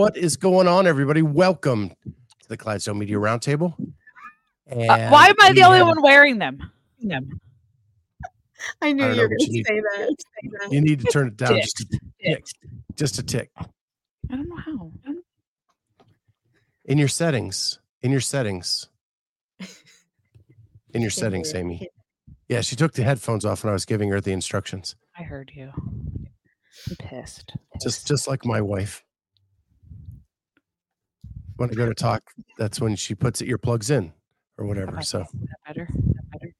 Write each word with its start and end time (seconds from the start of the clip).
What 0.00 0.16
is 0.16 0.38
going 0.38 0.66
on, 0.66 0.86
everybody? 0.86 1.20
Welcome 1.20 1.90
to 1.90 2.48
the 2.48 2.56
Clydesdale 2.56 2.94
Media 2.94 3.16
Roundtable. 3.16 3.74
Uh, 4.66 5.08
why 5.10 5.26
am 5.26 5.34
I 5.42 5.52
the 5.52 5.62
only 5.64 5.76
have- 5.76 5.88
one 5.88 6.00
wearing 6.00 6.38
them? 6.38 6.72
them? 7.02 7.38
I 8.80 8.92
knew 8.92 9.04
I 9.04 9.10
you 9.10 9.16
know, 9.16 9.22
were 9.24 9.28
going 9.28 9.38
to 9.40 9.44
say 9.44 9.62
that. 9.62 10.68
You 10.70 10.80
need 10.80 11.00
to 11.00 11.06
turn 11.08 11.28
it 11.28 11.36
down 11.36 11.50
Tick. 11.52 11.64
just 11.64 11.80
a 11.82 11.98
tick. 12.22 12.44
Just 12.96 13.18
a 13.18 13.22
tick. 13.22 13.50
I 13.58 13.66
don't 14.30 14.48
know 14.48 14.56
how. 14.56 14.90
In 16.86 16.96
your 16.96 17.08
settings. 17.08 17.78
In 18.00 18.10
your 18.10 18.22
settings. 18.22 18.88
In 20.94 21.02
your 21.02 21.10
settings. 21.10 21.54
Amy. 21.54 21.90
Yeah, 22.48 22.62
she 22.62 22.74
took 22.74 22.94
the 22.94 23.02
headphones 23.02 23.44
off 23.44 23.64
when 23.64 23.68
I 23.68 23.74
was 23.74 23.84
giving 23.84 24.08
her 24.08 24.20
the 24.22 24.32
instructions. 24.32 24.96
I 25.18 25.24
heard 25.24 25.52
you. 25.54 25.70
I'm 25.76 26.96
pissed. 26.98 27.52
Just 27.82 28.06
just 28.08 28.26
like 28.26 28.46
my 28.46 28.62
wife. 28.62 29.04
When 31.60 31.68
I 31.68 31.74
go 31.74 31.84
to 31.84 31.94
talk, 31.94 32.22
that's 32.56 32.80
when 32.80 32.96
she 32.96 33.14
puts 33.14 33.42
earplugs 33.42 33.90
in 33.90 34.14
or 34.56 34.64
whatever. 34.64 34.92
Okay. 34.92 35.02
So 35.02 35.20
Is 35.20 35.26
that 35.32 35.58
better? 35.66 35.82
Is 35.82 36.14
that 36.14 36.30
better? 36.32 36.54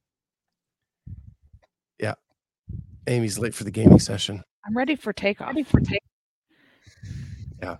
Amy's 3.06 3.38
late 3.38 3.54
for 3.54 3.64
the 3.64 3.70
gaming 3.70 3.98
session. 3.98 4.42
I'm 4.66 4.76
ready 4.76 4.94
for 4.94 5.14
takeoff. 5.14 5.48
Ready 5.48 5.62
for 5.62 5.80
take. 5.80 6.02
Yeah. 7.62 7.78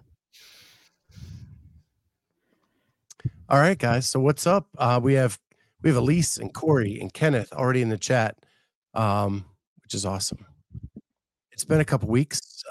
All 3.51 3.61
right, 3.61 3.79
guys. 3.79 4.09
So 4.09 4.19
what's 4.19 4.47
up? 4.47 4.69
Uh, 4.79 4.99
we 5.03 5.13
have 5.13 5.39
we 5.83 5.91
have 5.91 5.99
Elise 5.99 6.39
and 6.39 6.55
Corey 6.55 6.99
and 7.01 7.13
Kenneth 7.13 7.53
already 7.53 7.83
in 7.83 7.91
the 7.91 7.99
chat, 7.99 8.39
um, 8.95 9.45
which 9.83 9.95
is 9.95 10.07
awesome. 10.07 10.47
It's 11.53 11.67
been 11.67 11.81
a 11.81 11.85
couple 11.85 12.09
weeks 12.09 12.63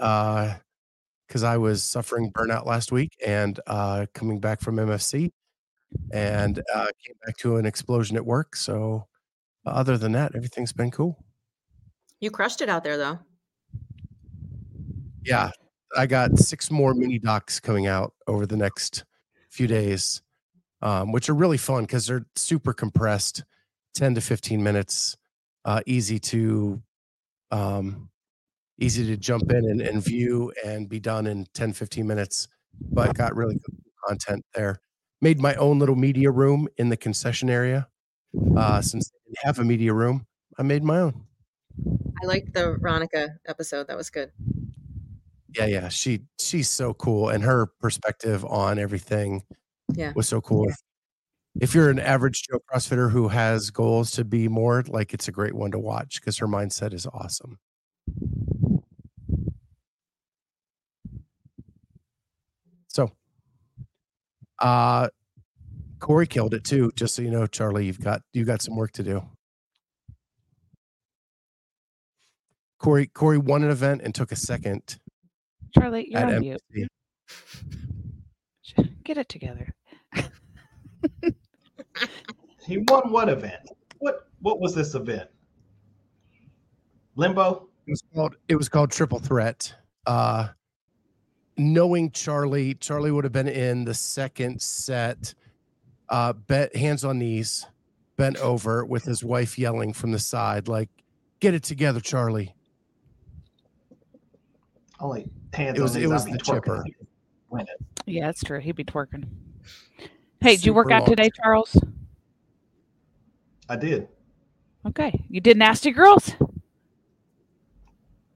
because 1.30 1.44
I 1.44 1.58
was 1.58 1.84
suffering 1.84 2.32
burnout 2.32 2.66
last 2.66 2.92
week 2.92 3.16
and 3.26 3.60
uh, 3.68 4.08
coming 4.16 4.40
back 4.40 4.62
from 4.62 4.78
MFC, 4.78 5.32
and 6.12 6.62
uh, 6.74 6.88
came 7.06 7.16
back 7.24 7.38
to 7.38 7.58
an 7.58 7.68
explosion 7.68 8.18
at 8.18 8.26
work. 8.26 8.56
So 8.56 9.06
other 9.66 9.98
than 9.98 10.12
that, 10.14 10.36
everything's 10.36 10.74
been 10.74 10.90
cool. 10.90 11.24
You 12.20 12.32
crushed 12.32 12.62
it 12.62 12.70
out 12.70 12.84
there, 12.84 12.98
though. 12.98 13.20
Yeah, 15.24 15.52
I 15.96 16.08
got 16.08 16.40
six 16.40 16.72
more 16.72 16.96
mini 16.96 17.20
docs 17.20 17.60
coming 17.60 17.86
out 17.86 18.14
over 18.26 18.48
the 18.48 18.58
next 18.58 19.06
few 19.52 19.68
days, 19.68 20.24
um, 20.82 21.12
which 21.12 21.30
are 21.30 21.36
really 21.36 21.58
fun 21.58 21.84
because 21.84 22.08
they're 22.08 22.26
super 22.36 22.74
compressed, 22.74 23.44
ten 23.94 24.16
to 24.16 24.22
fifteen 24.22 24.64
minutes, 24.64 25.16
uh, 25.66 25.82
easy 25.86 26.20
to, 26.20 26.82
um, 27.52 28.10
easy 28.80 29.06
to 29.08 29.18
jump 29.18 29.52
in 29.52 29.70
and, 29.70 29.82
and 29.82 30.04
view 30.04 30.52
and 30.66 30.88
be 30.90 31.00
done 31.00 31.28
in 31.28 31.46
10, 31.54 31.74
15 31.74 32.06
minutes. 32.08 32.48
But 32.92 33.16
got 33.16 33.36
really 33.36 33.56
good 33.56 33.76
content 34.08 34.46
there. 34.54 34.80
Made 35.22 35.40
my 35.42 35.56
own 35.56 35.80
little 35.80 35.96
media 35.98 36.32
room 36.32 36.68
in 36.78 36.90
the 36.90 36.98
concession 36.98 37.50
area. 37.50 37.88
Uh, 38.56 38.82
since 38.82 39.12
I 39.14 39.18
didn't 39.26 39.46
have 39.46 39.60
a 39.60 39.64
media 39.64 39.94
room, 39.94 40.26
I 40.58 40.64
made 40.64 40.84
my 40.84 41.00
own. 41.00 41.24
I 42.22 42.26
liked 42.26 42.54
the 42.54 42.78
Veronica 42.80 43.30
episode. 43.48 43.88
That 43.88 43.98
was 43.98 44.10
good. 44.10 44.32
yeah 45.56 45.66
yeah 45.66 45.90
she 45.90 46.20
she's 46.40 46.70
so 46.70 46.94
cool 46.94 47.30
and 47.30 47.44
her 47.44 47.66
perspective 47.82 48.46
on 48.46 48.78
everything 48.78 49.42
Yeah. 49.94 50.14
was 50.16 50.28
so 50.28 50.42
cool 50.42 50.68
if 51.60 51.74
you're 51.74 51.90
an 51.90 51.98
average 52.00 52.44
joe 52.48 52.60
crossfitter 52.72 53.10
who 53.10 53.28
has 53.30 53.72
goals 53.72 54.12
to 54.12 54.24
be 54.24 54.48
more 54.48 54.84
like 54.88 55.12
it's 55.14 55.28
a 55.28 55.32
great 55.32 55.56
one 55.56 55.72
to 55.72 55.80
watch 55.80 56.22
because 56.22 56.38
her 56.38 56.48
mindset 56.48 56.94
is 56.94 57.08
awesome 57.08 57.58
so 62.88 63.12
uh 64.60 65.08
corey 66.00 66.28
killed 66.28 66.54
it 66.54 66.64
too 66.64 66.92
just 66.96 67.16
so 67.16 67.22
you 67.22 67.32
know 67.32 67.46
charlie 67.46 67.86
you've 67.86 68.00
got 68.00 68.22
you 68.34 68.46
got 68.46 68.62
some 68.62 68.76
work 68.76 68.92
to 68.92 69.04
do 69.04 69.24
corey 72.80 73.08
corey 73.08 73.38
won 73.38 73.64
an 73.64 73.70
event 73.70 74.02
and 74.04 74.16
took 74.16 74.32
a 74.32 74.36
second 74.36 74.98
Charlie, 75.78 76.08
you're 76.10 76.20
at 76.20 76.34
on 76.34 76.40
mute. 76.42 76.62
Get 79.04 79.18
it 79.18 79.30
together. 79.30 79.74
He 82.66 82.78
won 82.88 83.12
what 83.12 83.30
event? 83.30 83.70
What 83.98 84.28
what 84.42 84.60
was 84.60 84.76
this 84.76 84.94
event? 84.96 85.30
Limbo? 87.16 87.69
It 87.90 87.94
was 87.94 88.04
called 88.14 88.36
it 88.48 88.56
was 88.56 88.70
called 88.70 88.92
Triple 88.92 89.18
Threat. 89.18 89.74
Uh 90.06 90.50
knowing 91.58 92.12
Charlie, 92.12 92.76
Charlie 92.76 93.12
would 93.12 93.24
have 93.24 93.34
been 93.34 93.48
in 93.48 93.84
the 93.84 93.96
second 93.96 94.62
set, 94.62 95.34
uh 96.10 96.34
bet 96.34 96.76
hands 96.76 97.04
on 97.04 97.18
knees, 97.18 97.66
bent 98.16 98.38
over 98.38 98.86
with 98.86 99.04
his 99.06 99.24
wife 99.24 99.58
yelling 99.58 99.92
from 99.94 100.12
the 100.12 100.20
side, 100.20 100.68
like, 100.68 100.90
get 101.40 101.56
it 101.56 101.64
together, 101.64 102.00
Charlie. 102.00 102.54
Only 105.00 105.28
hands 105.54 105.80
It 105.80 105.82
was- 105.82 105.96
on 105.96 106.02
it 106.04 106.08
was 106.10 106.26
the 106.26 106.32
twerking 106.34 106.44
chipper. 106.44 106.76
if 106.82 106.86
he 106.86 106.92
could 106.92 107.08
Win 107.50 107.62
it. 107.62 107.82
Yeah, 108.06 108.28
that's 108.28 108.44
true. 108.44 108.60
He'd 108.60 108.76
be 108.76 108.84
twerking. 108.86 109.28
Hey, 110.42 110.56
did 110.58 110.64
you 110.68 110.74
work 110.76 110.92
out 110.92 111.08
today, 111.08 111.32
Charles? 111.42 111.76
I 113.68 113.76
did. 113.76 114.08
Okay. 114.86 115.26
You 115.28 115.42
did 115.42 115.58
nasty 115.58 115.90
girls? 115.90 116.34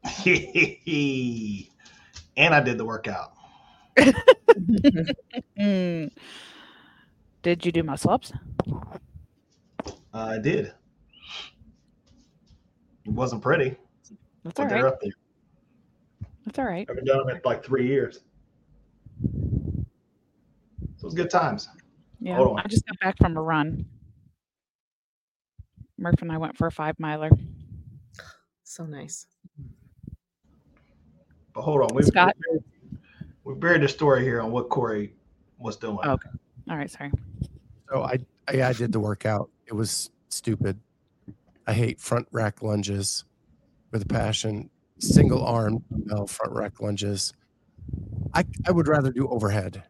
and 2.38 2.53
I 2.53 2.59
did 2.62 2.78
the 2.78 2.86
workout. 2.86 3.34
Mm. 5.58 6.12
Did 7.41 7.66
you 7.66 7.72
do 7.72 7.84
muscle 7.84 8.12
ups? 8.12 8.34
I 10.13 10.38
did. 10.40 10.74
It 13.06 13.12
wasn't 13.12 13.42
pretty, 13.42 13.75
That's 14.44 14.59
all 14.59 14.66
but 14.66 14.69
they're 14.69 14.84
right. 14.86 14.94
up 14.94 15.00
there. 15.02 15.12
That's 16.46 16.59
all 16.59 16.66
right. 16.66 16.88
I've 16.90 16.96
been 16.96 17.06
doing 17.06 17.25
them 17.25 17.36
in 17.36 17.42
like 17.44 17.63
three 17.63 17.88
years. 17.88 18.22
So 19.22 19.86
it 21.00 21.03
was 21.03 21.13
good 21.13 21.30
times. 21.30 21.69
Yeah. 22.19 22.38
Hold 22.38 22.52
on. 22.52 22.59
I 22.59 22.68
just 22.68 22.86
got 22.86 23.00
back 23.00 23.18
from 23.18 23.36
a 23.38 23.42
run. 23.42 23.86
Murph 25.97 26.22
and 26.22 26.31
I 26.31 26.38
went 26.38 26.58
for 26.58 26.68
a 26.68 26.72
five 26.72 26.97
miler. 27.00 27.30
So 28.63 28.86
nice. 28.86 29.28
But 31.53 31.62
hold 31.62 31.81
on. 31.81 31.96
We, 31.96 32.03
Scott? 32.03 32.36
we 33.44 33.53
buried 33.56 33.81
the 33.81 33.88
story 33.88 34.24
here 34.24 34.41
on 34.41 34.52
what 34.52 34.69
Corey 34.69 35.14
was 35.58 35.78
doing. 35.78 36.00
Oh, 36.03 36.14
okay. 36.14 36.30
All 36.69 36.78
right. 36.78 36.90
Sorry. 36.90 37.12
So 37.90 38.03
I 38.03 38.18
I, 38.47 38.64
I 38.64 38.74
did 38.74 38.91
the 38.91 39.00
workout. 39.00 39.50
It 39.68 39.74
was 39.74 40.09
stupid. 40.30 40.80
I 41.68 41.74
hate 41.74 42.00
front 42.00 42.28
rack 42.31 42.62
lunges 42.62 43.25
with 43.92 44.02
a 44.02 44.08
passion. 44.08 44.69
Single 45.00 45.44
arm 45.46 45.84
dumbbell 45.90 46.28
front 46.28 46.53
rack 46.53 46.81
lunges. 46.81 47.34
I 48.34 48.46
I 48.68 48.72
would 48.72 48.88
rather 48.88 49.12
do 49.12 49.28
overhead 49.28 49.83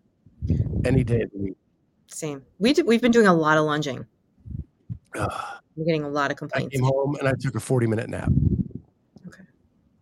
any 0.85 1.03
day 1.03 1.21
of 1.21 1.31
the 1.31 1.39
week. 1.39 1.57
Same. 2.07 2.43
We 2.59 2.73
did, 2.73 2.85
we've 2.85 3.01
been 3.01 3.11
doing 3.11 3.27
a 3.27 3.33
lot 3.33 3.57
of 3.57 3.65
lunging. 3.65 4.05
Ugh. 5.17 5.59
We're 5.75 5.85
getting 5.85 6.03
a 6.03 6.09
lot 6.09 6.31
of 6.31 6.37
complaints. 6.37 6.73
I 6.73 6.77
came 6.77 6.85
home 6.85 7.15
and 7.15 7.27
I 7.27 7.33
took 7.39 7.55
a 7.55 7.59
40 7.59 7.87
minute 7.87 8.09
nap. 8.09 8.29
Okay. 9.27 9.43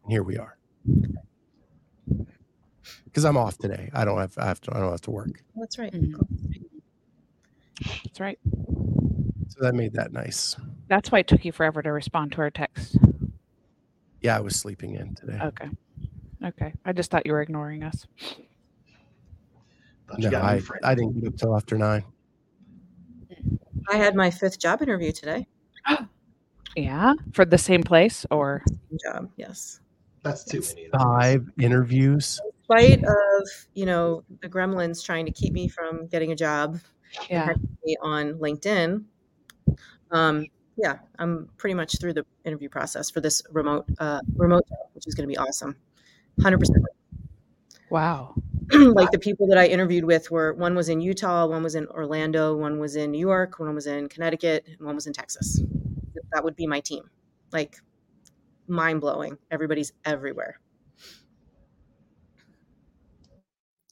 And 0.03 0.11
here 0.11 0.23
we 0.23 0.37
are. 0.37 0.57
Because 3.11 3.25
I'm 3.25 3.35
off 3.35 3.57
today. 3.57 3.89
I 3.93 4.05
don't 4.05 4.17
have 4.17 4.37
I 4.37 4.45
have 4.45 4.61
to 4.61 4.75
I 4.75 4.79
don't 4.79 4.91
have 4.91 5.01
to 5.01 5.11
work. 5.11 5.43
That's 5.55 5.77
right. 5.77 5.91
Mhm. 5.91 6.13
That's 8.05 8.19
right. 8.19 8.39
So 9.49 9.57
that 9.59 9.75
made 9.75 9.93
that 9.93 10.13
nice. 10.13 10.55
That's 10.87 11.11
why 11.11 11.19
it 11.19 11.27
took 11.27 11.43
you 11.43 11.51
forever 11.51 11.81
to 11.81 11.91
respond 11.91 12.31
to 12.33 12.41
our 12.41 12.49
text. 12.49 12.97
Yeah, 14.21 14.37
I 14.37 14.39
was 14.39 14.55
sleeping 14.55 14.95
in 14.95 15.15
today. 15.15 15.39
Okay. 15.43 15.69
Okay. 16.43 16.73
I 16.85 16.93
just 16.93 17.11
thought 17.11 17.25
you 17.25 17.33
were 17.33 17.41
ignoring 17.41 17.83
us. 17.83 18.05
Thought 20.07 20.19
you 20.19 20.25
no, 20.25 20.31
got 20.31 20.43
a 20.43 20.47
I, 20.47 20.55
new. 20.55 20.67
I 20.83 20.95
didn't 20.95 21.19
get 21.19 21.27
up 21.27 21.37
till 21.37 21.55
after 21.55 21.77
nine. 21.77 22.03
I 23.89 23.97
had 23.97 24.15
my 24.15 24.29
fifth 24.29 24.59
job 24.59 24.81
interview 24.81 25.11
today. 25.11 25.47
Yeah. 26.77 27.15
For 27.33 27.43
the 27.43 27.57
same 27.57 27.83
place 27.83 28.25
or 28.31 28.63
Job, 29.03 29.29
yes. 29.35 29.81
That's 30.23 30.45
too 30.45 30.61
many. 30.61 30.85
of 30.85 30.91
those. 30.93 31.01
Five 31.01 31.49
interviews. 31.59 32.39
Spite 32.63 33.03
of 33.03 33.47
you 33.73 33.85
know 33.85 34.23
the 34.41 34.49
gremlins 34.49 35.03
trying 35.03 35.25
to 35.25 35.31
keep 35.31 35.53
me 35.53 35.67
from 35.67 36.07
getting 36.07 36.31
a 36.31 36.35
job 36.35 36.79
Yeah. 37.29 37.53
on 38.01 38.33
LinkedIn, 38.35 39.03
um, 40.11 40.45
yeah, 40.77 40.99
I'm 41.19 41.49
pretty 41.57 41.73
much 41.73 41.99
through 41.99 42.13
the 42.13 42.25
interview 42.45 42.69
process 42.69 43.09
for 43.09 43.21
this 43.21 43.41
remote 43.51 43.85
uh, 43.99 44.19
remote 44.35 44.67
job, 44.69 44.89
which 44.93 45.07
is 45.07 45.15
going 45.15 45.27
to 45.27 45.31
be 45.31 45.37
awesome. 45.37 45.75
Hundred 46.41 46.59
percent. 46.59 46.85
Wow. 47.89 48.35
Like 48.73 49.11
the 49.11 49.19
people 49.19 49.47
that 49.47 49.57
I 49.57 49.65
interviewed 49.67 50.05
with 50.05 50.31
were 50.31 50.53
one 50.53 50.75
was 50.75 50.87
in 50.87 51.01
Utah, 51.01 51.45
one 51.45 51.61
was 51.61 51.75
in 51.75 51.87
Orlando, 51.87 52.55
one 52.55 52.79
was 52.79 52.95
in 52.95 53.11
New 53.11 53.19
York, 53.19 53.59
one 53.59 53.75
was 53.75 53.85
in 53.85 54.07
Connecticut, 54.07 54.63
and 54.65 54.85
one 54.85 54.95
was 54.95 55.07
in 55.07 55.13
Texas. 55.13 55.61
That 56.31 56.45
would 56.45 56.55
be 56.55 56.67
my 56.67 56.79
team. 56.79 57.09
Like 57.51 57.75
mind 58.67 59.01
blowing. 59.01 59.37
Everybody's 59.51 59.91
everywhere. 60.05 60.60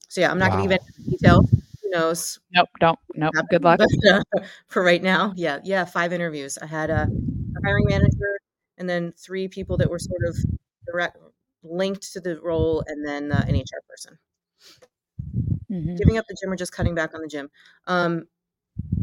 So 0.10 0.22
yeah, 0.22 0.32
I'm 0.32 0.40
not 0.40 0.52
going 0.52 0.68
to 0.68 0.76
give 0.76 0.80
any 1.00 1.12
details. 1.12 1.50
Who 1.84 1.90
knows? 1.92 2.40
Nope. 2.52 2.68
Don't. 2.80 3.00
Nope. 3.16 3.32
happened, 3.36 3.50
Good 3.50 3.64
luck. 3.64 3.80
for 4.68 4.84
right 4.84 5.02
now, 5.02 5.34
yeah, 5.36 5.60
yeah, 5.64 5.86
five 5.86 6.12
interviews. 6.12 6.58
I 6.62 6.66
had 6.66 6.90
a, 6.90 7.04
a 7.04 7.60
hiring 7.64 7.86
manager, 7.88 8.40
and 8.78 8.90
then 8.90 9.14
three 9.18 9.48
people 9.48 9.78
that 9.78 9.90
were 9.90 10.00
sort 10.00 10.22
of 10.28 10.36
direct 10.92 11.18
linked 11.64 12.12
to 12.14 12.20
the 12.20 12.40
role, 12.42 12.84
and 12.88 13.06
then 13.08 13.32
uh, 13.32 13.46
an 13.48 13.56
HR 13.56 13.82
person. 13.88 14.18
Mhm. 15.72 15.98
Giving 15.98 16.18
up 16.18 16.26
the 16.28 16.36
gym 16.42 16.52
or 16.52 16.56
just 16.56 16.72
cutting 16.72 16.96
back 16.96 17.14
on 17.14 17.22
the 17.22 17.28
gym. 17.28 17.50
Um, 17.86 18.26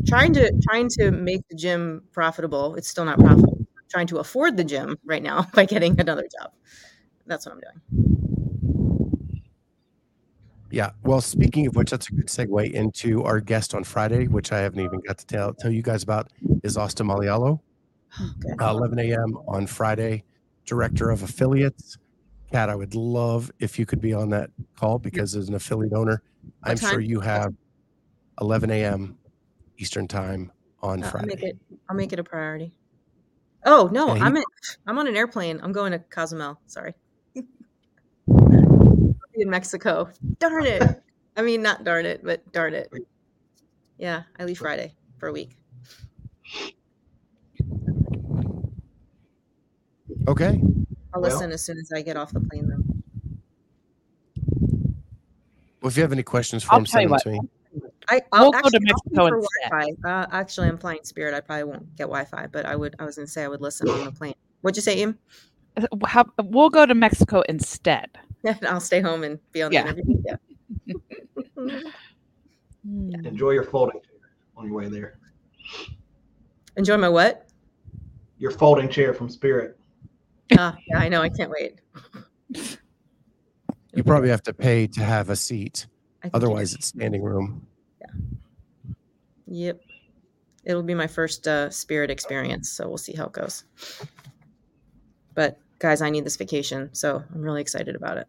trying 0.07 0.33
to 0.35 0.53
trying 0.69 0.89
to 0.99 1.13
make 1.13 1.43
the 1.49 1.57
gym 1.57 2.03
profitable. 2.13 2.75
It's 2.77 2.89
still 2.89 3.05
not 3.05 3.19
profitable. 3.19 3.59
Trying 3.89 4.09
to 4.09 4.19
afford 4.19 4.57
the 4.57 4.65
gym 4.65 4.97
right 5.05 5.23
now 5.23 5.47
by 5.55 5.65
getting 5.67 6.01
another 6.01 6.27
job. 6.41 6.53
That's 7.27 7.47
what 7.47 7.55
I'm 7.55 7.61
doing. 7.61 8.06
Yeah. 10.71 10.91
Well, 11.05 11.21
speaking 11.21 11.67
of 11.67 11.77
which, 11.77 11.91
that's 11.91 12.09
a 12.09 12.13
good 12.13 12.27
segue 12.27 12.73
into 12.73 13.23
our 13.25 13.41
guest 13.41 13.75
on 13.75 13.85
Friday, 13.85 14.27
which 14.27 14.53
I 14.53 14.59
haven't 14.59 14.81
even 14.81 15.01
got 15.01 15.19
to 15.19 15.27
tell 15.27 15.55
tell 15.55 15.71
you 15.71 15.83
guys 15.83 16.03
about, 16.03 16.33
is 16.63 16.77
Austin 16.77 17.07
Malleolo. 17.07 17.61
Good. 18.41 18.57
uh, 18.63 18.71
11 18.71 18.99
a.m. 18.99 19.39
on 19.47 19.67
Friday, 19.67 20.25
director 20.65 21.11
of 21.11 21.23
affiliates. 21.23 21.99
Kat, 22.53 22.71
I 22.71 22.75
would 22.75 22.95
love 22.95 23.51
if 23.59 23.79
you 23.79 23.87
could 23.87 24.01
be 24.01 24.13
on 24.13 24.31
that 24.31 24.51
call 24.77 24.99
because 24.99 25.35
as 25.35 25.49
an 25.49 25.55
affiliate 25.55 25.93
owner, 25.93 26.23
I'm 26.63 26.77
sure 26.77 27.01
you 27.01 27.21
have 27.21 27.53
11 28.41 28.71
a.m. 28.71 29.19
Eastern 29.79 30.07
time 30.09 30.53
on 30.83 31.03
Uh, 31.03 31.11
I'll 31.15 31.27
make 31.27 31.39
Friday. 31.41 31.47
it. 31.49 31.79
I'll 31.89 31.97
make 31.97 32.13
it 32.13 32.19
a 32.19 32.25
priority. 32.25 32.73
Oh 33.65 33.89
no, 33.93 34.09
Yeah, 34.09 34.15
he- 34.15 34.21
I'm 34.23 34.37
in, 34.37 34.45
I'm 34.87 34.99
on 34.99 35.07
an 35.09 35.17
airplane. 35.17 35.61
I'm 35.63 35.73
going 35.73 35.93
to 35.93 35.99
Cozumel. 35.99 36.61
Sorry, 36.67 36.95
in 39.37 39.51
Mexico. 39.51 40.09
Darn 40.39 40.67
it! 40.67 41.03
I 41.37 41.43
mean, 41.43 41.63
not 41.63 41.85
darn 41.85 42.07
it, 42.07 42.23
but 42.25 42.51
darn 42.53 42.75
it. 42.75 42.93
Yeah, 43.99 44.23
I 44.39 44.45
leave 44.45 44.59
Friday 44.59 44.95
for 45.19 45.29
a 45.29 45.33
week. 45.33 45.57
Okay. 50.29 50.61
I'll 51.15 51.21
Well- 51.23 51.31
listen 51.31 51.53
as 51.53 51.65
soon 51.65 51.79
as 51.79 51.91
I 51.95 52.03
get 52.03 52.17
off 52.17 52.33
the 52.33 52.41
plane. 52.41 52.69
Then. 52.69 53.03
Well, 55.81 55.89
if 55.91 55.97
you 55.97 56.03
have 56.03 56.13
any 56.13 56.23
questions 56.23 56.65
for 56.65 56.73
I'll 56.73 56.79
him, 56.81 56.85
tell 56.87 57.03
you 57.03 57.09
send 57.19 57.37
them 57.37 57.49
to 57.73 57.81
me. 57.83 57.91
I, 58.09 58.23
I'll 58.33 58.51
We'll 58.51 58.63
go 58.63 58.71
to 58.71 58.81
Mexico 58.81 59.25
pay 59.25 59.29
for 59.31 59.37
instead. 59.39 59.71
Wi-Fi. 59.71 60.09
Uh, 60.09 60.27
actually, 60.33 60.69
I'm 60.69 60.79
flying 60.79 61.01
Spirit. 61.03 61.35
I 61.35 61.41
probably 61.41 61.65
won't 61.65 61.97
get 61.97 62.05
Wi-Fi, 62.05 62.47
but 62.49 62.65
I 62.67 62.75
would. 62.77 62.97
I 62.99 63.05
was 63.05 63.17
going 63.17 63.27
to 63.27 63.33
say 63.33 63.45
I 63.45 63.49
would 63.49 63.61
listen 63.61 63.89
on 63.89 64.05
the 64.05 64.13
plane. 64.13 64.35
What'd 64.63 64.77
you 64.77 64.83
say, 64.83 65.01
Im? 65.03 65.19
Uh, 65.77 65.87
How, 66.07 66.25
we'll 66.43 66.71
go 66.71 66.87
to 66.87 66.95
Mexico 66.95 67.43
instead. 67.49 68.11
I'll 68.67 68.81
stay 68.81 69.01
home 69.01 69.25
and 69.25 69.39
be 69.53 69.63
on 69.63 69.71
the 69.71 69.75
Yeah. 69.77 69.83
interview. 69.83 70.23
Yeah. 70.25 70.37
Hmm. 72.87 73.27
Enjoy 73.27 73.51
your 73.51 73.65
folding 73.65 74.01
chair 74.01 74.21
on 74.57 74.67
your 74.67 74.75
way 74.75 74.89
there. 74.89 75.19
Enjoy 76.77 76.97
my 76.97 77.09
what? 77.09 77.49
Your 78.39 78.53
folding 78.53 78.89
chair 78.89 79.13
from 79.13 79.29
Spirit. 79.29 79.77
Ah, 80.57 80.79
yeah, 80.89 80.99
I 80.99 81.09
know. 81.09 81.21
I 81.21 81.29
can't 81.29 81.51
wait. 81.51 81.81
You 83.93 84.05
probably 84.05 84.29
have 84.29 84.43
to 84.45 84.55
pay 84.55 84.87
to 84.87 85.03
have 85.03 85.31
a 85.31 85.37
seat. 85.37 85.89
I 86.23 86.29
think 86.29 86.35
you 86.35 86.37
Otherwise, 86.37 86.75
it's 86.75 86.87
standing 86.87 87.23
room. 87.23 87.67
Yeah. 88.01 88.07
Yep. 89.49 89.81
It'll 90.65 90.83
be 90.85 90.95
my 90.95 91.09
first 91.09 91.49
uh, 91.49 91.71
spirit 91.71 92.11
experience, 92.11 92.71
so 92.71 92.87
we'll 92.87 92.99
see 92.99 93.15
how 93.15 93.25
it 93.27 93.33
goes. 93.33 93.65
But 95.35 95.59
guys, 95.79 96.01
I 96.03 96.11
need 96.11 96.25
this 96.25 96.37
vacation, 96.37 96.91
so 96.93 97.23
I'm 97.35 97.41
really 97.43 97.61
excited 97.61 97.95
about 97.97 98.19
it. 98.19 98.27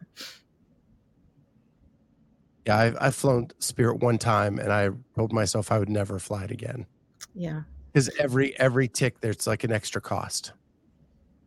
Yeah, 2.65 2.77
I've, 2.77 2.97
I've 2.99 3.15
flown 3.15 3.49
Spirit 3.59 3.99
one 4.01 4.17
time, 4.17 4.59
and 4.59 4.71
I 4.71 4.89
told 5.15 5.31
myself 5.31 5.71
I 5.71 5.79
would 5.79 5.89
never 5.89 6.19
fly 6.19 6.44
it 6.44 6.51
again 6.51 6.85
Yeah. 7.33 7.61
because 7.94 8.09
every 8.19 8.57
every 8.59 8.88
tick 8.88 9.21
there's 9.21 9.47
like 9.47 9.63
an 9.63 9.71
extra 9.71 10.01
cost. 10.01 10.51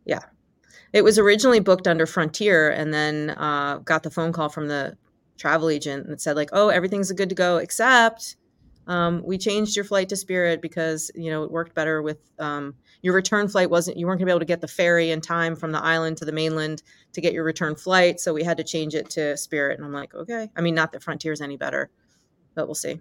Yeah. 0.05 0.21
It 0.93 1.03
was 1.03 1.19
originally 1.19 1.59
booked 1.59 1.87
under 1.87 2.05
Frontier 2.05 2.69
and 2.71 2.93
then 2.93 3.29
uh, 3.31 3.77
got 3.85 4.03
the 4.03 4.09
phone 4.09 4.33
call 4.33 4.49
from 4.49 4.67
the 4.67 4.97
travel 5.37 5.69
agent 5.69 6.07
that 6.07 6.19
said 6.19 6.35
like, 6.35 6.49
"Oh, 6.53 6.69
everything's 6.69 7.11
good 7.11 7.29
to 7.29 7.35
go 7.35 7.57
except 7.57 8.35
um, 8.87 9.21
we 9.23 9.37
changed 9.37 9.75
your 9.75 9.85
flight 9.85 10.09
to 10.09 10.15
Spirit 10.15 10.61
because, 10.61 11.11
you 11.15 11.29
know, 11.29 11.43
it 11.43 11.51
worked 11.51 11.75
better 11.75 12.01
with 12.01 12.17
um, 12.39 12.75
your 13.01 13.13
return 13.13 13.47
flight 13.47 13.69
wasn't 13.69 13.97
you 13.97 14.05
weren't 14.05 14.19
going 14.19 14.25
to 14.27 14.29
be 14.29 14.31
able 14.31 14.39
to 14.39 14.45
get 14.45 14.61
the 14.61 14.67
ferry 14.67 15.11
in 15.11 15.21
time 15.21 15.55
from 15.55 15.71
the 15.71 15.81
island 15.81 16.17
to 16.17 16.25
the 16.25 16.31
mainland 16.31 16.83
to 17.13 17.21
get 17.21 17.33
your 17.33 17.43
return 17.43 17.75
flight, 17.75 18.19
so 18.19 18.33
we 18.33 18.43
had 18.43 18.57
to 18.57 18.63
change 18.63 18.93
it 18.95 19.09
to 19.11 19.35
Spirit." 19.37 19.77
And 19.77 19.85
I'm 19.85 19.93
like, 19.93 20.13
"Okay. 20.13 20.49
I 20.55 20.61
mean, 20.61 20.75
not 20.75 20.91
that 20.91 21.01
Frontier's 21.03 21.41
any 21.41 21.57
better, 21.57 21.89
but 22.55 22.67
we'll 22.67 22.75
see." 22.75 22.99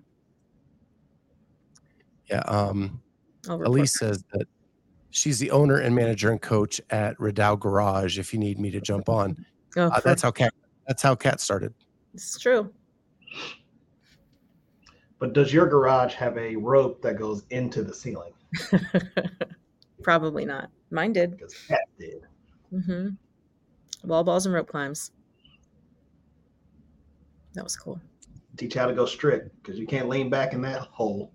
Yeah. 2.31 2.41
Um, 2.47 3.01
Elise 3.49 3.93
back. 3.99 4.09
says 4.09 4.25
that 4.33 4.47
she's 5.11 5.39
the 5.39 5.51
owner 5.51 5.79
and 5.79 5.95
manager 5.95 6.31
and 6.31 6.41
coach 6.41 6.81
at 6.91 7.17
Redow 7.19 7.59
Garage. 7.59 8.19
If 8.19 8.33
you 8.33 8.39
need 8.39 8.59
me 8.59 8.71
to 8.71 8.81
jump 8.81 9.09
on, 9.09 9.45
Oh, 9.77 9.83
uh, 9.89 10.01
that's 10.01 10.23
how 10.23 10.31
Cat. 10.31 10.53
That's 10.87 11.03
how 11.03 11.15
Cat 11.15 11.41
started. 11.41 11.73
it's 12.15 12.39
true. 12.39 12.73
But 15.19 15.33
does 15.35 15.53
your 15.53 15.67
garage 15.67 16.15
have 16.15 16.37
a 16.39 16.57
rope 16.57 17.03
that 17.03 17.19
goes 17.19 17.45
into 17.51 17.83
the 17.83 17.93
ceiling? 17.95 18.33
Probably 20.03 20.45
not. 20.45 20.71
Mine 20.91 21.13
did. 21.13 21.33
Because 21.33 21.55
Cat 21.69 21.81
did. 21.99 22.23
Mm-hmm. 22.73 24.09
Wall 24.09 24.25
balls 24.25 24.47
and 24.47 24.55
rope 24.55 24.69
climbs. 24.69 25.13
That 27.55 27.65
was 27.65 27.77
cool. 27.77 28.01
Teach 28.57 28.75
how 28.75 28.87
to 28.87 28.95
go 28.95 29.07
strict 29.07 29.51
because 29.63 29.79
you 29.79 29.87
can't 29.87 30.09
lean 30.09 30.31
back 30.31 30.53
in 30.53 30.61
that 30.63 30.81
hole. 30.83 31.33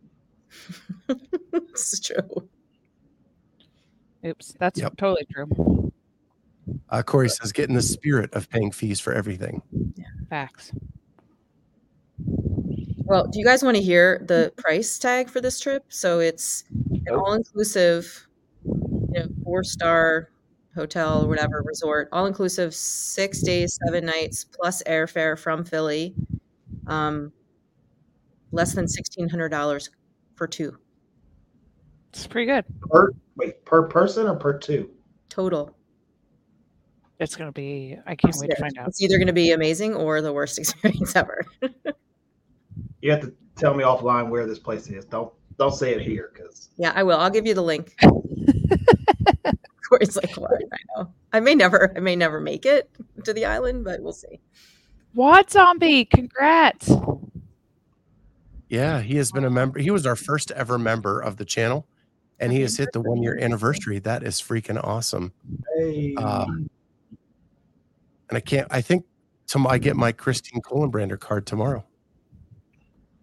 this 1.51 1.93
is 1.93 1.99
true. 1.99 2.47
Oops, 4.25 4.55
that's 4.59 4.79
Yep. 4.79 4.97
totally 4.97 5.27
true. 5.31 5.91
Uh, 6.89 7.03
Corey 7.03 7.29
says, 7.29 7.51
get 7.51 7.69
in 7.69 7.75
the 7.75 7.81
spirit 7.81 8.33
of 8.33 8.49
paying 8.49 8.71
fees 8.71 8.99
for 8.99 9.13
everything. 9.13 9.61
Facts. 10.29 10.71
Well, 12.17 13.27
do 13.27 13.37
you 13.37 13.45
guys 13.45 13.61
want 13.63 13.77
to 13.77 13.83
hear 13.83 14.23
the 14.27 14.51
price 14.57 14.97
tag 14.97 15.29
for 15.29 15.41
this 15.41 15.59
trip? 15.59 15.85
So 15.89 16.19
it's 16.19 16.63
an 16.71 17.03
Nope. 17.07 17.19
all 17.23 17.33
inclusive, 17.33 18.27
you 19.15 19.21
know, 19.21 19.29
four 19.43 19.63
star 19.63 20.29
hotel 20.75 21.23
or 21.23 21.27
whatever 21.27 21.63
resort, 21.65 22.09
all 22.11 22.25
inclusive, 22.25 22.75
six 22.75 23.41
days, 23.41 23.79
seven 23.85 24.05
nights, 24.05 24.43
plus 24.43 24.83
airfare 24.83 25.39
from 25.39 25.63
Philly. 25.63 26.13
Um, 26.87 27.31
less 28.51 28.73
than 28.73 28.87
sixteen 28.87 29.27
hundred 29.29 29.49
dollars 29.49 29.89
for 30.35 30.47
two 30.47 30.77
It's 32.09 32.27
pretty 32.27 32.45
good. 32.45 32.65
Per 32.81 33.11
wait, 33.37 33.63
per 33.65 33.83
person 33.87 34.27
or 34.27 34.35
per 34.35 34.57
two? 34.57 34.89
total. 35.29 35.75
It's 37.19 37.35
gonna 37.35 37.51
be. 37.51 37.97
I 38.05 38.15
can't 38.15 38.35
wait 38.37 38.49
to 38.51 38.55
find 38.57 38.77
out. 38.77 38.89
It's 38.89 39.01
either 39.01 39.17
going 39.17 39.27
to 39.27 39.33
be 39.33 39.51
amazing 39.53 39.95
or 39.95 40.21
the 40.21 40.33
worst 40.33 40.59
experience 40.59 41.15
ever. 41.15 41.45
You 43.01 43.11
have 43.11 43.21
to 43.21 43.33
tell 43.55 43.73
me 43.73 43.83
offline 43.85 44.29
where 44.29 44.45
this 44.45 44.59
place 44.59 44.87
is. 44.87 45.05
Don't 45.05 45.31
don't 45.57 45.73
say 45.73 45.93
it 45.93 46.01
here 46.01 46.31
because 46.33 46.69
Yeah, 46.77 46.91
I 46.95 47.03
will. 47.03 47.17
I'll 47.17 47.29
give 47.29 47.45
you 47.45 47.53
the 47.53 47.61
link. 47.63 47.95
Corey's 49.89 50.15
like, 50.15 50.35
what? 50.35 50.51
I 50.51 50.77
know. 50.97 51.13
I 51.31 51.39
may 51.39 51.53
never, 51.55 51.93
I 51.95 51.99
may 51.99 52.15
never 52.15 52.39
make 52.39 52.65
it 52.65 52.89
to 53.23 53.33
the 53.33 53.45
island, 53.45 53.83
but 53.83 54.01
we'll 54.01 54.13
see. 54.13 54.39
What 55.13 55.51
zombie? 55.51 56.05
Congrats. 56.05 56.91
Yeah, 58.67 58.99
he 59.01 59.15
has 59.17 59.31
been 59.31 59.45
a 59.45 59.49
member. 59.49 59.79
He 59.79 59.91
was 59.91 60.05
our 60.05 60.15
first 60.15 60.51
ever 60.51 60.77
member 60.79 61.19
of 61.21 61.37
the 61.37 61.45
channel, 61.45 61.85
and 62.39 62.51
he 62.51 62.61
has 62.61 62.75
hit 62.77 62.91
the 62.93 62.99
one 63.01 63.21
year 63.21 63.37
anniversary. 63.39 63.99
That 63.99 64.23
is 64.23 64.41
freaking 64.41 64.83
awesome. 64.83 65.31
hey, 65.77 66.15
Um, 66.15 66.69
and 68.29 68.37
I 68.37 68.39
can't. 68.39 68.67
I 68.71 68.81
think 68.81 69.05
tom- 69.47 69.67
I 69.67 69.77
get 69.77 69.95
my 69.95 70.11
Christine 70.11 70.61
Kohlenbrander 70.63 71.19
card 71.19 71.45
tomorrow, 71.45 71.85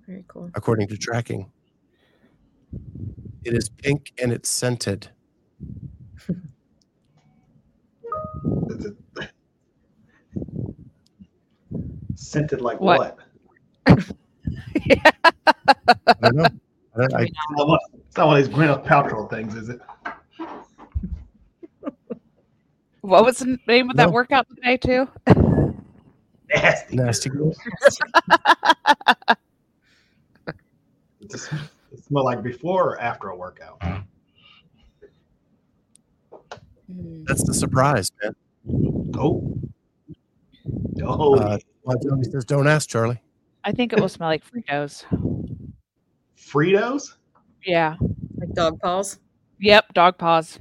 Very 0.06 0.24
cool. 0.28 0.48
according 0.54 0.86
to 0.88 0.96
tracking. 0.96 1.50
It 3.44 3.54
is 3.54 3.68
pink 3.68 4.12
and 4.20 4.32
it's 4.32 4.48
scented. 4.48 5.08
Scented 12.14 12.60
like 12.60 12.80
What? 12.80 13.16
what? 13.16 13.18
I 13.88 13.96
don't 16.22 16.36
know. 16.36 16.48
I 16.94 17.00
don't, 17.00 17.14
I, 17.14 17.22
It's 17.22 17.32
not 17.50 17.68
one, 17.68 17.78
it's 18.06 18.16
not 18.16 18.26
one 18.28 18.38
of 18.38 18.44
these 18.46 18.54
Gwyneth 18.54 18.84
Paltrow 18.86 19.28
things, 19.28 19.54
is 19.54 19.68
it? 19.68 19.80
What 23.00 23.24
was 23.24 23.38
the 23.38 23.58
name 23.66 23.90
of 23.90 23.96
that 23.96 24.06
No. 24.06 24.12
workout 24.12 24.46
today 24.48 24.76
too? 24.76 25.08
Nasty. 26.54 26.96
nasty 26.96 27.30
girl. 27.30 27.52
It 31.20 31.30
just 31.30 31.52
it 31.52 32.01
smell 32.12 32.24
like 32.24 32.42
before 32.42 32.90
or 32.90 33.00
after 33.00 33.28
a 33.30 33.36
workout. 33.36 33.80
That's 36.88 37.42
the 37.46 37.54
surprise, 37.54 38.10
man. 38.22 38.34
Oh. 39.16 39.58
Oh, 41.02 41.34
Uh, 41.38 41.58
Well, 41.84 41.98
Tony 41.98 42.24
says, 42.24 42.44
"Don't 42.44 42.68
ask 42.68 42.88
Charlie." 42.88 43.20
I 43.64 43.72
think 43.72 43.92
it 43.92 44.00
will 44.00 44.08
smell 44.10 44.28
like 44.28 44.44
Fritos. 44.44 45.04
Fritos? 46.36 47.16
Yeah. 47.64 47.96
Like 48.36 48.52
dog 48.52 48.78
paws. 48.80 49.18
Yep. 49.60 49.94
Dog 49.94 50.18
paws. 50.18 50.58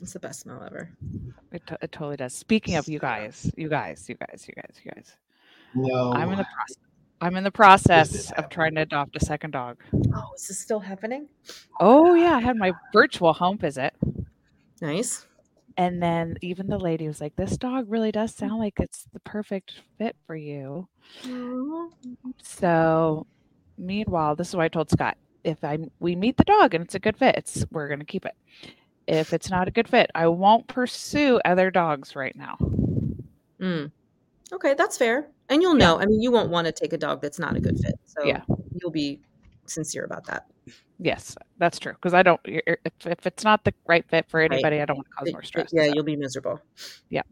It's 0.00 0.12
the 0.14 0.18
best 0.18 0.40
smell 0.40 0.62
ever. 0.66 0.90
It, 1.52 1.62
t- 1.66 1.76
it 1.80 1.92
totally 1.92 2.16
does. 2.16 2.34
Speaking 2.34 2.74
of 2.74 2.88
you 2.88 2.98
guys, 2.98 3.50
you 3.56 3.68
guys, 3.68 4.06
you 4.08 4.16
guys, 4.16 4.44
you 4.48 4.54
guys, 4.54 4.80
you 4.84 4.90
guys. 4.90 5.16
No. 5.74 6.12
I'm 6.12 6.30
in 6.32 6.38
the 6.38 6.44
process. 6.44 6.76
I'm 7.22 7.36
in 7.36 7.44
the 7.44 7.50
process 7.52 8.30
of 8.32 8.36
happen? 8.36 8.50
trying 8.50 8.74
to 8.74 8.80
adopt 8.82 9.16
a 9.16 9.20
second 9.24 9.52
dog. 9.52 9.78
Oh, 10.14 10.32
is 10.36 10.48
this 10.48 10.58
still 10.58 10.80
happening? 10.80 11.28
Oh 11.80 12.14
yeah, 12.14 12.34
I 12.36 12.40
had 12.40 12.56
my 12.56 12.72
virtual 12.92 13.32
home 13.32 13.58
visit, 13.58 13.94
Nice. 14.80 15.24
and 15.76 16.02
then 16.02 16.36
even 16.42 16.66
the 16.66 16.78
lady 16.78 17.06
was 17.06 17.20
like, 17.20 17.36
"This 17.36 17.56
dog 17.56 17.86
really 17.88 18.10
does 18.12 18.34
sound 18.34 18.58
like 18.58 18.80
it's 18.80 19.06
the 19.12 19.20
perfect 19.20 19.74
fit 19.98 20.16
for 20.26 20.34
you." 20.36 20.88
So, 22.42 23.26
meanwhile, 23.78 24.34
this 24.36 24.48
is 24.48 24.56
why 24.56 24.64
I 24.64 24.68
told 24.68 24.90
Scott: 24.90 25.16
if 25.44 25.62
I 25.62 25.78
we 26.00 26.16
meet 26.16 26.36
the 26.36 26.44
dog 26.44 26.74
and 26.74 26.84
it's 26.84 26.94
a 26.96 27.00
good 27.00 27.16
fit, 27.16 27.36
it's 27.36 27.64
we're 27.70 27.88
gonna 27.88 28.04
keep 28.04 28.26
it. 28.26 28.34
If 29.06 29.32
it's 29.32 29.50
not 29.50 29.68
a 29.68 29.72
good 29.72 29.88
fit, 29.88 30.10
I 30.14 30.26
won't 30.28 30.66
pursue 30.68 31.40
other 31.44 31.70
dogs 31.70 32.14
right 32.16 32.34
now. 32.36 32.56
Mm. 33.60 33.90
Okay, 34.52 34.74
that's 34.74 34.98
fair. 34.98 35.28
And 35.52 35.60
you'll 35.62 35.74
know. 35.74 35.98
I 35.98 36.06
mean, 36.06 36.22
you 36.22 36.30
won't 36.30 36.48
want 36.50 36.66
to 36.66 36.72
take 36.72 36.92
a 36.94 36.98
dog 36.98 37.20
that's 37.20 37.38
not 37.38 37.56
a 37.56 37.60
good 37.60 37.78
fit. 37.78 37.94
So 38.06 38.24
Yeah. 38.24 38.40
you'll 38.74 38.90
be 38.90 39.20
sincere 39.66 40.04
about 40.04 40.24
that. 40.26 40.46
Yes, 40.98 41.36
that's 41.58 41.78
true. 41.78 41.92
Because 41.92 42.14
I 42.14 42.22
don't. 42.22 42.40
If, 42.44 43.06
if 43.06 43.26
it's 43.26 43.44
not 43.44 43.64
the 43.64 43.74
right 43.86 44.04
fit 44.08 44.26
for 44.28 44.40
anybody, 44.40 44.80
I 44.80 44.86
don't 44.86 44.96
want 44.96 45.08
to 45.08 45.14
cause 45.24 45.32
more 45.32 45.42
stress. 45.42 45.70
yeah, 45.72 45.86
so. 45.88 45.92
you'll 45.94 46.04
be 46.04 46.16
miserable. 46.16 46.60
Yeah. 47.10 47.22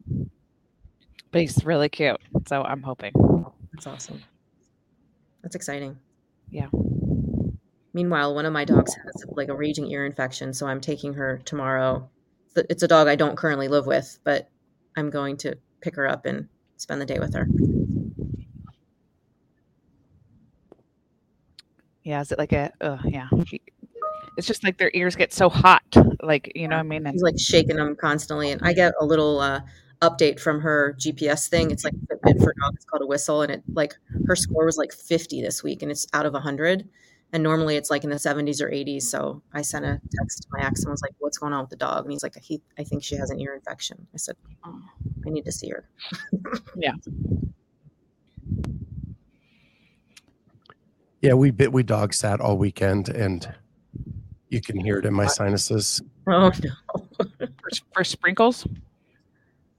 But 1.30 1.40
he's 1.40 1.64
really 1.64 1.88
cute, 1.88 2.20
so 2.48 2.62
I'm 2.62 2.82
hoping. 2.82 3.12
Oh, 3.16 3.52
that's 3.72 3.86
awesome. 3.86 4.22
That's 5.42 5.54
exciting. 5.54 5.96
Yeah. 6.50 6.66
Meanwhile, 7.94 8.34
one 8.34 8.44
of 8.44 8.52
my 8.52 8.64
dogs 8.64 8.94
has 8.94 9.24
like 9.28 9.48
a 9.48 9.54
raging 9.54 9.90
ear 9.90 10.04
infection, 10.04 10.52
so 10.52 10.66
I'm 10.66 10.80
taking 10.80 11.14
her 11.14 11.40
tomorrow. 11.44 12.10
It's 12.56 12.82
a 12.82 12.88
dog 12.88 13.06
I 13.08 13.14
don't 13.14 13.36
currently 13.36 13.68
live 13.68 13.86
with, 13.86 14.18
but 14.24 14.48
I'm 14.96 15.10
going 15.10 15.36
to 15.38 15.56
pick 15.80 15.94
her 15.96 16.08
up 16.08 16.26
and 16.26 16.48
spend 16.76 17.00
the 17.00 17.06
day 17.06 17.18
with 17.20 17.34
her. 17.34 17.46
Yeah, 22.10 22.22
is 22.22 22.32
it 22.32 22.38
like 22.38 22.52
a? 22.52 22.72
Uh, 22.80 22.98
yeah. 23.04 23.28
It's 24.36 24.44
just 24.48 24.64
like 24.64 24.78
their 24.78 24.90
ears 24.94 25.14
get 25.14 25.32
so 25.32 25.48
hot, 25.48 25.84
like 26.20 26.50
you 26.56 26.66
know 26.66 26.74
what 26.74 26.80
I 26.80 26.82
mean. 26.82 27.06
And 27.06 27.14
She's 27.14 27.22
like 27.22 27.38
shaking 27.38 27.76
them 27.76 27.94
constantly, 27.94 28.50
and 28.50 28.60
I 28.64 28.72
get 28.72 28.94
a 29.00 29.04
little 29.04 29.38
uh, 29.38 29.60
update 30.02 30.40
from 30.40 30.60
her 30.60 30.96
GPS 30.98 31.48
thing. 31.48 31.70
It's 31.70 31.84
like 31.84 31.94
Fitbit 31.94 32.42
for 32.42 32.52
dogs. 32.60 32.76
It's 32.76 32.84
called 32.84 33.02
a 33.02 33.06
whistle, 33.06 33.42
and 33.42 33.52
it 33.52 33.62
like 33.74 33.94
her 34.26 34.34
score 34.34 34.64
was 34.64 34.76
like 34.76 34.92
50 34.92 35.40
this 35.40 35.62
week, 35.62 35.82
and 35.82 35.90
it's 35.92 36.08
out 36.12 36.26
of 36.26 36.32
100. 36.32 36.88
And 37.32 37.44
normally 37.44 37.76
it's 37.76 37.90
like 37.90 38.02
in 38.02 38.10
the 38.10 38.16
70s 38.16 38.60
or 38.60 38.68
80s. 38.68 39.02
So 39.02 39.40
I 39.52 39.62
sent 39.62 39.84
a 39.84 40.00
text 40.18 40.42
to 40.42 40.48
my 40.50 40.66
ex 40.66 40.82
and 40.82 40.90
was 40.90 41.02
like, 41.02 41.14
"What's 41.20 41.38
going 41.38 41.52
on 41.52 41.60
with 41.60 41.70
the 41.70 41.76
dog?" 41.76 42.04
And 42.04 42.10
he's 42.10 42.24
like, 42.24 42.34
"He, 42.42 42.60
I 42.76 42.82
think 42.82 43.04
she 43.04 43.14
has 43.14 43.30
an 43.30 43.38
ear 43.38 43.54
infection." 43.54 44.04
I 44.12 44.16
said, 44.16 44.34
oh, 44.64 44.82
"I 45.24 45.30
need 45.30 45.44
to 45.44 45.52
see 45.52 45.68
her." 45.68 45.88
Yeah, 46.76 46.94
we 51.22 51.50
bit 51.50 51.72
we 51.72 51.82
dog 51.82 52.14
sat 52.14 52.40
all 52.40 52.56
weekend, 52.56 53.08
and 53.08 53.52
you 54.48 54.60
can 54.60 54.78
hear 54.78 54.98
it 54.98 55.04
in 55.04 55.14
my 55.14 55.26
sinuses. 55.26 56.02
Oh 56.26 56.50
no! 56.50 56.50
for, 57.16 57.70
for 57.94 58.04
sprinkles. 58.04 58.66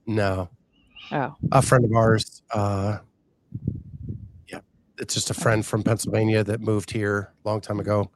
No, 0.06 0.48
Oh, 1.12 1.34
a 1.52 1.60
friend 1.60 1.84
of 1.84 1.92
ours. 1.92 2.42
Uh, 2.52 2.98
yeah, 4.48 4.60
it's 4.98 5.12
just 5.12 5.28
a 5.30 5.34
friend 5.34 5.64
from 5.64 5.82
Pennsylvania 5.82 6.42
that 6.42 6.60
moved 6.60 6.90
here 6.90 7.32
a 7.44 7.48
long 7.48 7.60
time 7.60 7.80
ago. 7.80 8.10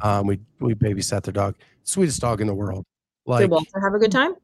Um, 0.00 0.26
we 0.26 0.40
we 0.58 0.74
babysat 0.74 1.24
their 1.24 1.32
dog, 1.32 1.56
sweetest 1.82 2.20
dog 2.20 2.40
in 2.40 2.46
the 2.46 2.54
world. 2.54 2.86
Like, 3.26 3.42
Did 3.42 3.50
Walter 3.50 3.80
have 3.80 3.94
a 3.94 3.98
good 3.98 4.12
time? 4.12 4.34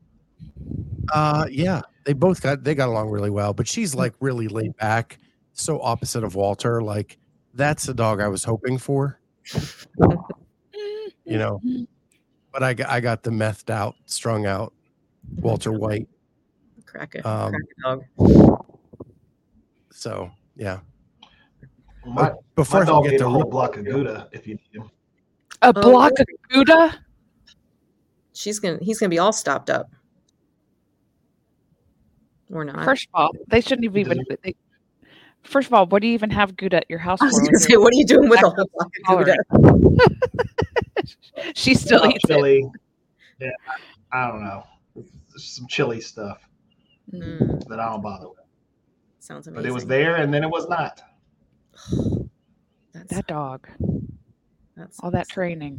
uh, 1.13 1.47
yeah, 1.51 1.81
they 2.05 2.13
both 2.13 2.43
got 2.43 2.63
they 2.63 2.75
got 2.75 2.89
along 2.89 3.09
really 3.09 3.31
well. 3.31 3.55
But 3.55 3.67
she's 3.67 3.95
like 3.95 4.13
really 4.21 4.49
laid 4.49 4.77
back, 4.77 5.19
so 5.53 5.81
opposite 5.81 6.25
of 6.25 6.35
Walter. 6.35 6.83
Like, 6.83 7.19
that's 7.55 7.85
the 7.87 7.95
dog 7.95 8.21
I 8.21 8.29
was 8.29 8.45
hoping 8.45 8.79
for. 8.79 9.19
You 11.27 11.39
know, 11.39 11.59
but 12.53 12.63
I 12.63 12.75
got 12.75 12.91
I 12.91 13.01
got 13.01 13.23
the 13.23 13.31
methed 13.31 13.71
out, 13.71 13.95
strung 14.05 14.45
out 14.45 14.75
Walter 15.37 15.73
White. 15.73 16.07
Crack 16.85 17.15
it, 17.15 17.25
Um, 17.25 17.51
crack 17.51 17.63
a 17.79 17.83
dog. 17.83 18.67
So 19.91 20.31
yeah. 20.55 20.81
My, 22.05 22.33
Before 22.57 22.81
my 22.81 22.85
I 22.85 22.89
dog 22.91 23.05
forget 23.05 23.15
ate 23.15 23.19
to 23.21 23.27
a 23.27 23.31
whole 23.31 23.45
block 23.45 23.79
of 23.79 23.87
Gouda 23.87 24.29
if 24.33 24.47
you 24.47 24.57
need 24.57 24.69
him. 24.83 24.91
a 25.63 25.69
Oh, 25.69 25.73
block 25.73 26.13
of 26.19 26.27
Gouda. 26.51 27.01
She's 28.35 28.59
gonna. 28.59 28.79
He's 28.83 28.99
gonna 28.99 29.09
be 29.09 29.19
all 29.19 29.33
stopped 29.33 29.71
up. 29.71 29.91
Or 32.53 32.67
not. 32.67 32.85
First 32.85 33.05
of 33.07 33.11
all, 33.15 33.31
they 33.49 33.63
shouldn't 33.63 33.85
have 33.85 33.97
even. 33.97 34.23
They, 34.43 34.55
first 35.45 35.69
of 35.69 35.75
all, 35.75 35.87
what 35.87 36.03
do 36.03 36.09
you 36.09 36.15
even 36.15 36.31
have 36.31 36.57
Gouda 36.57 36.79
at 36.79 36.91
your 36.91 36.99
house 36.99 37.21
I 37.23 37.27
was 37.27 37.39
gonna 37.41 37.59
say, 37.59 37.77
what 37.77 37.93
are 37.93 37.97
you 37.97 38.07
doing 38.07 38.29
with 38.29 38.43
a 38.43 38.51
whole 38.51 38.69
lactose 38.79 39.05
block 39.05 39.45
of? 39.63 39.63
Gouda? 40.85 41.53
she 41.55 41.75
still 41.75 42.01
Hot 42.01 42.11
eats 42.11 42.25
it. 42.25 42.29
chili. 42.29 42.67
Yeah, 43.41 43.51
I 44.13 44.29
don't 44.29 44.43
know. 44.45 44.65
It's 44.97 45.57
some 45.57 45.67
chili 45.69 46.01
stuff 46.01 46.39
Mm, 47.13 47.67
that 47.69 47.79
I 47.81 47.91
don't 47.91 48.01
bother 48.03 48.29
with. 48.29 48.39
sounds 49.19 49.47
amazing. 49.47 49.63
But 49.63 49.69
it 49.69 49.73
was 49.75 49.85
there 49.87 50.17
and 50.17 50.33
then 50.33 50.43
it 50.43 50.51
was 50.51 50.67
not. 50.69 51.03
That's, 52.95 53.11
That 53.11 53.27
dog, 53.27 53.69
that's 54.77 55.01
all 55.01 55.11
that 55.11 55.29
training. 55.29 55.79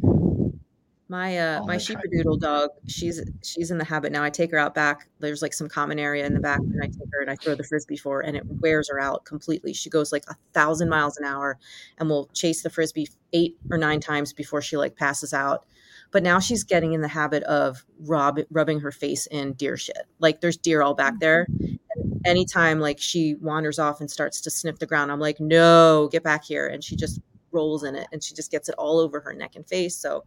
My 1.08 1.38
uh 1.38 1.60
All 1.60 1.66
my 1.66 1.76
sheepadoodle 1.76 2.40
dog, 2.40 2.70
she's 2.88 3.22
she's 3.44 3.70
in 3.70 3.78
the 3.78 3.84
habit 3.84 4.10
now. 4.10 4.24
I 4.24 4.30
take 4.30 4.50
her 4.50 4.58
out 4.58 4.74
back. 4.74 5.08
There's 5.20 5.40
like 5.40 5.52
some 5.52 5.68
common 5.68 6.00
area 6.00 6.26
in 6.26 6.34
the 6.34 6.40
back, 6.40 6.58
and 6.58 6.82
I 6.82 6.86
take 6.86 7.08
her 7.12 7.20
and 7.20 7.30
I 7.30 7.36
throw 7.36 7.54
the 7.54 7.62
frisbee 7.62 7.96
for 7.96 8.16
her, 8.16 8.22
and 8.22 8.36
it 8.36 8.42
wears 8.44 8.88
her 8.90 8.98
out 8.98 9.24
completely. 9.24 9.72
She 9.72 9.88
goes 9.88 10.10
like 10.10 10.24
a 10.28 10.34
thousand 10.52 10.88
miles 10.88 11.16
an 11.16 11.24
hour, 11.24 11.58
and 11.98 12.08
will 12.08 12.28
chase 12.34 12.62
the 12.62 12.70
frisbee 12.70 13.08
eight 13.32 13.56
or 13.70 13.78
nine 13.78 14.00
times 14.00 14.32
before 14.32 14.60
she 14.60 14.76
like 14.76 14.96
passes 14.96 15.32
out. 15.32 15.64
But 16.10 16.24
now 16.24 16.40
she's 16.40 16.64
getting 16.64 16.92
in 16.92 17.02
the 17.02 17.08
habit 17.08 17.44
of 17.44 17.84
rob, 18.00 18.40
rubbing 18.50 18.80
her 18.80 18.92
face 18.92 19.26
in 19.26 19.52
deer 19.52 19.76
shit. 19.76 20.06
Like 20.18 20.40
there's 20.40 20.56
deer 20.56 20.82
all 20.82 20.94
back 20.94 21.20
there. 21.20 21.46
And 21.48 22.20
anytime 22.24 22.80
like 22.80 22.98
she 23.00 23.34
wanders 23.34 23.78
off 23.78 24.00
and 24.00 24.10
starts 24.10 24.40
to 24.42 24.50
sniff 24.50 24.78
the 24.78 24.86
ground, 24.86 25.12
I'm 25.12 25.20
like, 25.20 25.40
no, 25.40 26.08
get 26.10 26.22
back 26.22 26.44
here. 26.44 26.66
And 26.68 26.82
she 26.82 26.96
just 26.96 27.20
rolls 27.52 27.84
in 27.84 27.94
it 27.96 28.06
and 28.12 28.22
she 28.22 28.34
just 28.34 28.50
gets 28.50 28.68
it 28.68 28.74
all 28.78 28.98
over 28.98 29.20
her 29.20 29.32
neck 29.32 29.56
and 29.56 29.66
face. 29.66 29.96
So 29.96 30.24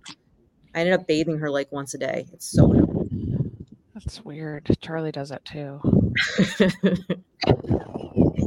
I 0.76 0.80
ended 0.82 0.94
up 0.94 1.08
bathing 1.08 1.40
her 1.40 1.50
like 1.50 1.72
once 1.72 1.94
a 1.94 1.98
day. 1.98 2.26
It's 2.34 2.46
so 2.48 2.72
annoying. 2.72 3.66
That's 3.94 4.24
weird. 4.24 4.78
Charlie 4.82 5.12
does 5.12 5.30
that 5.30 5.44
too. 5.46 5.80
I 5.84 6.72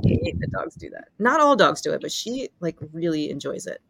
hate 0.05 0.41
that 0.41 0.50
dogs 0.52 0.75
do 0.76 0.88
that. 0.91 1.09
Not 1.19 1.41
all 1.41 1.57
dogs 1.57 1.81
do 1.81 1.93
it, 1.93 2.00
but 2.00 2.12
she 2.12 2.49
like 2.61 2.76
really 2.93 3.31
enjoys 3.31 3.67
it. 3.67 3.81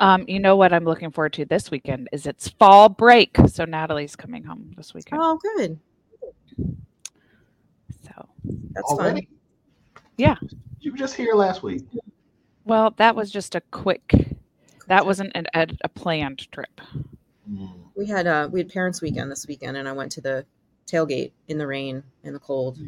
Um, 0.00 0.24
you 0.26 0.40
know 0.40 0.56
what 0.56 0.72
I'm 0.72 0.84
looking 0.84 1.12
forward 1.12 1.34
to 1.34 1.44
this 1.44 1.70
weekend 1.70 2.08
is 2.12 2.26
it's 2.26 2.48
fall 2.48 2.88
break. 2.88 3.36
So 3.46 3.64
Natalie's 3.64 4.16
coming 4.16 4.42
home 4.42 4.72
this 4.76 4.92
weekend. 4.92 5.20
Oh, 5.22 5.38
good. 5.56 5.78
So 8.04 8.28
That's 8.72 8.92
fun. 8.94 9.20
Yeah. 10.16 10.34
You 10.80 10.90
were 10.92 10.98
just 10.98 11.14
here 11.14 11.34
last 11.34 11.62
week. 11.62 11.84
well, 12.64 12.92
that 12.96 13.14
was 13.14 13.30
just 13.30 13.54
a 13.54 13.60
quick. 13.70 14.33
That 14.88 15.06
wasn't 15.06 15.32
an, 15.34 15.46
a, 15.54 15.66
a 15.84 15.88
planned 15.88 16.50
trip. 16.52 16.80
We 17.94 18.06
had 18.06 18.26
uh 18.26 18.48
we 18.50 18.60
had 18.60 18.68
parents 18.70 19.00
weekend 19.02 19.30
this 19.30 19.46
weekend 19.46 19.76
and 19.76 19.88
I 19.88 19.92
went 19.92 20.12
to 20.12 20.20
the 20.20 20.46
tailgate 20.86 21.32
in 21.48 21.58
the 21.58 21.66
rain 21.66 22.02
and 22.22 22.34
the 22.34 22.38
cold 22.40 22.78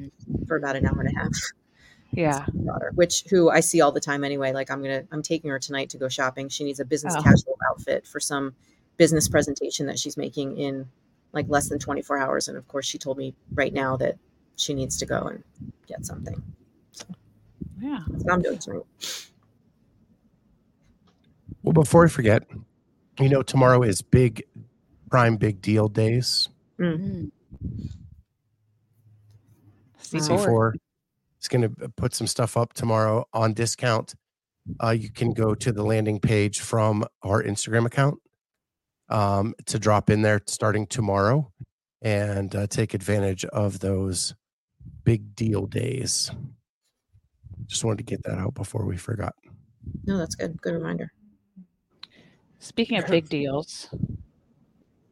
for 0.48 0.56
about 0.56 0.76
an 0.76 0.86
hour 0.86 1.00
and 1.00 1.16
a 1.16 1.18
half. 1.20 1.32
Yeah. 2.12 2.46
daughter, 2.64 2.92
which 2.94 3.24
who 3.28 3.50
I 3.50 3.60
see 3.60 3.82
all 3.82 3.92
the 3.92 4.00
time 4.00 4.24
anyway. 4.24 4.52
Like 4.52 4.70
I'm 4.70 4.80
gonna 4.80 5.02
I'm 5.12 5.20
taking 5.22 5.50
her 5.50 5.58
tonight 5.58 5.90
to 5.90 5.98
go 5.98 6.08
shopping. 6.08 6.48
She 6.48 6.64
needs 6.64 6.80
a 6.80 6.84
business 6.84 7.14
Oh. 7.18 7.22
casual 7.22 7.58
outfit 7.68 8.06
for 8.06 8.20
some 8.20 8.54
business 8.96 9.28
presentation 9.28 9.86
that 9.86 9.98
she's 9.98 10.16
making 10.16 10.56
in 10.56 10.88
like 11.32 11.46
less 11.48 11.68
than 11.68 11.78
24 11.78 12.16
hours. 12.16 12.48
And 12.48 12.56
of 12.56 12.66
course 12.68 12.86
she 12.86 12.96
told 12.96 13.18
me 13.18 13.34
right 13.52 13.72
now 13.74 13.96
that 13.98 14.16
she 14.54 14.72
needs 14.72 14.96
to 14.98 15.04
go 15.04 15.18
and 15.22 15.42
get 15.86 16.06
something. 16.06 16.40
Yeah. 17.80 18.00
That's 18.08 18.24
what 18.24 18.32
I'm 18.32 18.40
doing 18.42 18.58
tonight. 18.58 18.84
Well, 21.62 21.72
before 21.72 22.04
I 22.04 22.08
forget, 22.08 22.44
you 23.20 23.28
know, 23.28 23.42
tomorrow 23.42 23.82
is 23.82 24.02
big 24.02 24.42
prime 25.10 25.36
big 25.36 25.60
deal 25.60 25.88
days. 25.88 26.48
Mm. 26.78 27.30
C4. 30.02 30.20
C4 30.20 30.72
is 31.40 31.48
going 31.48 31.62
to 31.62 31.88
put 31.96 32.14
some 32.14 32.26
stuff 32.26 32.56
up 32.56 32.72
tomorrow 32.72 33.26
on 33.32 33.52
discount. 33.52 34.14
Uh, 34.82 34.90
you 34.90 35.10
can 35.10 35.32
go 35.32 35.54
to 35.54 35.72
the 35.72 35.82
landing 35.82 36.20
page 36.20 36.60
from 36.60 37.04
our 37.22 37.42
Instagram 37.42 37.86
account 37.86 38.18
um, 39.08 39.54
to 39.66 39.78
drop 39.78 40.10
in 40.10 40.22
there 40.22 40.40
starting 40.46 40.86
tomorrow 40.86 41.50
and 42.02 42.54
uh, 42.54 42.66
take 42.66 42.94
advantage 42.94 43.44
of 43.46 43.78
those 43.78 44.34
big 45.04 45.34
deal 45.34 45.66
days. 45.66 46.30
Just 47.66 47.84
wanted 47.84 47.98
to 47.98 48.04
get 48.04 48.22
that 48.24 48.38
out 48.38 48.54
before 48.54 48.84
we 48.84 48.96
forgot. 48.96 49.34
No, 50.04 50.18
that's 50.18 50.34
good. 50.34 50.60
Good 50.60 50.74
reminder. 50.74 51.12
Speaking 52.66 52.98
of 52.98 53.06
big 53.16 53.28
deals, 53.28 53.88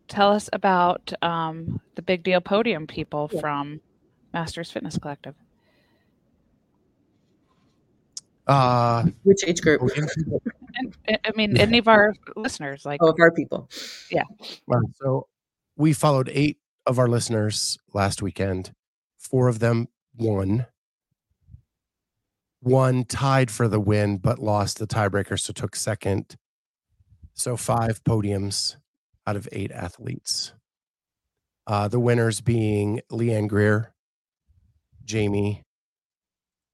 tell 0.09 0.33
us 0.33 0.51
about 0.53 1.13
um, 1.23 1.81
the 1.95 2.03
big 2.03 2.23
deal 2.25 2.41
podium 2.41 2.87
people 2.87 3.31
Yeah. 3.33 3.41
from 3.41 3.81
Masters 4.33 4.71
Fitness 4.71 4.99
Collective. 4.99 5.35
Uh, 8.47 9.05
Which 9.23 9.45
age 9.47 9.63
group? 9.63 9.81
And 10.77 10.95
I 11.09 11.19
I 11.25 11.31
mean, 11.37 11.57
any 11.57 11.79
of 11.79 11.89
our 11.89 12.13
listeners, 12.37 12.85
like, 12.85 13.01
Oh, 13.03 13.11
of 13.11 13.17
our 13.21 13.31
people. 13.31 13.71
Yeah. 14.11 14.25
Wow. 14.67 14.83
So 14.97 15.29
we 15.77 15.93
followed 15.93 16.29
eight 16.33 16.59
of 16.87 16.99
our 16.99 17.07
listeners 17.09 17.79
last 17.95 18.21
weekend. 18.21 18.73
Four 19.17 19.49
of 19.49 19.61
them 19.61 19.89
won. 20.17 20.67
One 22.61 23.05
tied 23.05 23.51
for 23.51 23.69
the 23.69 23.81
win, 23.81 24.19
but 24.19 24.39
lost 24.39 24.79
the 24.79 24.87
tiebreaker, 24.87 25.39
so 25.41 25.53
took 25.53 25.77
second. 25.77 26.37
So 27.35 27.57
five 27.57 28.03
podiums 28.05 28.77
out 29.27 29.37
of 29.37 29.49
eight 29.53 29.73
athletes. 29.73 30.53
Uh, 31.67 31.89
the 31.89 32.01
winners 32.01 32.41
being 32.41 33.01
Leanne 33.11 33.49
Greer, 33.49 33.93
Jamie, 35.05 35.63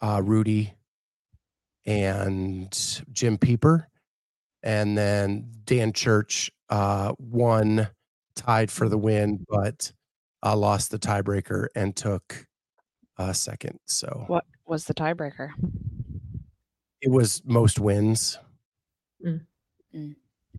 uh, 0.00 0.20
Rudy, 0.22 0.74
and 1.86 3.02
Jim 3.12 3.38
Pieper. 3.38 3.88
And 4.62 4.98
then 4.98 5.50
Dan 5.64 5.92
Church 5.92 6.50
uh, 6.68 7.12
won, 7.18 7.88
tied 8.34 8.70
for 8.70 8.88
the 8.88 8.98
win, 8.98 9.44
but 9.48 9.92
uh, 10.44 10.56
lost 10.56 10.90
the 10.90 10.98
tiebreaker 10.98 11.68
and 11.74 11.96
took 11.96 12.46
uh, 13.16 13.32
second. 13.32 13.78
So 13.86 14.24
what 14.26 14.44
was 14.66 14.84
the 14.84 14.94
tiebreaker? 14.94 15.50
it 17.00 17.10
was 17.10 17.42
most 17.44 17.78
wins. 17.78 18.38
Mm. 19.24 19.40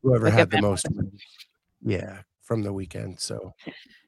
Whoever 0.02 0.26
Like 0.26 0.34
had 0.34 0.50
the 0.52 0.62
most. 0.62 0.88
Yeah, 1.84 2.22
from 2.42 2.64
the 2.64 2.74
weekend. 2.74 3.20
So 3.20 3.54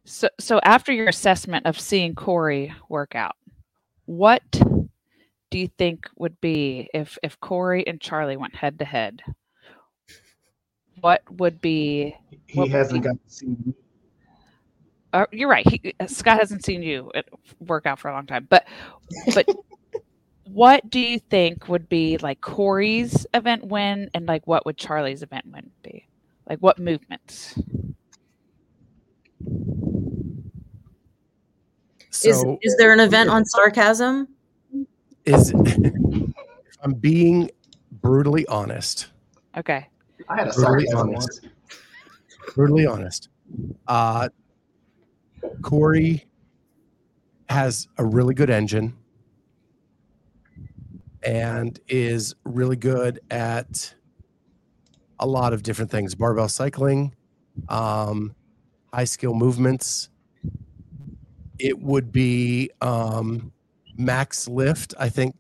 So, 0.05 0.29
so 0.39 0.59
after 0.63 0.91
your 0.91 1.07
assessment 1.07 1.65
of 1.65 1.79
seeing 1.79 2.15
Corey 2.15 2.73
work 2.89 3.15
out, 3.15 3.35
what 4.05 4.41
do 4.51 5.59
you 5.59 5.67
think 5.77 6.07
would 6.17 6.39
be 6.41 6.89
if 6.93 7.17
if 7.23 7.39
Corey 7.39 7.85
and 7.87 8.01
Charlie 8.01 8.37
went 8.37 8.55
head 8.55 8.79
to 8.79 8.85
head? 8.85 9.21
What 11.01 11.21
would 11.31 11.61
be? 11.61 12.15
He 12.47 12.57
What 12.57 12.63
would 12.63 12.71
hasn't 12.71 13.03
be- 13.03 13.09
got 13.09 13.15
to 13.23 13.33
see 13.33 13.47
me. 13.47 13.73
Uh, 15.11 15.25
you're 15.31 15.49
right. 15.49 15.67
He, 15.69 15.93
Scott 16.07 16.39
hasn't 16.39 16.65
seen 16.65 16.81
you 16.81 17.11
work 17.59 17.85
out 17.85 17.99
for 17.99 18.09
a 18.09 18.13
long 18.13 18.25
time, 18.25 18.47
but 18.49 18.65
but 19.35 19.45
what 20.53 20.89
do 20.89 20.99
you 20.99 21.19
think 21.19 21.67
would 21.67 21.89
be 21.89 22.17
like 22.17 22.41
Corey's 22.41 23.25
event 23.33 23.65
win, 23.65 24.09
and 24.13 24.27
like 24.27 24.45
what 24.47 24.65
would 24.65 24.77
Charlie's 24.77 25.23
event 25.23 25.45
win 25.51 25.71
be? 25.81 26.05
Like 26.49 26.59
what 26.59 26.79
movements? 26.79 27.57
Is 32.23 32.41
so 32.41 32.57
is 32.61 32.75
there 32.77 32.93
an 32.93 32.99
event 32.99 33.29
on 33.29 33.43
sarcasm? 33.45 34.27
is 35.25 35.51
I'm 36.81 36.93
being 36.93 37.49
brutally 38.01 38.45
honest, 38.47 39.07
Okay. 39.57 39.87
I 40.29 40.35
had 40.35 40.47
a 40.47 40.53
Brutally 40.53 40.85
sarcasm 40.87 40.99
honest. 41.09 41.41
once. 41.43 41.53
brutally 42.55 42.85
honest. 42.85 43.29
Uh, 43.87 44.29
Corey 45.61 46.25
has 47.49 47.87
a 47.97 48.05
really 48.05 48.33
good 48.33 48.49
engine 48.49 48.93
and 51.25 51.79
is 51.87 52.35
really 52.43 52.75
good 52.75 53.19
at 53.31 53.93
a 55.19 55.27
lot 55.27 55.53
of 55.53 55.63
different 55.63 55.89
things 55.91 56.15
barbell 56.15 56.49
cycling, 56.49 57.13
um, 57.69 58.35
high 58.93 59.03
skill 59.05 59.33
movements. 59.33 60.09
It 61.59 61.79
would 61.79 62.11
be 62.11 62.71
um, 62.81 63.51
max 63.97 64.47
lift. 64.47 64.93
I 64.99 65.09
think 65.09 65.35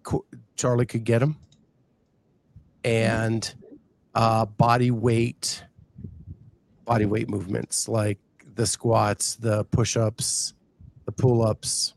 Charlie 0.55 0.85
could 0.85 1.03
get 1.03 1.21
him. 1.21 1.37
And 2.85 3.53
uh, 4.15 4.45
body 4.45 4.91
weight 4.91 5.63
body 6.85 7.05
weight 7.05 7.29
movements 7.29 7.87
like 7.87 8.19
the 8.55 8.65
squats, 8.65 9.35
the 9.35 9.63
push 9.65 9.97
ups, 9.97 10.53
the 11.05 11.11
pull 11.11 11.41
ups. 11.41 11.93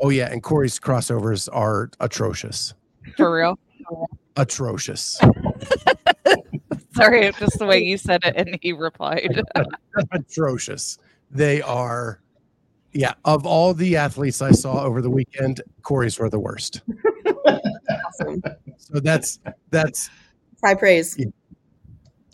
Oh, 0.00 0.10
yeah. 0.10 0.30
And 0.30 0.42
Corey's 0.42 0.78
crossovers 0.78 1.48
are 1.52 1.90
atrocious. 2.00 2.74
For 3.16 3.34
real? 3.34 3.58
Atrocious. 4.36 5.20
Sorry, 6.94 7.32
just 7.38 7.58
the 7.58 7.66
way 7.66 7.82
you 7.82 7.96
said 7.96 8.22
it, 8.24 8.34
and 8.36 8.58
he 8.60 8.72
replied. 8.72 9.42
atrocious. 10.12 10.98
They 11.30 11.62
are, 11.62 12.20
yeah. 12.92 13.14
Of 13.24 13.46
all 13.46 13.72
the 13.74 13.96
athletes 13.96 14.42
I 14.42 14.50
saw 14.52 14.82
over 14.82 15.00
the 15.00 15.10
weekend, 15.10 15.62
Corey's 15.82 16.18
were 16.18 16.28
the 16.28 16.38
worst. 16.38 16.82
Awesome. 17.46 18.42
So 18.76 19.00
that's, 19.00 19.38
that's, 19.70 20.10
High 20.62 20.74
praise. 20.74 21.18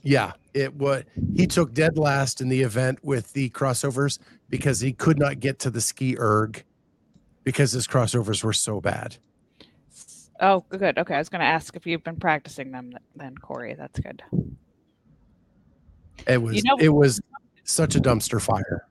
yeah. 0.02 0.32
It 0.54 0.74
was, 0.74 1.04
he 1.36 1.46
took 1.46 1.72
dead 1.72 1.98
last 1.98 2.40
in 2.40 2.48
the 2.48 2.62
event 2.62 2.98
with 3.04 3.32
the 3.32 3.50
crossovers 3.50 4.18
because 4.48 4.80
he 4.80 4.92
could 4.92 5.18
not 5.18 5.38
get 5.38 5.60
to 5.60 5.70
the 5.70 5.80
ski 5.80 6.16
erg 6.18 6.64
because 7.48 7.72
his 7.72 7.86
crossovers 7.86 8.44
were 8.44 8.52
so 8.52 8.78
bad. 8.78 9.16
Oh, 10.38 10.62
good. 10.68 10.98
Okay, 10.98 11.14
I 11.14 11.18
was 11.18 11.30
going 11.30 11.40
to 11.40 11.46
ask 11.46 11.74
if 11.76 11.86
you've 11.86 12.04
been 12.04 12.16
practicing 12.20 12.70
them 12.72 12.92
then, 13.16 13.38
Corey. 13.38 13.74
That's 13.74 13.98
good. 13.98 14.22
It 16.26 16.42
was 16.42 16.62
know- 16.62 16.76
it 16.78 16.90
was 16.90 17.22
such 17.64 17.96
a 17.96 18.00
dumpster 18.00 18.38
fire. 18.38 18.84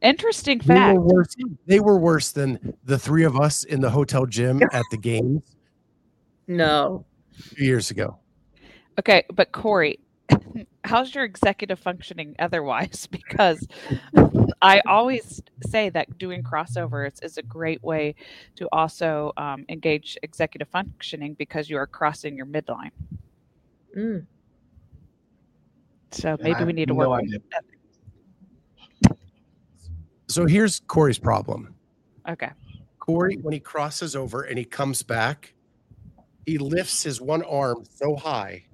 Interesting 0.00 0.58
They 0.58 0.74
fact. 0.74 0.94
were 0.96 1.00
worse. 1.02 1.34
They 1.66 1.80
were 1.80 1.98
worse 1.98 2.30
than 2.30 2.72
the 2.84 3.00
three 3.00 3.24
of 3.24 3.36
us 3.36 3.64
in 3.64 3.80
the 3.80 3.90
hotel 3.90 4.26
gym 4.26 4.62
at 4.72 4.84
the 4.92 4.96
games 4.96 5.56
No. 6.46 7.04
two 7.56 7.64
years 7.64 7.90
ago. 7.90 8.18
Okay, 9.00 9.24
but 9.34 9.50
Corey, 9.50 9.98
how's 10.84 11.14
your 11.14 11.24
executive 11.24 11.78
functioning 11.78 12.36
otherwise? 12.38 13.08
Because 13.24 13.66
I 14.62 14.80
always 14.86 15.42
say 15.66 15.88
that 15.90 16.18
doing 16.18 16.42
crossovers 16.42 17.22
is 17.24 17.36
a 17.38 17.42
great 17.42 17.82
way 17.82 18.14
to 18.56 18.68
also 18.70 19.32
um, 19.36 19.64
engage 19.68 20.16
executive 20.22 20.68
functioning 20.68 21.34
because 21.34 21.68
you 21.68 21.76
are 21.76 21.86
crossing 21.86 22.36
your 22.36 22.46
midline. 22.46 22.90
Mm. 23.96 24.26
So 26.12 26.36
maybe 26.40 26.64
we 26.64 26.72
need 26.72 26.88
to 26.88 26.94
no 26.94 26.98
work. 26.98 27.08
on 27.08 27.20
idea. 27.20 27.38
that. 27.50 29.16
So 30.28 30.46
here's 30.46 30.80
Corey's 30.86 31.18
problem. 31.18 31.74
Okay. 32.28 32.50
Corey, 32.98 33.36
when 33.36 33.52
he 33.52 33.60
crosses 33.60 34.14
over 34.14 34.42
and 34.42 34.58
he 34.58 34.64
comes 34.64 35.02
back, 35.02 35.54
he 36.46 36.58
lifts 36.58 37.02
his 37.02 37.20
one 37.20 37.42
arm 37.42 37.84
so 37.90 38.16
high. 38.16 38.64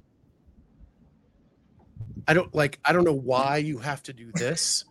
I 2.29 2.35
don't 2.35 2.55
like. 2.55 2.79
I 2.85 2.93
don't 2.93 3.05
know 3.05 3.13
why 3.13 3.57
you 3.59 3.79
have 3.79 4.03
to 4.05 4.13
do 4.13 4.31
this 4.35 4.85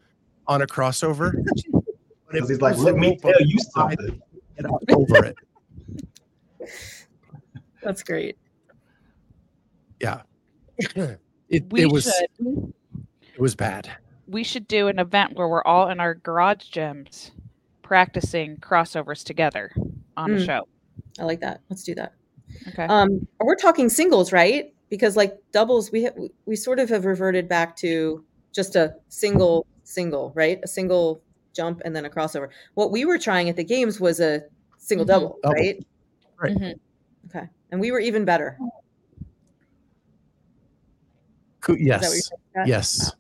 on 0.48 0.62
a 0.62 0.68
crossover. 0.68 1.32
But 1.36 1.84
if 1.84 1.84
Because 2.32 2.50
he's 2.50 2.62
like, 2.62 2.74
there's 2.76 2.84
let 2.86 2.96
me 2.96 3.10
rope 3.10 3.22
tell 3.22 3.42
you 3.42 3.58
high, 3.76 3.96
something. 3.96 4.22
Get 4.58 4.66
over 4.96 5.26
it. 5.26 5.36
That's 7.84 8.04
great. 8.04 8.38
Yeah. 10.00 10.22
It, 11.52 11.66
We 11.72 11.82
it 11.82 11.92
was 11.92 12.04
should 12.04 12.74
it 13.34 13.40
was 13.42 13.56
bad. 13.56 13.90
we 14.28 14.44
should 14.44 14.68
do 14.68 14.88
an 14.88 15.00
event 15.00 15.36
where 15.36 15.48
we're 15.48 15.64
all 15.64 15.90
in 15.90 16.00
our 16.00 16.14
garage 16.14 16.70
gyms 16.72 17.32
practicing 17.82 18.58
crossovers 18.58 19.24
together 19.24 19.72
on 20.16 20.30
a 20.30 20.36
Mm. 20.36 20.46
show. 20.46 20.68
I 21.20 21.24
like 21.24 21.40
that. 21.40 21.62
Let's 21.68 21.82
do 21.84 21.96
that. 21.96 22.14
Okay. 22.68 22.84
Um, 22.84 23.28
we're 23.40 23.56
talking 23.56 23.90
singles, 23.90 24.32
right? 24.32 24.72
Because 24.90 25.16
like 25.16 25.38
doubles, 25.52 25.92
we 25.92 26.06
ha- 26.06 26.28
we 26.46 26.56
sort 26.56 26.80
of 26.80 26.90
have 26.90 27.06
reverted 27.06 27.48
back 27.48 27.76
to 27.78 28.24
just 28.54 28.76
a 28.76 28.96
single 29.10 29.66
single, 29.84 30.32
right? 30.36 30.60
A 30.64 30.68
single 30.68 31.22
jump 31.54 31.82
and 31.86 31.96
then 31.96 32.06
a 32.06 32.10
crossover. 32.10 32.50
What 32.74 32.92
we 32.92 33.06
were 33.06 33.18
trying 33.18 33.50
at 33.50 33.56
the 33.56 33.64
games 33.64 34.00
was 34.00 34.20
a 34.20 34.44
single 34.78 35.06
Mhm. 35.06 35.10
double, 35.10 35.40
Double. 35.44 35.54
right? 35.56 35.86
Right. 36.42 36.56
Mhm. 36.58 36.80
Okay. 37.28 37.48
And 37.72 37.80
we 37.82 37.92
were 37.92 38.00
even 38.00 38.26
better. 38.26 38.58
Cool. 41.62 41.76
Is 41.76 41.86
that 41.86 42.02
what 42.02 42.10
you're 42.10 42.12
Yes. 42.12 42.12
saying, 42.56 42.68
Yes. 42.68 43.12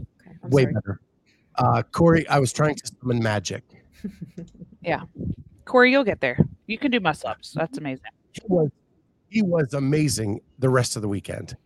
Okay. 0.00 0.36
Way 0.50 0.62
sorry. 0.62 0.74
better. 0.74 1.00
Uh, 1.56 1.82
Corey, 1.92 2.28
I 2.28 2.38
was 2.38 2.52
trying 2.52 2.74
to 2.74 2.86
summon 3.00 3.22
magic. 3.22 3.62
Yeah. 4.82 5.02
Corey, 5.64 5.90
you'll 5.90 6.04
get 6.04 6.20
there. 6.20 6.38
You 6.68 6.78
can 6.78 6.92
do 6.92 7.00
muscle 7.00 7.28
ups. 7.28 7.50
That's 7.52 7.76
amazing. 7.76 8.04
He 9.36 9.42
was, 9.42 9.74
amazing 9.74 10.40
the 10.60 10.70
rest 10.70 10.96
of 10.96 11.02
the 11.02 11.08
weekend. 11.08 11.58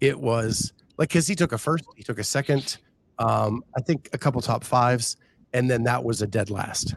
It 0.00 0.18
was 0.18 0.72
like 0.96 1.10
because 1.10 1.26
he 1.26 1.34
took 1.34 1.52
a 1.52 1.58
first, 1.58 1.84
he 1.94 2.02
took 2.02 2.18
a 2.18 2.24
second, 2.24 2.78
um, 3.18 3.62
I 3.76 3.82
think 3.82 4.08
a 4.14 4.18
couple 4.18 4.40
top 4.40 4.64
fives, 4.64 5.18
and 5.52 5.70
then 5.70 5.82
that 5.82 6.02
was 6.02 6.22
a 6.22 6.26
dead 6.26 6.48
last. 6.48 6.94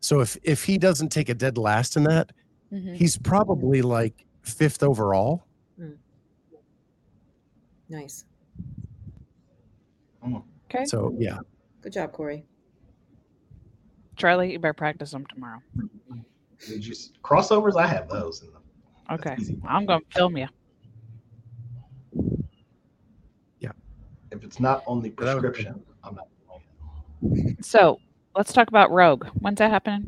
So 0.00 0.20
if 0.20 0.38
if 0.42 0.64
he 0.64 0.78
doesn't 0.78 1.10
take 1.10 1.28
a 1.28 1.34
dead 1.34 1.58
last 1.58 1.98
in 1.98 2.04
that, 2.04 2.32
Mhm. 2.72 2.96
he's 2.96 3.18
probably 3.18 3.82
like 3.82 4.24
fifth 4.40 4.82
overall. 4.82 5.44
Nice. 7.90 8.24
Okay. 10.70 10.86
So 10.86 11.14
yeah, 11.18 11.40
Good 11.82 11.92
job, 11.92 12.12
Corey. 12.12 12.46
Charlie, 14.16 14.52
you 14.52 14.58
better 14.58 14.72
practice 14.72 15.10
them 15.10 15.26
tomorrow. 15.26 15.60
Did 16.66 16.86
you 16.86 16.92
s- 16.92 17.12
crossovers? 17.22 17.76
I 17.76 17.86
have 17.86 18.08
those. 18.08 18.40
In 18.40 18.46
the, 18.46 18.52
that's 18.54 18.63
Okay. 19.10 19.36
easy. 19.38 19.58
I'm 19.66 19.86
going 19.86 20.00
to 20.00 20.06
film 20.18 20.36
you. 20.36 20.48
Yeah. 23.60 23.72
If 24.30 24.44
it's 24.44 24.60
not 24.60 24.82
only 24.86 25.10
the 25.10 25.24
That 25.24 25.34
was- 25.36 25.42
prescription, 25.42 25.82
I'm 26.02 26.14
not. 26.14 26.28
doing 27.22 27.56
it. 27.58 27.64
So 27.64 27.98
let's 28.36 28.52
talk 28.52 28.68
about 28.68 28.90
Rogue. 28.90 29.26
When's 29.40 29.58
that 29.58 29.70
happening? 29.70 30.04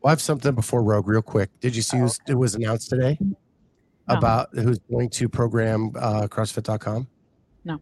well, 0.00 0.08
I 0.08 0.10
have 0.10 0.20
something 0.20 0.54
before 0.54 0.82
Rogue, 0.82 1.06
real 1.08 1.22
quick. 1.22 1.50
Did 1.60 1.76
you 1.76 1.82
see 1.82 1.96
Oh, 1.98 2.00
who's, 2.00 2.18
it 2.26 2.34
was 2.34 2.54
announced 2.54 2.90
today 2.90 3.18
No. 3.20 3.36
about 4.08 4.48
who's 4.54 4.78
going 4.90 5.10
to 5.10 5.28
program 5.28 5.92
uh, 5.96 6.26
CrossFit.com? 6.28 7.06
No. 7.64 7.80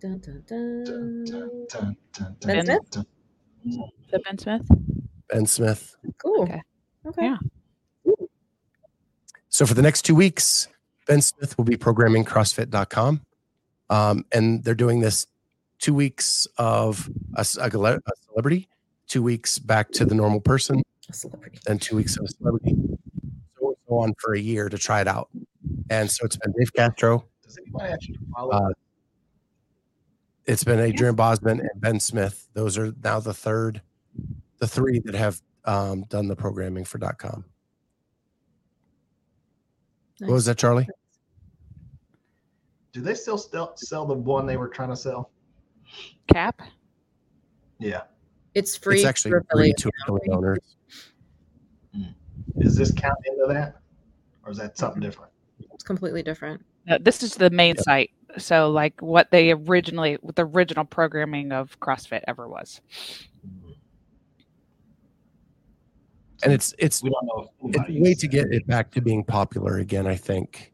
Dun, 0.00 0.18
dun, 0.20 0.44
Dun, 0.46 0.84
dun. 0.84 1.24
dun, 1.24 1.66
dun, 1.68 1.96
dun, 2.12 2.36
Ben 2.46 2.64
Smith? 2.66 2.90
dun. 2.90 3.06
Is 3.66 3.78
it 4.12 4.24
Ben 4.24 4.38
Smith? 4.38 4.68
Ben 5.28 5.46
Smith. 5.46 5.96
Cool. 6.22 6.42
Okay. 6.44 6.62
Okay. 7.06 7.24
Yeah. 7.24 7.36
So 9.48 9.66
for 9.66 9.74
the 9.74 9.82
next 9.82 10.02
two 10.02 10.14
weeks, 10.14 10.68
Ben 11.06 11.20
Smith 11.20 11.56
will 11.58 11.64
be 11.64 11.76
programming 11.76 12.24
CrossFit.com. 12.24 13.22
Um, 13.90 14.24
and 14.32 14.62
they're 14.62 14.74
doing 14.74 15.00
this 15.00 15.26
two 15.78 15.94
weeks 15.94 16.46
of 16.58 17.08
a, 17.34 17.44
c- 17.44 17.58
a 17.60 17.68
gele- 17.70 17.86
a 17.96 18.12
celebrity, 18.28 18.68
two 19.08 19.22
weeks 19.22 19.58
back 19.58 19.90
to 19.92 20.04
the 20.04 20.14
normal 20.14 20.40
person, 20.40 20.82
A 21.08 21.12
celebrity. 21.12 21.58
then 21.66 21.78
two 21.78 21.96
weeks 21.96 22.16
of 22.18 22.24
a 22.24 22.28
celebrity. 22.28 22.76
So 23.58 23.70
it's 23.70 23.80
on 23.88 24.14
for 24.20 24.34
a 24.34 24.38
year 24.38 24.68
to 24.68 24.76
try 24.78 25.00
it 25.00 25.08
out. 25.08 25.28
And 25.90 26.10
so 26.10 26.24
it's 26.26 26.36
been 26.36 26.52
Dave 26.58 26.72
Castro, 26.74 27.24
Does 27.42 27.56
anybody 27.58 27.92
actually 27.92 28.18
follow? 28.34 28.50
Uh, 28.50 28.70
it's 30.48 30.64
been 30.64 30.80
Adrian 30.80 31.14
Bozman 31.14 31.60
and 31.60 31.70
Ben 31.76 32.00
Smith. 32.00 32.48
Those 32.54 32.78
are 32.78 32.92
now 33.04 33.20
the 33.20 33.34
third, 33.34 33.82
the 34.58 34.66
three 34.66 34.98
that 35.00 35.14
have 35.14 35.40
um, 35.66 36.04
done 36.08 36.26
the 36.26 36.34
programming 36.34 36.84
for 36.84 36.98
.com. 36.98 37.44
What 40.20 40.32
was 40.32 40.46
that, 40.46 40.56
Charlie? 40.56 40.88
Do 42.92 43.02
they 43.02 43.14
still 43.14 43.38
sell, 43.38 43.76
sell 43.76 44.06
the 44.06 44.14
one 44.14 44.46
they 44.46 44.56
were 44.56 44.68
trying 44.68 44.88
to 44.88 44.96
sell? 44.96 45.30
Cap? 46.32 46.62
Yeah. 47.78 48.02
It's 48.54 48.74
free. 48.76 48.96
It's 48.96 49.04
actually 49.04 49.32
for 49.32 49.44
free 49.52 49.70
affiliate 49.70 49.76
to 49.76 49.90
affiliate 50.02 50.30
owners. 50.30 50.58
Does 52.58 52.74
this 52.74 52.90
count 52.90 53.18
into 53.26 53.46
that, 53.52 53.76
or 54.44 54.50
is 54.50 54.58
that 54.58 54.76
something 54.78 55.00
different? 55.00 55.30
It's 55.72 55.84
completely 55.84 56.22
different. 56.22 56.64
No, 56.86 56.98
this 56.98 57.22
is 57.22 57.34
the 57.34 57.50
main 57.50 57.76
Yep. 57.76 57.84
site. 57.84 58.10
So, 58.36 58.70
like 58.70 59.00
what 59.00 59.30
they 59.30 59.52
originally, 59.52 60.18
what 60.20 60.36
the 60.36 60.44
original 60.44 60.84
programming 60.84 61.52
of 61.52 61.78
CrossFit 61.80 62.22
ever 62.28 62.46
was. 62.48 62.80
And 66.42 66.52
it's 66.52 66.74
it's 66.78 67.02
We 67.02 67.10
don't 67.10 67.26
know. 67.26 67.50
It's 67.64 67.78
a 67.78 68.00
way 68.00 68.14
to 68.14 68.28
get 68.28 68.52
it 68.52 68.66
back 68.66 68.90
to 68.92 69.00
being 69.00 69.24
popular 69.24 69.78
again. 69.78 70.06
I 70.06 70.14
think 70.14 70.72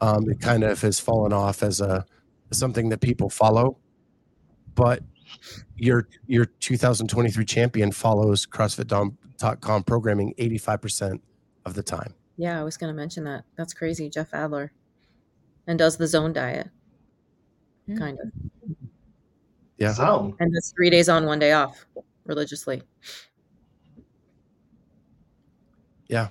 um, 0.00 0.28
it 0.28 0.40
kind 0.40 0.64
of 0.64 0.80
has 0.82 1.00
fallen 1.00 1.32
off 1.32 1.62
as 1.62 1.80
a 1.80 2.04
something 2.52 2.88
that 2.88 3.00
people 3.00 3.30
follow, 3.30 3.78
but 4.74 5.02
your 5.76 6.08
your 6.26 6.46
2023 6.46 7.44
champion 7.44 7.92
follows 7.92 8.44
CrossFit.com 8.44 9.84
programming 9.84 10.34
85 10.36 10.82
percent 10.82 11.22
of 11.64 11.74
the 11.74 11.82
time. 11.82 12.14
Yeah, 12.36 12.60
I 12.60 12.64
was 12.64 12.76
going 12.76 12.92
to 12.92 12.96
mention 12.96 13.24
that. 13.24 13.44
That's 13.56 13.74
crazy. 13.74 14.08
Jeff 14.08 14.32
Adler. 14.32 14.72
And 15.66 15.78
does 15.78 15.96
the 15.96 16.06
zone 16.06 16.32
diet. 16.32 16.70
Hmm. 17.88 17.98
Kind 17.98 18.18
of. 18.20 18.30
Yeah. 19.78 19.94
Zone. 19.94 20.36
And 20.40 20.52
does 20.52 20.72
three 20.76 20.90
days 20.90 21.08
on, 21.08 21.24
one 21.24 21.38
day 21.38 21.52
off 21.52 21.86
religiously. 22.26 22.82
Yeah. 26.08 26.28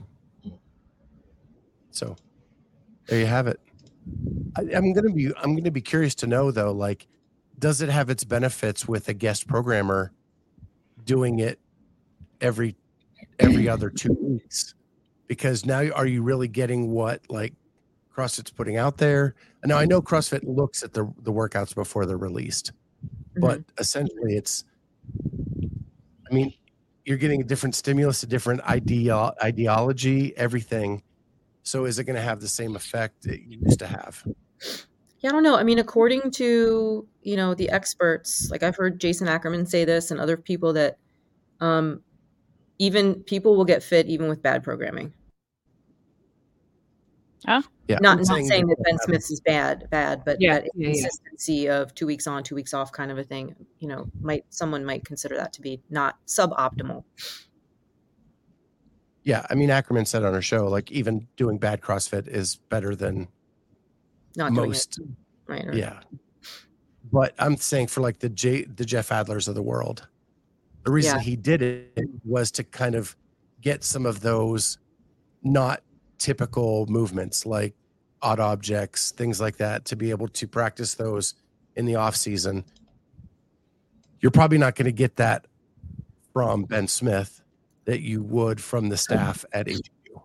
So 1.91 2.15
there 3.08 3.20
you 3.20 3.26
have 3.26 3.48
it. 3.48 3.60
I, 4.56 4.62
I'm 4.76 4.93
gonna 4.93 5.12
be 5.12 5.32
I'm 5.38 5.56
gonna 5.56 5.72
be 5.72 5.82
curious 5.82 6.15
to 6.15 6.28
know 6.28 6.52
though, 6.52 6.72
like, 6.72 7.08
does 7.60 7.82
it 7.82 7.89
have 7.89 8.10
its 8.10 8.24
benefits 8.24 8.88
with 8.88 9.10
a 9.10 9.13
guest 9.13 9.48
programmer 9.48 10.12
doing 11.06 11.39
it 11.39 11.60
every 12.39 12.76
every 13.39 13.67
other 13.67 13.89
two 13.89 14.15
weeks? 14.22 14.76
Because 15.28 15.65
now 15.65 15.89
are 15.89 16.06
you 16.06 16.22
really 16.22 16.48
getting 16.48 16.91
what 16.91 17.22
like 17.30 17.54
CrossFit's 18.17 18.51
putting 18.51 18.77
out 18.77 18.97
there? 18.97 19.36
Now 19.65 19.77
I 19.77 19.86
know 19.86 20.01
CrossFit 20.01 20.41
looks 20.43 20.84
at 20.84 20.93
the 20.93 21.12
the 21.21 21.32
workouts 21.32 21.75
before 21.75 22.06
they're 22.06 22.17
released, 22.17 22.71
but 23.36 23.62
essentially 23.77 24.36
it's 24.36 24.65
I 26.30 26.34
mean, 26.34 26.53
you're 27.06 27.17
getting 27.17 27.41
a 27.41 27.43
different 27.43 27.75
stimulus, 27.75 28.23
a 28.23 28.27
different 28.27 28.62
idea 28.62 29.32
ideology, 29.41 30.36
everything. 30.36 31.03
So 31.63 31.86
is 31.86 31.99
it 31.99 32.06
going 32.06 32.15
to 32.15 32.21
have 32.21 32.39
the 32.39 32.47
same 32.47 32.75
effect 32.75 33.25
it 33.25 33.41
used 33.41 33.80
to 33.80 33.88
have? 33.88 34.25
Yeah, 35.19 35.30
I 35.30 35.34
don't 35.34 35.43
know. 35.43 35.56
I 35.56 35.63
mean, 35.63 35.80
according 35.80 36.32
to 36.32 37.08
you 37.21 37.36
know 37.36 37.53
the 37.53 37.69
experts, 37.69 38.49
like 38.51 38.63
I've 38.63 38.75
heard 38.75 38.99
Jason 38.99 39.27
Ackerman 39.27 39.65
say 39.65 39.86
this, 39.86 40.12
and 40.12 40.19
other 40.19 40.38
people 40.38 40.73
that 40.73 40.97
um, 41.60 42.01
even 42.80 43.15
people 43.23 43.56
will 43.56 43.65
get 43.65 43.84
fit 43.84 44.08
even 44.08 44.27
with 44.27 44.41
bad 44.41 44.63
programming. 44.63 45.13
Yeah, 47.45 47.62
Not 48.02 48.17
I'm 48.19 48.23
not 48.23 48.26
saying, 48.45 48.67
that 48.67 48.78
Ben 48.84 48.93
have- 48.95 49.02
Smith's 49.04 49.32
is 49.32 49.39
bad, 49.41 49.88
bad, 49.89 50.23
but 50.26 50.41
Yeah, 50.41 50.56
that 50.56 50.69
yeah, 50.76 50.88
yeah. 50.89 50.93
consistency 50.93 51.69
of 51.69 51.93
two 51.95 52.06
weeks 52.08 52.28
on, 52.28 52.43
two 52.43 52.56
weeks 52.56 52.73
off, 52.73 52.91
kind 52.91 53.12
of 53.12 53.17
a 53.17 53.23
thing. 53.23 53.56
You 53.80 53.88
know, 53.88 54.10
might 54.19 54.45
someone 54.50 54.84
might 54.84 55.06
consider 55.06 55.38
that 55.38 55.54
to 55.54 55.62
be 55.62 55.82
not 55.89 56.17
suboptimal. 56.26 57.04
Yeah, 59.23 59.45
I 59.50 59.56
mean 59.56 59.69
Ackerman 59.69 60.06
said 60.06 60.23
on 60.23 60.34
her 60.34 60.41
show, 60.41 60.67
like 60.67 60.91
even 60.91 61.28
doing 61.36 61.58
bad 61.58 61.82
CrossFit 61.82 62.28
is 62.28 62.56
better 62.69 62.95
than 62.95 63.28
Not 64.36 64.54
doing 64.54 64.69
most. 64.69 65.00
it 65.00 65.06
right. 65.47 65.65
or- 65.67 65.73
Yeah, 65.76 66.00
but 67.12 67.34
I'm 67.38 67.58
saying 67.58 67.88
for 67.88 68.02
like 68.02 68.19
the 68.19 68.30
J, 68.30 68.63
the 68.63 68.86
Jeff 68.86 69.10
Adlers 69.10 69.47
of 69.47 69.56
the 69.56 69.62
world, 69.62 70.08
the 70.86 70.91
reason 70.91 71.15
Yeah. 71.17 71.21
he 71.21 71.36
did 71.36 71.62
it 71.62 72.10
was 72.23 72.52
to 72.52 72.63
kind 72.63 72.95
of 72.95 73.15
get 73.62 73.84
some 73.84 74.06
of 74.06 74.21
those 74.21 74.78
not 75.43 75.82
typical 76.17 76.86
movements 76.88 77.45
like 77.45 77.73
odd 78.21 78.39
objects, 78.39 79.12
things 79.12 79.39
like 79.39 79.58
that, 79.58 79.86
to 79.86 79.95
be 79.95 80.10
able 80.10 80.27
to 80.27 80.47
practice 80.47 80.95
those 80.95 81.36
in 81.75 81.86
the 81.86 81.95
off 81.95 82.15
season. 82.15 82.65
You're 84.19 84.32
probably 84.32 84.58
not 84.58 84.75
going 84.75 84.86
to 84.86 84.91
get 84.91 85.15
that 85.17 85.45
from 86.34 86.63
Ben 86.63 86.88
Smith 86.88 87.41
that 87.86 88.01
you 88.01 88.21
would 88.21 88.62
from 88.62 88.89
the 88.89 88.97
staff 88.97 89.45
at 89.53 89.69
HQ. 89.69 90.21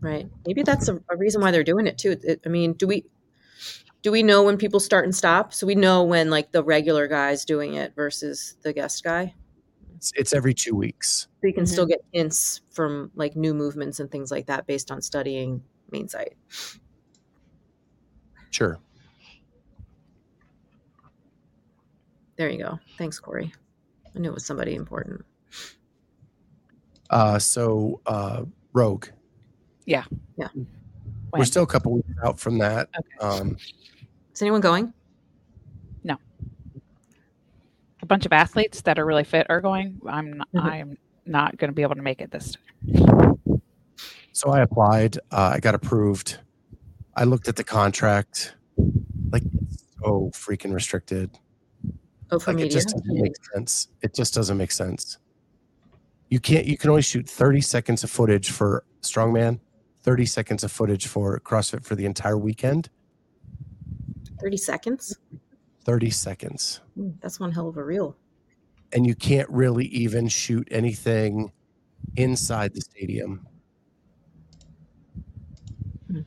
Right. 0.00 0.28
Maybe 0.46 0.62
that's 0.62 0.88
a, 0.88 1.00
a 1.10 1.16
reason 1.16 1.40
why 1.40 1.50
they're 1.50 1.64
doing 1.64 1.86
it 1.86 1.98
too. 1.98 2.16
It, 2.22 2.40
I 2.44 2.48
mean, 2.48 2.74
do 2.74 2.86
we 2.86 3.04
do 4.02 4.12
we 4.12 4.22
know 4.22 4.44
when 4.44 4.56
people 4.56 4.78
start 4.78 5.04
and 5.04 5.14
stop? 5.14 5.52
So 5.52 5.66
we 5.66 5.74
know 5.74 6.04
when 6.04 6.30
like 6.30 6.52
the 6.52 6.62
regular 6.62 7.08
guy's 7.08 7.44
doing 7.44 7.74
it 7.74 7.94
versus 7.96 8.56
the 8.62 8.72
guest 8.72 9.02
guy. 9.02 9.34
It's, 9.98 10.12
it's 10.14 10.32
every 10.32 10.54
two 10.54 10.76
weeks. 10.76 11.26
So 11.40 11.48
you 11.48 11.52
can 11.52 11.64
Mhm. 11.64 11.68
still 11.68 11.86
get 11.86 12.00
hints 12.12 12.60
from 12.70 13.10
like 13.16 13.34
new 13.34 13.52
movements 13.52 13.98
and 13.98 14.08
things 14.08 14.30
like 14.30 14.46
that 14.46 14.64
based 14.64 14.92
on 14.92 15.02
studying 15.02 15.60
main 15.90 16.06
site. 16.08 16.36
Sure. 18.50 18.78
There 22.36 22.48
you 22.48 22.58
go. 22.58 22.78
Thanks, 22.96 23.18
Corey. 23.18 23.52
I 24.14 24.18
knew 24.20 24.30
it 24.30 24.34
was 24.34 24.46
somebody 24.46 24.76
important. 24.76 25.24
Uh, 27.10 27.40
so 27.40 28.00
uh, 28.06 28.44
Rogue, 28.72 29.06
Yeah. 29.84 30.04
Yeah. 30.36 30.48
When? 30.54 30.68
we're 31.40 31.44
still 31.44 31.64
a 31.64 31.66
couple 31.66 31.92
weeks 31.92 32.08
out 32.24 32.38
from 32.38 32.58
that. 32.58 32.88
Okay. 32.96 33.08
Um, 33.40 33.56
Is 34.32 34.42
anyone 34.42 34.60
going? 34.60 34.92
Bunch 38.08 38.26
of 38.26 38.32
athletes 38.32 38.80
that 38.82 38.98
are 38.98 39.06
really 39.06 39.24
fit 39.24 39.46
are 39.48 39.60
going. 39.60 40.00
I'm 40.06 40.38
not, 40.38 40.48
Mhm. 40.52 40.64
I'm 40.64 40.98
not 41.26 41.56
going 41.58 41.68
to 41.68 41.74
be 41.74 41.82
able 41.82 41.94
to 41.94 42.02
make 42.02 42.20
it 42.20 42.30
this. 42.30 42.56
Time. 42.96 43.38
So 44.32 44.50
I 44.50 44.60
applied. 44.62 45.18
Uh, 45.30 45.52
I 45.54 45.60
got 45.60 45.74
approved. 45.74 46.38
I 47.14 47.24
looked 47.24 47.48
at 47.48 47.56
the 47.56 47.64
contract. 47.64 48.54
Like 49.32 49.42
it's 49.62 49.84
so 50.02 50.30
freaking 50.34 50.72
restricted. 50.72 51.30
Oh, 52.30 52.38
for 52.38 52.52
Like 52.52 52.64
it 52.66 52.70
just 52.70 52.88
doesn't 52.88 53.20
make 53.20 53.34
sense. 53.54 53.88
It 54.02 54.14
just 54.14 54.34
doesn't 54.34 54.56
make 54.56 54.70
sense. 54.70 55.18
You 56.30 56.40
can't. 56.40 56.66
You 56.66 56.76
can 56.76 56.90
only 56.90 57.02
shoot 57.02 57.28
thirty 57.28 57.60
seconds 57.60 58.04
of 58.04 58.10
footage 58.10 58.50
for 58.50 58.84
strongman, 59.02 59.60
thirty 60.02 60.26
seconds 60.26 60.62
of 60.62 60.70
footage 60.70 61.06
for 61.06 61.40
CrossFit 61.40 61.84
for 61.84 61.94
the 61.94 62.04
entire 62.06 62.38
weekend. 62.38 62.90
30 64.40 64.56
seconds. 64.56 65.18
Thirty 65.88 66.10
seconds, 66.10 66.82
Hmm, 66.96 67.12
That's 67.22 67.40
one 67.40 67.50
hell 67.50 67.66
of 67.66 67.78
a 67.78 67.82
reel. 67.82 68.14
and 68.92 69.06
you 69.06 69.14
can't 69.14 69.48
really 69.48 69.86
even 69.86 70.28
shoot 70.28 70.68
anything 70.70 71.50
inside 72.16 72.74
the 72.74 72.82
stadium. 72.82 73.46
Hmm. 76.10 76.20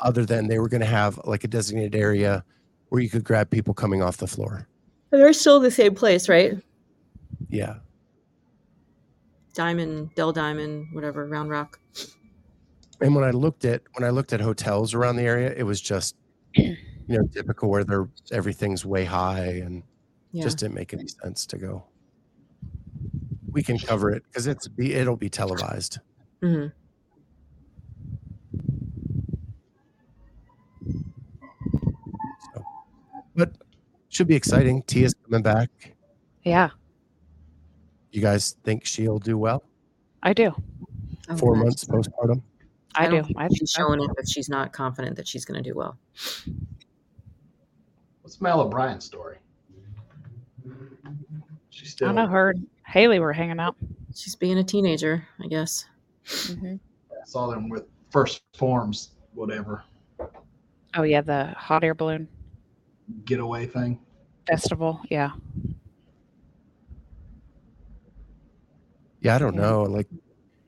Other 0.00 0.26
than 0.26 0.48
they 0.48 0.58
were 0.58 0.68
going 0.68 0.82
to 0.82 0.86
have 0.86 1.18
like 1.24 1.44
a 1.44 1.48
designated 1.48 1.94
area 1.94 2.44
where 2.90 3.00
you 3.00 3.08
could 3.08 3.24
grab 3.24 3.48
people 3.48 3.72
coming 3.72 4.02
off 4.02 4.18
the 4.18 4.26
floor. 4.26 4.68
They're 5.10 5.32
still 5.32 5.60
the 5.60 5.70
same 5.70 5.94
place, 5.94 6.28
right? 6.28 6.52
Yeah. 7.48 7.76
Diamond, 9.54 10.10
Dell 10.14 10.32
Diamond, 10.32 10.88
whatever, 10.92 11.26
Round 11.26 11.48
Rock. 11.48 11.80
and 13.00 13.14
when 13.14 13.24
I 13.24 13.30
looked 13.30 13.64
at 13.64 13.80
when 13.94 14.06
I 14.06 14.10
looked 14.10 14.34
at 14.34 14.42
hotels 14.42 14.92
around 14.92 15.16
the 15.16 15.22
area, 15.22 15.54
it 15.56 15.62
was 15.62 15.80
just 15.80 16.16
you 17.06 17.18
know 17.18 17.26
typical 17.26 17.68
where 17.70 17.84
they're 17.84 18.08
everything's 18.32 18.84
way 18.84 19.04
high 19.04 19.46
and 19.64 19.82
Yeah. 20.32 20.42
just 20.44 20.58
didn't 20.58 20.74
make 20.74 20.92
any 20.94 21.06
sense 21.06 21.46
to 21.46 21.58
go. 21.58 21.84
We 23.50 23.62
can 23.62 23.78
cover 23.78 24.10
it 24.10 24.24
because 24.24 24.46
it's 24.46 24.66
be 24.68 24.94
it'll 24.94 25.16
be 25.16 25.28
televised. 25.28 25.98
Mm-hmm. 26.42 26.68
So, 32.54 32.64
but 33.34 33.52
should 34.08 34.26
be 34.28 34.34
exciting. 34.36 34.82
Tia's 34.82 35.14
coming 35.24 35.42
back. 35.42 35.70
Yeah, 36.44 36.70
You 38.12 38.20
guys 38.20 38.56
think 38.64 38.84
she'll 38.84 39.18
do 39.18 39.38
well? 39.38 39.64
I 40.22 40.34
do. 40.34 40.52
Oh, 41.30 41.36
Four 41.38 41.54
gosh. 41.54 41.64
months 41.64 41.84
postpartum. 41.86 42.42
I, 42.94 43.08
don't 43.08 43.22
do. 43.22 43.22
think 43.28 43.38
I 43.38 43.48
she's 43.48 43.58
think 43.58 43.68
so. 43.70 43.80
showing 43.80 44.02
it 44.02 44.10
if 44.18 44.28
she's 44.28 44.48
not 44.50 44.72
confident 44.74 45.16
that 45.16 45.26
she's 45.26 45.46
going 45.46 45.62
to 45.62 45.68
do 45.68 45.74
well. 45.74 45.96
What's 48.24 48.40
Mal 48.40 48.58
O'Brien's 48.62 49.04
story? 49.04 49.36
She's 51.68 51.88
I 51.88 51.90
still. 51.90 52.08
don't 52.08 52.16
know. 52.16 52.26
Her 52.26 52.50
and 52.52 52.66
Haley 52.86 53.18
were 53.18 53.34
hanging 53.34 53.60
out. 53.60 53.76
She's 54.14 54.34
being 54.34 54.56
a 54.56 54.64
teenager, 54.64 55.28
I 55.42 55.46
guess. 55.46 55.84
hmm 56.26 56.76
I 57.12 57.26
saw 57.26 57.48
them 57.48 57.68
with 57.68 57.84
first 58.10 58.40
forms, 58.56 59.10
whatever 59.34 59.84
Oh 60.94 61.02
yeah, 61.02 61.20
the 61.20 61.48
hot 61.48 61.84
air 61.84 61.92
balloon 61.94 62.26
getaway 63.26 63.66
thing. 63.66 64.00
festival. 64.48 65.02
Yeah. 65.10 65.32
Yeah, 69.20 69.34
I 69.34 69.38
don't 69.38 69.54
know. 69.54 69.82
Like 69.82 70.08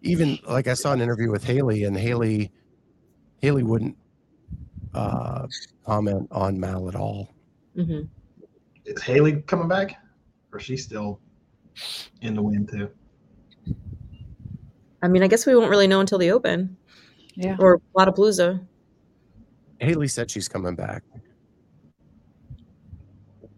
even 0.03 0.39
like 0.47 0.67
I 0.67 0.75
saw 0.75 0.93
an 0.93 1.01
interview 1.01 1.31
with 1.31 1.43
Haley, 1.45 1.85
and 1.85 1.97
Haley 1.97 2.51
Haley 3.41 3.63
wouldn't 3.63 3.97
uh, 4.93 5.47
comment 5.87 6.29
on 6.31 6.61
Mal 6.61 6.87
at 6.89 6.97
all. 6.97 7.33
Hmm 7.77 8.01
Is 8.85 9.03
Haley 9.03 9.43
coming 9.43 9.69
back, 9.69 9.97
or 10.53 10.59
is 10.59 10.65
she 10.65 10.77
still 10.77 11.21
in 12.23 12.35
the 12.35 12.43
wind 12.43 12.71
too? 12.71 12.91
I 15.03 15.09
mean, 15.09 15.23
I 15.23 15.27
guess 15.29 15.47
we 15.47 15.55
won't 15.55 15.71
really 15.71 15.87
know 15.87 16.01
until 16.01 16.19
the 16.19 16.31
Open 16.31 16.77
Yeah. 17.35 17.57
or 17.61 17.81
Lollapalooza. 17.97 18.67
Haley 19.79 20.09
said 20.09 20.31
she's 20.31 20.49
coming 20.49 20.75
back. 20.75 21.03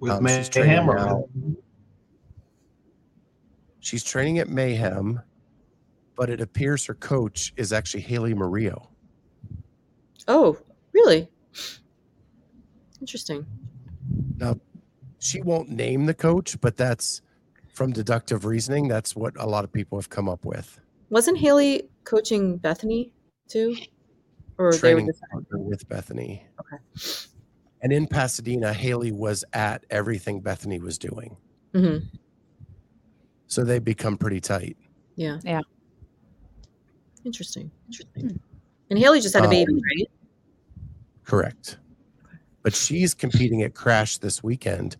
With 0.00 0.12
Um, 0.12 0.26
she's 0.26 0.54
Mayhem 0.54 0.90
or 0.90 0.96
now. 0.96 1.28
She's 3.80 4.02
training 4.02 4.38
at 4.38 4.48
Mayhem, 4.48 5.20
but 6.16 6.28
it 6.28 6.40
appears 6.40 6.84
her 6.86 6.94
coach 6.94 7.52
is 7.56 7.72
actually 7.72 8.02
Haley 8.02 8.34
Murillo. 8.34 8.90
Oh, 10.26 10.58
really? 10.92 11.30
Interesting. 13.00 13.46
She 15.20 15.42
won't 15.42 15.68
name 15.68 16.06
the 16.06 16.14
coach, 16.14 16.60
but 16.60 16.76
that's 16.76 17.22
from 17.72 17.92
deductive 17.92 18.44
reasoning. 18.44 18.88
That's 18.88 19.16
what 19.16 19.34
a 19.38 19.46
lot 19.46 19.64
of 19.64 19.72
people 19.72 19.98
have 19.98 20.08
come 20.08 20.28
up 20.28 20.44
with. 20.44 20.80
Wasn't 21.10 21.38
Haley 21.38 21.88
coaching 22.04 22.56
Bethany 22.56 23.12
too? 23.48 23.76
Or 24.58 24.72
they 24.72 24.94
were 24.94 25.02
training 25.02 25.10
with 25.52 25.88
Bethany. 25.88 26.44
Okay. 26.60 26.82
And 27.80 27.92
in 27.92 28.06
Pasadena, 28.06 28.72
Haley 28.72 29.12
was 29.12 29.44
at 29.52 29.84
everything 29.90 30.40
Bethany 30.40 30.80
was 30.80 30.98
doing. 30.98 31.36
Mm-hmm. 31.74 32.06
So 33.46 33.64
they 33.64 33.78
become 33.78 34.16
pretty 34.16 34.40
tight. 34.40 34.76
Yeah. 35.16 35.38
Yeah. 35.44 35.60
Interesting. 37.24 37.70
Interesting. 37.86 38.40
And 38.90 38.98
Haley 38.98 39.20
just 39.20 39.34
had 39.34 39.44
a 39.44 39.46
Um, 39.46 39.50
baby, 39.50 39.74
right? 39.74 40.10
Correct. 41.24 41.78
But 42.62 42.74
she's 42.74 43.14
competing 43.14 43.62
at 43.62 43.74
Crash 43.74 44.18
this 44.18 44.42
weekend 44.42 44.96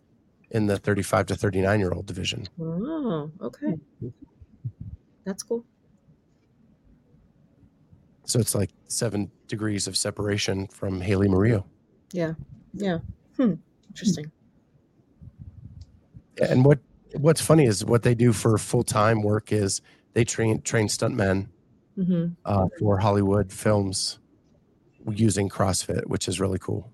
in 0.51 0.67
the 0.67 0.79
35 0.79 1.27
to 1.27 1.37
39 1.37 1.81
year 1.81 1.93
old 1.93 2.07
division. 2.07 2.49
Oh, 2.61 3.31
okay. 3.41 3.75
That's 5.25 5.43
cool. 5.43 5.65
So 8.25 8.39
it's 8.39 8.55
like 8.55 8.71
seven 8.89 9.31
degrees 9.47 9.87
of 9.87 9.97
separation 9.97 10.67
from 10.69 11.01
Haley 11.01 11.29
Murillo. 11.29 11.67
Yeah. 12.13 12.35
Yeah. 12.75 12.99
Hmm. 13.37 13.55
Interesting. 13.89 14.31
And 16.41 16.65
what 16.65 16.79
what's 17.15 17.41
funny 17.41 17.65
is 17.65 17.85
what 17.85 18.03
they 18.03 18.15
do 18.15 18.33
for 18.33 18.57
full 18.59 18.85
time 18.85 19.23
work 19.23 19.51
is 19.51 19.81
they 20.13 20.25
train 20.25 20.61
train 20.63 20.89
stuntmen 20.89 21.49
hmm 21.97 22.27
uh, 22.45 22.69
for 22.79 22.99
Hollywood 22.99 23.51
films 23.51 24.21
using 25.11 25.49
CrossFit, 25.49 26.07
which 26.07 26.29
is 26.29 26.39
really 26.39 26.59
cool. 26.59 26.91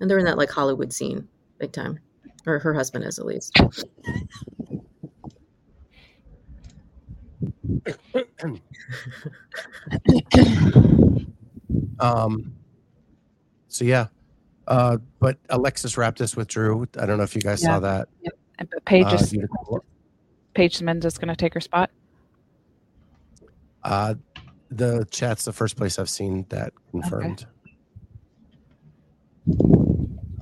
And 0.00 0.10
they're 0.10 0.18
in 0.18 0.24
that 0.24 0.38
like 0.38 0.50
Hollywood 0.50 0.92
scene, 0.92 1.28
big 1.58 1.72
time. 1.72 2.00
Or 2.46 2.58
her 2.58 2.72
husband 2.72 3.04
is 3.04 3.18
at 3.18 3.26
least. 3.26 3.54
Um, 11.98 12.54
so 13.68 13.84
yeah, 13.84 14.06
uh, 14.66 14.96
but 15.20 15.36
Alexis 15.50 15.96
Raptis 15.96 16.34
with 16.34 16.48
Drew. 16.48 16.86
I 16.98 17.04
don't 17.04 17.18
know 17.18 17.24
if 17.24 17.36
you 17.36 17.42
guys 17.42 17.62
Yeah. 17.62 17.74
saw 17.74 17.80
that. 17.80 18.08
And 18.58 18.70
but 18.70 18.84
Paige 18.86 19.06
Uh, 19.06 19.16
is 19.16 19.34
Paige 20.54 20.76
Simmons 20.78 21.04
is 21.04 21.18
going 21.18 21.28
to 21.28 21.36
take 21.36 21.52
her 21.54 21.60
spot. 21.60 21.90
uh, 23.82 24.14
the 24.70 25.06
chat's 25.10 25.44
the 25.44 25.52
first 25.52 25.76
place 25.76 25.98
I've 25.98 26.08
seen 26.10 26.46
that 26.48 26.72
confirmed. 26.90 27.46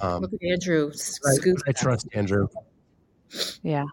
Um, 0.01 0.23
Look 0.23 0.33
at 0.35 0.43
Andrew 0.43 0.91
I, 0.93 1.35
scoop. 1.35 1.59
I 1.67 1.73
trust 1.73 2.09
Andrew. 2.15 2.49
Yeah. 3.63 3.85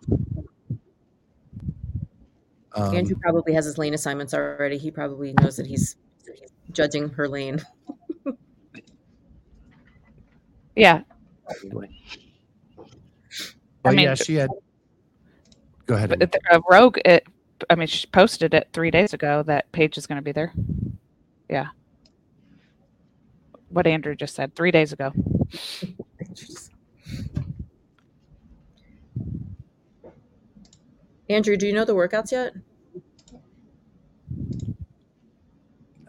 Um, 2.73 2.95
Andrew 2.95 3.15
probably 3.21 3.53
has 3.53 3.65
his 3.65 3.77
lane 3.77 3.93
assignments 3.93 4.33
already. 4.33 4.77
He 4.77 4.91
probably 4.91 5.33
knows 5.41 5.55
that 5.57 5.65
he's 5.65 5.95
judging 6.71 7.09
her 7.09 7.27
lane. 7.27 7.61
Yeah. 10.75 11.01
I 13.85 13.91
mean- 13.91 13.99
yeah, 13.99 14.15
she 14.15 14.35
had. 14.35 14.49
Go 15.85 15.95
ahead. 15.95 16.09
The, 16.09 16.39
uh, 16.51 16.59
Rogue, 16.69 16.97
it, 17.05 17.27
I 17.69 17.75
mean, 17.75 17.87
she 17.87 18.07
posted 18.07 18.53
it 18.53 18.69
three 18.73 18.91
days 18.91 19.13
ago 19.13 19.43
that 19.43 19.71
Paige 19.71 19.97
is 19.97 20.07
going 20.07 20.17
to 20.17 20.21
be 20.23 20.31
there. 20.31 20.51
Yeah. 21.49 21.67
What 23.69 23.85
Andrew 23.85 24.15
just 24.15 24.35
said 24.35 24.55
three 24.55 24.71
days 24.71 24.91
ago. 24.93 25.13
Andrew, 31.29 31.57
do 31.57 31.65
you 31.67 31.73
know 31.73 31.85
the 31.85 31.95
workouts 31.95 32.31
yet? 32.31 32.53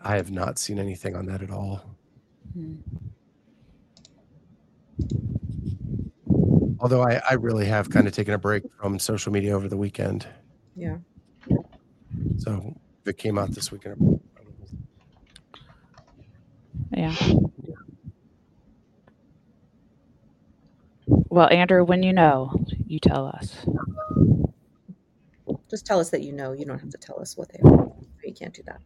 I 0.03 0.17
have 0.17 0.31
not 0.31 0.59
seen 0.59 0.79
anything 0.79 1.17
on 1.17 1.27
that 1.27 1.43
at 1.43 1.51
all. 1.51 1.83
Although 6.79 7.03
I, 7.03 7.21
I 7.29 7.35
really 7.35 7.67
have 7.67 7.91
kind 7.91 8.07
of 8.07 8.13
taken 8.13 8.35
a 8.35 8.39
break 8.39 8.63
from 8.79 8.99
social 8.99 9.33
media 9.33 9.57
over 9.57 9.69
the 9.69 9.77
weekend. 9.77 10.27
Yeah. 10.77 10.99
So 12.39 12.77
if 13.03 13.09
it 13.09 13.19
came 13.19 13.39
out 13.39 13.51
this 13.51 13.73
weekend, 13.73 14.21
Yeah. 16.93 17.15
Well, 21.37 21.51
Andrew, 21.51 21.85
when 21.85 22.03
you 22.03 22.15
know, 22.15 22.51
you 22.87 22.99
tell 22.99 23.27
us. 23.27 23.67
Just 25.69 25.85
tell 25.85 26.01
us 26.01 26.09
that 26.09 26.23
you 26.23 26.33
know. 26.33 26.53
You 26.53 26.65
don't 26.65 26.79
have 26.79 26.89
to 26.89 26.97
tell 26.97 27.21
us 27.21 27.37
what 27.37 27.51
they 27.53 27.59
are. 27.63 27.93
You 28.25 28.33
can't 28.33 28.55
do 28.55 28.63
that. 28.65 28.81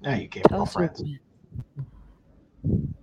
Now 0.00 0.14
you 0.14 0.26
can't 0.30 0.46
Tell 0.48 0.60
call 0.60 0.66
us 0.66 0.72
friends. 0.72 1.02
when. 2.62 2.94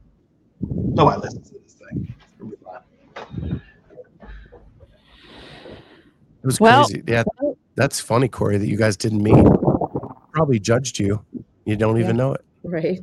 Nobody 0.60 1.22
listens 1.22 1.52
to 1.52 1.60
this 1.60 1.74
thing. 1.76 2.16
It'll 2.40 2.50
be 2.50 2.56
fine. 2.66 3.62
It 6.42 6.46
was 6.46 6.60
Well- 6.60 6.86
crazy. 6.86 7.04
Yeah, 7.08 7.26
that's 7.76 8.00
funny, 8.00 8.28
Corey, 8.28 8.58
that 8.58 8.66
you 8.68 8.76
guys 8.76 8.98
didn't 8.98 9.22
meet. 9.22 9.46
Probably 10.32 10.58
judged 10.58 10.98
you. 10.98 11.24
You 11.66 11.76
don't 11.76 12.00
even 12.00 12.18
know 12.18 12.34
it. 12.34 12.44
Right. 12.64 13.02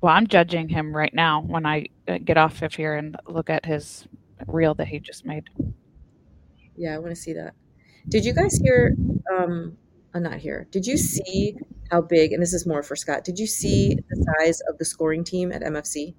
Well, 0.00 0.12
I'm 0.12 0.26
judging 0.26 0.68
him 0.68 0.96
right 0.96 1.14
now 1.14 1.42
when 1.42 1.66
I 1.66 1.86
get 2.18 2.36
off 2.36 2.62
of 2.62 2.74
here 2.74 2.96
and 2.96 3.16
look 3.26 3.50
at 3.50 3.64
his 3.64 4.06
reel 4.46 4.74
that 4.74 4.88
he 4.88 4.98
just 4.98 5.24
made. 5.24 5.44
Yeah, 6.76 6.94
I 6.94 6.98
want 6.98 7.10
to 7.10 7.16
see 7.16 7.32
that. 7.34 7.54
Did 8.08 8.24
you 8.24 8.32
guys 8.32 8.56
hear? 8.56 8.96
Um, 9.32 9.76
I'm 10.14 10.22
not 10.22 10.38
here. 10.38 10.66
Did 10.70 10.86
you 10.86 10.96
see 10.96 11.56
how 11.90 12.00
big? 12.00 12.32
And 12.32 12.42
this 12.42 12.52
is 12.52 12.66
more 12.66 12.82
for 12.82 12.96
Scott. 12.96 13.24
Did 13.24 13.38
you 13.38 13.46
see 13.46 13.96
the 14.08 14.26
size 14.38 14.60
of 14.62 14.78
the 14.78 14.84
scoring 14.84 15.24
team 15.24 15.52
at 15.52 15.62
MFC? 15.62 16.14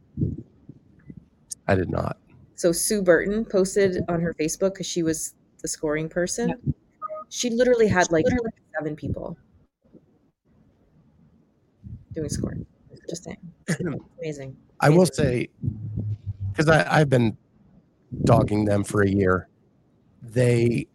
I 1.68 1.76
did 1.76 1.90
not. 1.90 2.18
So 2.56 2.72
Sue 2.72 3.02
Burton 3.02 3.44
posted 3.46 4.04
on 4.08 4.22
her 4.22 4.34
Facebook 4.34 4.74
because 4.74 4.86
she 4.86 5.04
was 5.04 5.34
the 5.62 5.68
scoring 5.68 6.10
person. 6.10 6.74
She 7.30 7.50
literally 7.50 7.88
had 7.88 8.12
like 8.12 8.26
seven 8.76 8.96
people 8.96 9.38
doing 12.14 12.30
scoring. 12.30 12.66
Just 13.10 13.24
saying, 13.24 13.38
amazing. 14.20 14.56
I 14.82 14.90
will 14.90 15.06
say, 15.06 15.48
because 16.52 16.68
I've 16.68 17.10
been 17.10 17.38
dogging 18.24 18.66
them 18.66 18.84
for 18.84 19.04
a 19.04 19.10
year, 19.10 19.48
they 20.22 20.88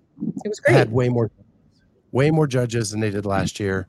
It 0.45 0.49
was 0.49 0.61
great. 0.61 0.75
had 0.75 0.93
way 0.93 1.09
more, 1.09 1.31
way 2.13 2.31
more 2.31 2.47
judges 2.47 2.91
than 2.91 3.01
they 3.01 3.11
did 3.11 3.25
last 3.25 3.59
year. 3.61 3.87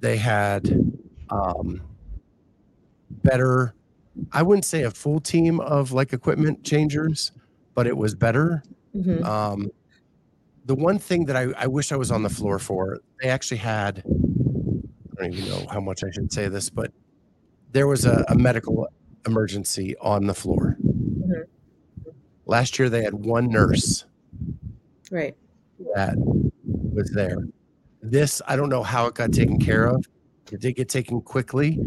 They 0.00 0.16
had 0.16 0.92
um, 1.30 1.80
better. 3.22 3.74
I 4.32 4.42
wouldn't 4.42 4.64
say 4.64 4.84
a 4.84 4.90
full 4.90 5.20
team 5.20 5.58
of 5.60 5.92
like 5.92 6.12
equipment 6.12 6.62
changers, 6.64 7.32
but 7.74 7.86
it 7.86 7.96
was 7.96 8.14
better. 8.14 8.62
Mhm. 8.96 9.24
Um, 9.24 9.70
the 10.64 10.74
one 10.74 10.98
thing 10.98 11.26
that 11.26 11.36
I, 11.36 11.52
I 11.56 11.66
wish 11.66 11.92
I 11.92 11.96
was 11.96 12.10
on 12.10 12.22
the 12.22 12.28
floor 12.30 12.58
for, 12.58 12.98
they 13.22 13.28
actually 13.28 13.58
had, 13.58 14.02
I 14.06 15.22
don't 15.22 15.34
even 15.34 15.48
know 15.48 15.66
how 15.70 15.80
much 15.80 16.02
I 16.02 16.10
should 16.10 16.32
say 16.32 16.48
this, 16.48 16.70
but 16.70 16.92
there 17.76 17.86
was 17.86 18.06
a, 18.06 18.24
a 18.30 18.34
medical 18.34 18.88
emergency 19.26 19.94
on 20.00 20.26
the 20.26 20.32
floor. 20.32 20.78
Mhm. 20.82 21.44
Last 22.46 22.78
year, 22.78 22.88
they 22.88 23.02
had 23.02 23.12
one 23.12 23.48
nurse 23.50 24.06
Right. 25.10 25.36
that 25.94 26.14
was 26.16 27.10
there. 27.10 27.36
This, 28.00 28.40
I 28.48 28.56
don't 28.56 28.70
know 28.70 28.82
how 28.82 29.06
it 29.08 29.14
got 29.14 29.30
taken 29.30 29.58
care 29.58 29.84
of. 29.88 30.06
It 30.50 30.60
did 30.62 30.74
get 30.76 30.88
taken 30.88 31.20
quickly, 31.20 31.78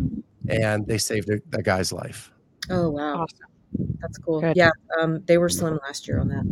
and 0.48 0.86
they 0.86 1.00
saved 1.00 1.28
a, 1.32 1.40
a 1.54 1.64
guy's 1.64 1.92
life. 1.92 2.32
Oh 2.70 2.92
wow, 2.92 3.22
Awesome. 3.24 3.98
that's 4.00 4.20
cool. 4.20 4.42
Good. 4.42 4.56
Yeah, 4.58 4.70
um, 5.02 5.24
they 5.26 5.40
were 5.40 5.50
slim 5.50 5.80
last 5.88 6.08
year 6.08 6.20
on 6.20 6.28
that. 6.28 6.46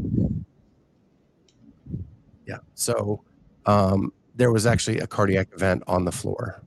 Yeah. 2.48 2.58
So 2.74 3.22
um, 3.68 4.12
there 4.36 4.52
was 4.52 4.66
actually 4.66 4.98
a 5.00 5.06
cardiac 5.06 5.50
event 5.54 5.84
on 5.86 6.06
the 6.06 6.12
floor. 6.12 6.64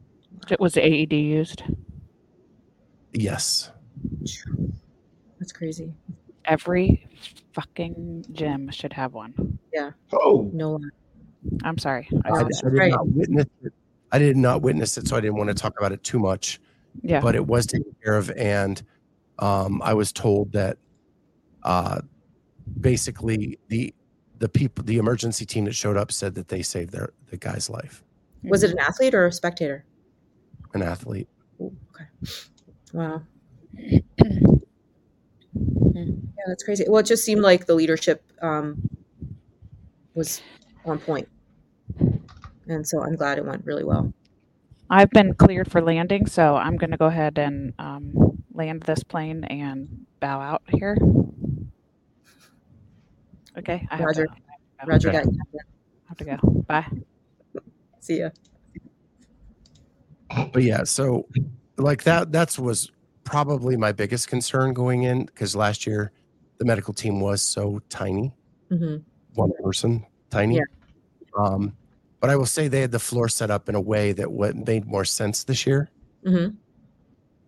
It 0.48 0.60
was 0.60 0.76
AED 0.76 1.12
used. 1.14 1.64
Yes. 3.12 3.70
That's 5.38 5.52
crazy. 5.52 5.92
Every 6.44 7.06
fucking 7.52 8.26
gym 8.32 8.70
should 8.70 8.92
have 8.92 9.14
one. 9.14 9.58
Yeah. 9.72 9.90
Oh, 10.12 10.50
No 10.52 10.72
lie. 10.76 10.88
I'm 11.64 11.78
sorry. 11.78 12.08
I 12.24 12.30
I, 12.30 12.40
I 12.40 12.42
did 12.44 12.54
Right. 12.64 12.90
not 12.90 13.08
witness 13.08 13.46
it. 13.62 13.72
I 14.12 14.18
did 14.18 14.36
not 14.36 14.62
witness 14.62 14.98
it, 14.98 15.06
so 15.08 15.16
I 15.16 15.20
didn't 15.20 15.36
want 15.36 15.48
to 15.48 15.54
talk 15.54 15.78
about 15.78 15.92
it 15.92 16.02
too 16.02 16.18
much. 16.18 16.60
Yeah. 17.02 17.20
But 17.20 17.34
it 17.36 17.46
was 17.46 17.66
taken 17.66 17.94
care 18.02 18.16
of, 18.16 18.30
and 18.32 18.82
um, 19.38 19.80
I 19.82 19.94
was 19.94 20.12
told 20.12 20.52
that 20.52 20.76
uh, 21.62 22.00
basically 22.80 23.58
the 23.68 23.94
the 24.38 24.48
people, 24.48 24.84
the 24.84 24.96
emergency 24.98 25.46
team 25.46 25.64
that 25.66 25.74
showed 25.74 25.96
up, 25.96 26.10
said 26.10 26.34
that 26.34 26.48
they 26.48 26.62
saved 26.62 26.90
their 26.92 27.10
the 27.30 27.36
guy's 27.36 27.70
life, 27.70 28.02
Was 28.42 28.62
it 28.64 28.72
an 28.72 28.78
athlete 28.80 29.14
or 29.14 29.26
a 29.26 29.32
spectator? 29.32 29.84
an 30.74 30.82
athlete. 30.82 31.28
Ooh, 31.60 31.74
okay. 31.94 32.06
Wow. 32.92 33.22
Yeah, 35.92 36.44
that's 36.46 36.62
crazy. 36.62 36.84
Well, 36.88 37.00
it 37.00 37.06
just 37.06 37.24
seemed 37.24 37.42
like 37.42 37.66
the 37.66 37.74
leadership 37.74 38.22
um, 38.40 38.80
was 40.14 40.40
on 40.86 40.98
point, 40.98 41.28
and 42.66 42.86
so 42.86 43.02
I'm 43.02 43.14
glad 43.16 43.36
it 43.36 43.44
went 43.44 43.64
really 43.66 43.84
well. 43.84 44.12
I've 44.88 45.10
been 45.10 45.34
cleared 45.34 45.70
for 45.70 45.82
landing, 45.82 46.26
so 46.26 46.56
I'm 46.56 46.76
going 46.76 46.92
to 46.92 46.96
go 46.96 47.06
ahead 47.06 47.38
and 47.38 47.74
um, 47.78 48.42
land 48.54 48.82
this 48.84 49.02
plane 49.04 49.44
and 49.44 50.06
bow 50.20 50.40
out 50.40 50.62
here. 50.68 50.96
Okay. 53.58 53.86
I 53.90 53.96
have 53.96 54.06
Roger. 54.06 54.26
to- 54.26 54.32
I 54.32 54.92
have 54.92 55.00
to 55.00 55.08
go. 55.08 55.08
Roger 55.08 55.08
Okay. 55.10 55.18
that. 55.18 55.60
I 55.60 56.08
have 56.08 56.16
to 56.18 56.24
go. 56.24 56.36
Bye. 56.66 56.86
See 58.00 58.20
ya. 58.20 58.30
But 60.52 60.62
yeah, 60.62 60.84
so 60.84 61.26
like 61.82 62.04
that 62.04 62.32
that's 62.32 62.58
was 62.58 62.90
probably 63.24 63.76
my 63.76 63.92
biggest 63.92 64.28
concern 64.28 64.72
going 64.72 65.04
in 65.04 65.24
because 65.24 65.54
last 65.54 65.86
year 65.86 66.12
the 66.58 66.64
medical 66.64 66.92
team 66.92 67.20
was 67.20 67.42
so 67.42 67.80
tiny. 67.88 68.32
hmm 68.68 68.96
one 69.34 69.52
person 69.62 70.04
tiny. 70.30 70.56
Yeah. 70.56 70.62
Um, 71.38 71.76
but 72.20 72.30
I 72.30 72.36
will 72.36 72.46
say 72.46 72.68
they 72.68 72.80
had 72.80 72.90
the 72.90 72.98
floor 72.98 73.28
set 73.28 73.50
up 73.50 73.68
in 73.68 73.74
a 73.74 73.80
way 73.80 74.12
that 74.12 74.30
what 74.30 74.56
made 74.56 74.86
more 74.86 75.04
sense 75.04 75.44
this 75.44 75.66
year. 75.66 75.88
hmm 76.24 76.48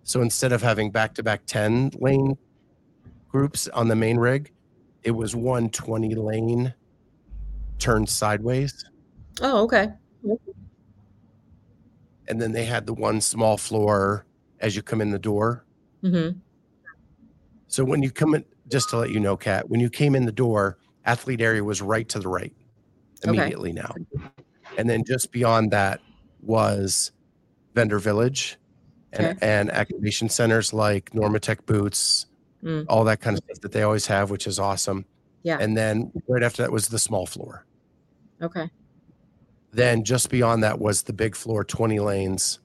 So 0.04 0.22
instead 0.22 0.52
of 0.52 0.62
having 0.62 0.90
back 0.90 1.14
to 1.14 1.22
back 1.22 1.42
10 1.46 1.92
lane 1.98 2.38
groups 3.28 3.68
on 3.68 3.88
the 3.88 3.96
main 3.96 4.16
rig, 4.16 4.52
it 5.02 5.10
was 5.10 5.34
one 5.34 5.70
20 5.70 6.14
lane 6.14 6.72
turned 7.78 8.08
sideways. 8.08 8.84
Oh, 9.40 9.64
okay. 9.64 9.88
And 12.28 12.40
then 12.40 12.52
they 12.52 12.64
had 12.64 12.86
the 12.86 12.94
one 12.94 13.20
small 13.20 13.56
floor 13.56 14.26
as 14.60 14.76
you 14.76 14.82
come 14.82 15.00
in 15.00 15.10
the 15.10 15.18
door. 15.18 15.64
hmm 16.02 16.30
So 17.66 17.84
when 17.84 18.02
you 18.02 18.10
come 18.10 18.34
in, 18.34 18.44
just 18.68 18.90
to 18.90 18.98
let 18.98 19.10
you 19.10 19.20
know, 19.20 19.36
Kat, 19.36 19.68
when 19.68 19.80
you 19.80 19.90
came 19.90 20.14
in 20.14 20.24
the 20.24 20.32
door, 20.32 20.78
athlete 21.04 21.40
area 21.40 21.64
was 21.64 21.82
right 21.82 22.08
to 22.08 22.20
the 22.20 22.28
right 22.28 22.54
Okay. 23.26 23.30
immediately 23.36 23.72
now. 23.72 23.94
And 24.78 24.88
then 24.88 25.04
just 25.04 25.32
beyond 25.32 25.70
that 25.72 26.00
was 26.40 27.12
vendor 27.74 27.98
village 27.98 28.56
and, 29.12 29.26
Okay. 29.26 29.38
and 29.42 29.70
activation 29.70 30.28
centers 30.28 30.72
like 30.72 31.10
Normatec 31.10 31.66
boots, 31.66 32.26
Mm. 32.62 32.86
all 32.88 33.02
that 33.04 33.20
kind 33.20 33.36
of 33.36 33.42
stuff 33.44 33.60
that 33.62 33.72
they 33.72 33.82
always 33.82 34.06
have, 34.06 34.30
which 34.30 34.46
is 34.46 34.58
awesome. 34.60 35.04
Yeah. 35.42 35.58
And 35.60 35.76
then 35.76 36.12
right 36.28 36.42
after 36.44 36.62
that 36.62 36.70
was 36.70 36.88
the 36.88 36.98
small 36.98 37.26
floor. 37.26 37.66
Okay. 38.40 38.70
Then 39.72 40.04
just 40.04 40.30
beyond 40.30 40.62
that 40.62 40.78
was 40.78 41.02
the 41.02 41.12
big 41.12 41.34
floor, 41.34 41.64
20 41.64 41.98
lanes. 41.98 42.60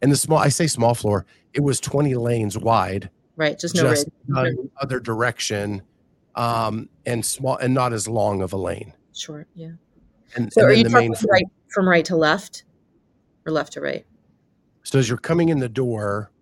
And 0.00 0.10
the 0.10 0.16
small, 0.16 0.38
I 0.38 0.48
say 0.48 0.66
small 0.66 0.94
floor, 0.94 1.26
it 1.52 1.60
was 1.60 1.80
20 1.80 2.14
lanes 2.14 2.56
wide, 2.56 3.10
Right. 3.36 3.56
Just 3.58 3.76
no 3.76 3.82
just 3.82 4.08
rig. 4.26 4.56
the 4.56 4.70
other 4.80 4.98
direction, 4.98 5.82
um, 6.34 6.88
and 7.06 7.24
small 7.24 7.56
and 7.58 7.72
not 7.72 7.92
as 7.92 8.08
long 8.08 8.42
of 8.42 8.52
a 8.52 8.56
lane. 8.56 8.92
Short. 9.14 9.46
Yeah. 9.54 9.72
And, 10.34 10.52
So 10.52 10.62
and 10.62 10.70
are 10.70 10.74
you 10.74 10.84
talking 10.84 11.14
from 11.14 11.30
right 11.30 11.44
from 11.68 11.88
right 11.88 12.04
to 12.06 12.16
left, 12.16 12.64
or 13.46 13.52
left 13.52 13.74
to 13.74 13.80
right? 13.80 14.04
So 14.82 14.98
as 14.98 15.08
you're 15.08 15.18
coming 15.18 15.50
in 15.50 15.58
the 15.60 15.68
door, 15.68 16.32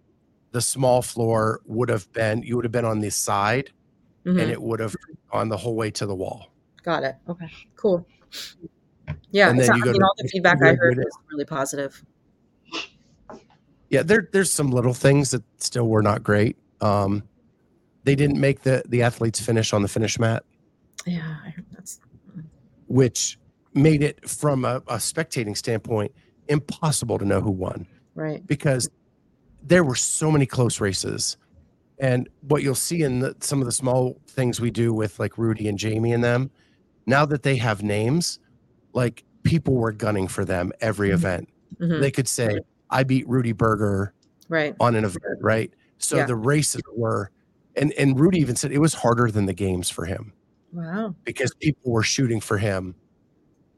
the 0.52 0.60
small 0.62 1.02
floor 1.02 1.60
would 1.66 1.88
have 1.90 2.10
been 2.12 2.42
you 2.42 2.56
would 2.56 2.64
have 2.64 2.72
been 2.72 2.84
on 2.86 3.00
the 3.00 3.10
side 3.10 3.72
Mhm. 4.24 4.40
and 4.40 4.50
it 4.50 4.60
would 4.62 4.80
have 4.80 4.96
gone 5.30 5.48
the 5.50 5.56
whole 5.58 5.74
way 5.76 5.90
to 5.90 6.06
the 6.06 6.14
wall. 6.14 6.48
Got 6.82 7.02
it. 7.04 7.16
Okay. 7.28 7.50
Cool. 7.74 8.06
Yeah. 9.30 9.50
And 9.50 9.58
then 9.58 9.66
you 9.66 9.74
I 9.74 9.78
go 9.84 9.92
mean, 9.92 10.00
to- 10.00 10.04
all 10.06 10.14
the 10.18 10.28
feedback 10.28 10.62
I 10.62 10.74
heard 10.74 10.96
was 10.96 11.18
really 11.30 11.44
positive. 11.44 12.02
Yeah, 13.90 14.02
there 14.02 14.28
there's 14.32 14.52
some 14.52 14.70
little 14.70 14.94
things 14.94 15.30
that 15.30 15.42
still 15.58 15.88
were 15.88 16.02
not 16.02 16.22
great. 16.22 16.56
Um 16.80 17.22
they 18.04 18.14
didn't 18.14 18.40
make 18.40 18.62
the 18.62 18.82
the 18.88 19.02
athletes 19.02 19.40
finish 19.40 19.72
on 19.72 19.82
the 19.82 19.88
finish 19.88 20.18
mat, 20.18 20.44
Yeah. 21.06 21.36
I 21.44 21.50
heard 21.50 21.66
that's. 21.72 22.00
which 22.86 23.38
made 23.74 24.02
it 24.02 24.28
from 24.28 24.64
a, 24.64 24.76
a 24.88 24.96
spectating 24.96 25.56
standpoint 25.56 26.12
impossible 26.48 27.18
to 27.18 27.24
know 27.24 27.40
who 27.40 27.50
won. 27.50 27.86
Right. 28.14 28.46
because 28.46 28.88
there 29.62 29.84
were 29.84 29.94
so 29.96 30.30
many 30.30 30.46
close 30.46 30.80
races. 30.80 31.36
And 31.98 32.28
what 32.42 32.62
you'll 32.62 32.74
see 32.74 33.02
in 33.02 33.18
the, 33.20 33.36
some 33.40 33.60
of 33.60 33.66
the 33.66 33.72
small 33.72 34.18
things 34.28 34.58
we 34.60 34.70
do 34.70 34.94
with 34.94 35.18
like 35.18 35.36
Rudy 35.36 35.68
and 35.68 35.76
Jamie 35.76 36.12
and 36.12 36.22
them, 36.24 36.50
now 37.04 37.26
that 37.26 37.42
they 37.42 37.56
have 37.56 37.82
names, 37.82 38.38
like 38.96 39.22
people 39.44 39.74
were 39.74 39.92
gunning 39.92 40.26
for 40.26 40.44
them 40.44 40.72
every 40.80 41.10
Mhm. 41.10 41.14
event. 41.14 41.48
Mhm. 41.78 42.00
They 42.00 42.10
could 42.10 42.26
say, 42.26 42.58
I 42.90 43.04
beat 43.04 43.28
Rudy 43.28 43.52
Berger 43.52 44.12
Right. 44.48 44.74
on 44.80 44.96
an 44.96 45.04
event, 45.04 45.38
right? 45.40 45.72
So 45.98 46.16
Yeah. 46.16 46.26
the 46.26 46.34
races 46.34 46.82
were, 46.96 47.30
and 47.76 47.92
and 47.92 48.18
Rudy 48.18 48.38
even 48.40 48.56
said 48.56 48.72
it 48.72 48.78
was 48.78 48.94
harder 48.94 49.30
than 49.30 49.46
the 49.46 49.52
games 49.52 49.90
for 49.90 50.06
him 50.06 50.32
Wow. 50.72 51.14
because 51.24 51.52
people 51.60 51.92
were 51.92 52.02
shooting 52.02 52.40
for 52.40 52.58
him 52.58 52.94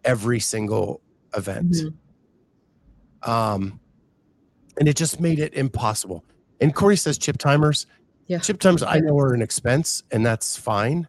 every 0.04 0.40
single 0.40 1.00
event. 1.36 1.72
Mhm. 1.72 3.28
Um, 3.28 3.80
and 4.78 4.88
it 4.88 4.96
just 4.96 5.20
made 5.20 5.38
it 5.40 5.52
impossible. 5.54 6.24
And 6.60 6.74
Corey 6.74 6.96
says 6.96 7.18
chip 7.18 7.38
timers. 7.38 7.86
Yeah. 8.28 8.38
Chip 8.38 8.60
timers 8.60 8.82
I 8.82 9.00
know 9.00 9.18
are 9.18 9.34
an 9.34 9.42
expense, 9.42 10.02
and 10.12 10.24
that's 10.24 10.56
fine. 10.56 11.08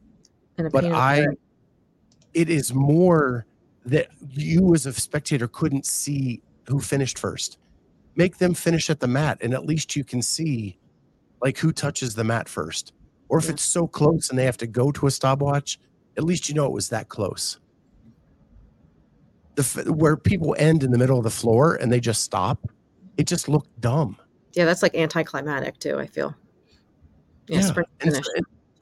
And 0.58 0.72
But 0.72 0.82
pain 0.82 0.86
in 0.86 0.92
the 0.92 0.98
I, 0.98 1.28
it 2.34 2.50
is 2.50 2.74
more 2.74 3.46
that 3.86 4.08
you 4.32 4.74
as 4.74 4.86
a 4.86 4.94
spectator 4.94 5.48
couldn't 5.48 5.86
see 5.86 6.42
who 6.68 6.80
finished 6.80 7.18
first. 7.18 7.58
Make 8.16 8.38
them 8.38 8.54
finish 8.54 8.90
at 8.90 9.00
the 9.00 9.08
mat, 9.08 9.38
and 9.42 9.54
at 9.54 9.66
least 9.66 9.96
you 9.96 10.04
can 10.04 10.22
see 10.22 10.78
like 11.42 11.58
who 11.58 11.72
touches 11.72 12.16
the 12.16 12.24
mat 12.24 12.50
first. 12.50 12.94
Or 13.30 13.38
if 13.38 13.46
Yeah. 13.46 13.52
it's 13.52 13.64
so 13.64 13.88
close 13.88 14.30
and 14.30 14.38
they 14.38 14.46
have 14.46 14.58
to 14.58 14.68
go 14.68 14.92
to 14.92 15.08
a 15.08 15.12
stopwatch, 15.12 15.80
at 16.18 16.24
least 16.24 16.50
you 16.50 16.56
know 16.56 16.66
it 16.66 16.72
was 16.74 16.90
that 16.90 17.08
close. 17.10 17.60
The 19.56 19.62
f- 19.62 19.88
where 19.88 20.18
people 20.18 20.56
end 20.60 20.84
in 20.84 20.92
the 20.92 20.98
middle 20.98 21.18
of 21.18 21.24
the 21.24 21.30
floor 21.30 21.76
and 21.76 21.92
they 21.92 22.00
just 22.00 22.24
stop, 22.24 22.68
it 23.18 23.26
just 23.28 23.48
looked 23.50 23.80
dumb. 23.82 24.18
yeah, 24.54 24.66
that's 24.66 24.82
like 24.82 24.96
anticlimactic 24.96 25.78
too. 25.80 25.98
I 26.00 26.08
feel. 26.08 26.36
Yeah, 27.48 27.62
Yeah, 27.62 27.84
And 28.02 28.26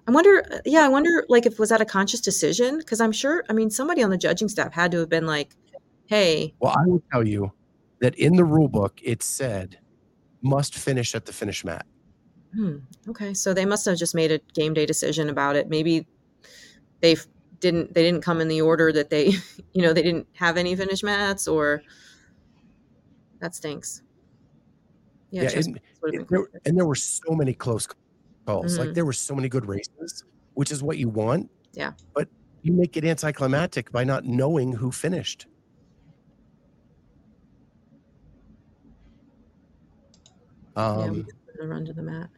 I 0.07 0.11
wonder. 0.11 0.61
Yeah, 0.65 0.81
I 0.85 0.87
wonder. 0.87 1.25
Like, 1.27 1.45
if 1.45 1.59
was 1.59 1.69
that 1.69 1.81
a 1.81 1.85
conscious 1.85 2.21
decision? 2.21 2.77
Because 2.77 3.01
I'm 3.01 3.11
sure. 3.11 3.43
I 3.49 3.53
mean, 3.53 3.69
somebody 3.69 4.01
on 4.03 4.09
the 4.09 4.17
judging 4.17 4.47
staff 4.47 4.73
had 4.73 4.91
to 4.91 4.99
have 4.99 5.09
been 5.09 5.25
like, 5.25 5.55
"Hey, 6.05 6.55
Well, 6.59 6.73
I 6.77 6.85
will 6.87 7.03
tell 7.11 7.27
you 7.27 7.51
that 7.99 8.15
in 8.15 8.35
the 8.35 8.45
rule 8.45 8.67
book 8.69 8.99
it 9.03 9.21
said 9.21 9.79
must 10.41 10.75
finish 10.75 11.13
at 11.15 11.25
the 11.25 11.33
finish 11.33 11.65
mat. 11.65 11.85
hmm, 12.53 12.77
okay." 13.09 13.33
So 13.33 13.53
they 13.53 13.65
must 13.65 13.85
have 13.85 13.97
just 13.97 14.15
made 14.15 14.31
a 14.31 14.39
game 14.53 14.73
day 14.73 14.85
decision 14.85 15.29
about 15.29 15.55
it. 15.57 15.67
Maybe 15.69 16.07
they 17.01 17.17
didn't. 17.59 17.93
They 17.93 18.03
didn't 18.03 18.21
come 18.21 18.39
in 18.39 18.47
the 18.47 18.61
order 18.61 18.91
that 18.93 19.09
they. 19.09 19.33
You 19.73 19.83
know, 19.83 19.93
they 19.93 20.01
didn't 20.01 20.25
have 20.33 20.57
any 20.57 20.75
finish 20.75 21.03
mats, 21.03 21.47
or 21.47 21.83
that 23.41 23.53
stinks. 23.53 24.01
Yeah, 25.29 25.43
Yeah, 25.43 25.49
and- 25.55 25.73
match 25.73 25.83
would've 26.01 26.21
It- 26.21 26.27
been 26.29 26.45
there, 26.51 26.61
and 26.65 26.77
there 26.77 26.85
were 26.87 26.95
so 26.95 27.33
many 27.35 27.53
close 27.53 27.85
calls. 28.47 28.75
Mhm. 28.75 28.79
Like 28.79 28.93
there 28.95 29.05
were 29.05 29.13
so 29.13 29.35
many 29.35 29.49
good 29.49 29.65
races, 29.67 30.23
which 30.55 30.71
is 30.71 30.81
what 30.81 30.97
you 30.97 31.09
want. 31.09 31.51
Yeah. 31.73 31.91
But 32.15 32.29
you 32.63 32.71
make 32.73 32.95
it 32.97 33.03
anticlimactic 33.05 33.91
by 33.91 34.03
not 34.03 34.25
knowing 34.25 34.71
who 34.73 34.91
finished. 34.91 35.45
yeah, 40.75 40.83
Um, 40.83 41.27
a 41.61 41.67
run 41.67 41.85
to 41.85 41.93
the 41.93 42.03
mat. 42.03 42.29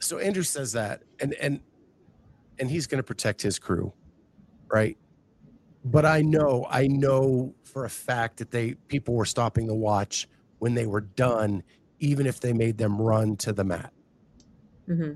so 0.00 0.18
Andrew 0.18 0.42
says 0.42 0.72
that, 0.72 1.02
and 1.20 1.34
and 1.34 1.60
and 2.58 2.70
he's 2.70 2.86
going 2.86 2.98
to 2.98 3.02
protect 3.04 3.42
his 3.42 3.58
crew, 3.58 3.92
right? 4.72 4.96
But 5.84 6.04
I 6.06 6.22
know, 6.22 6.66
I 6.70 6.86
know 6.88 7.54
for 7.62 7.84
a 7.84 7.90
fact 7.90 8.38
that 8.38 8.50
they 8.50 8.74
people 8.88 9.14
were 9.14 9.26
stopping 9.26 9.66
the 9.66 9.74
watch 9.74 10.26
when 10.60 10.74
they 10.74 10.86
were 10.86 11.02
done, 11.02 11.62
even 12.00 12.26
if 12.26 12.40
they 12.40 12.52
made 12.52 12.78
them 12.78 13.00
run 13.00 13.36
to 13.38 13.52
the 13.52 13.64
mat, 13.64 13.92
hmm 14.86 15.12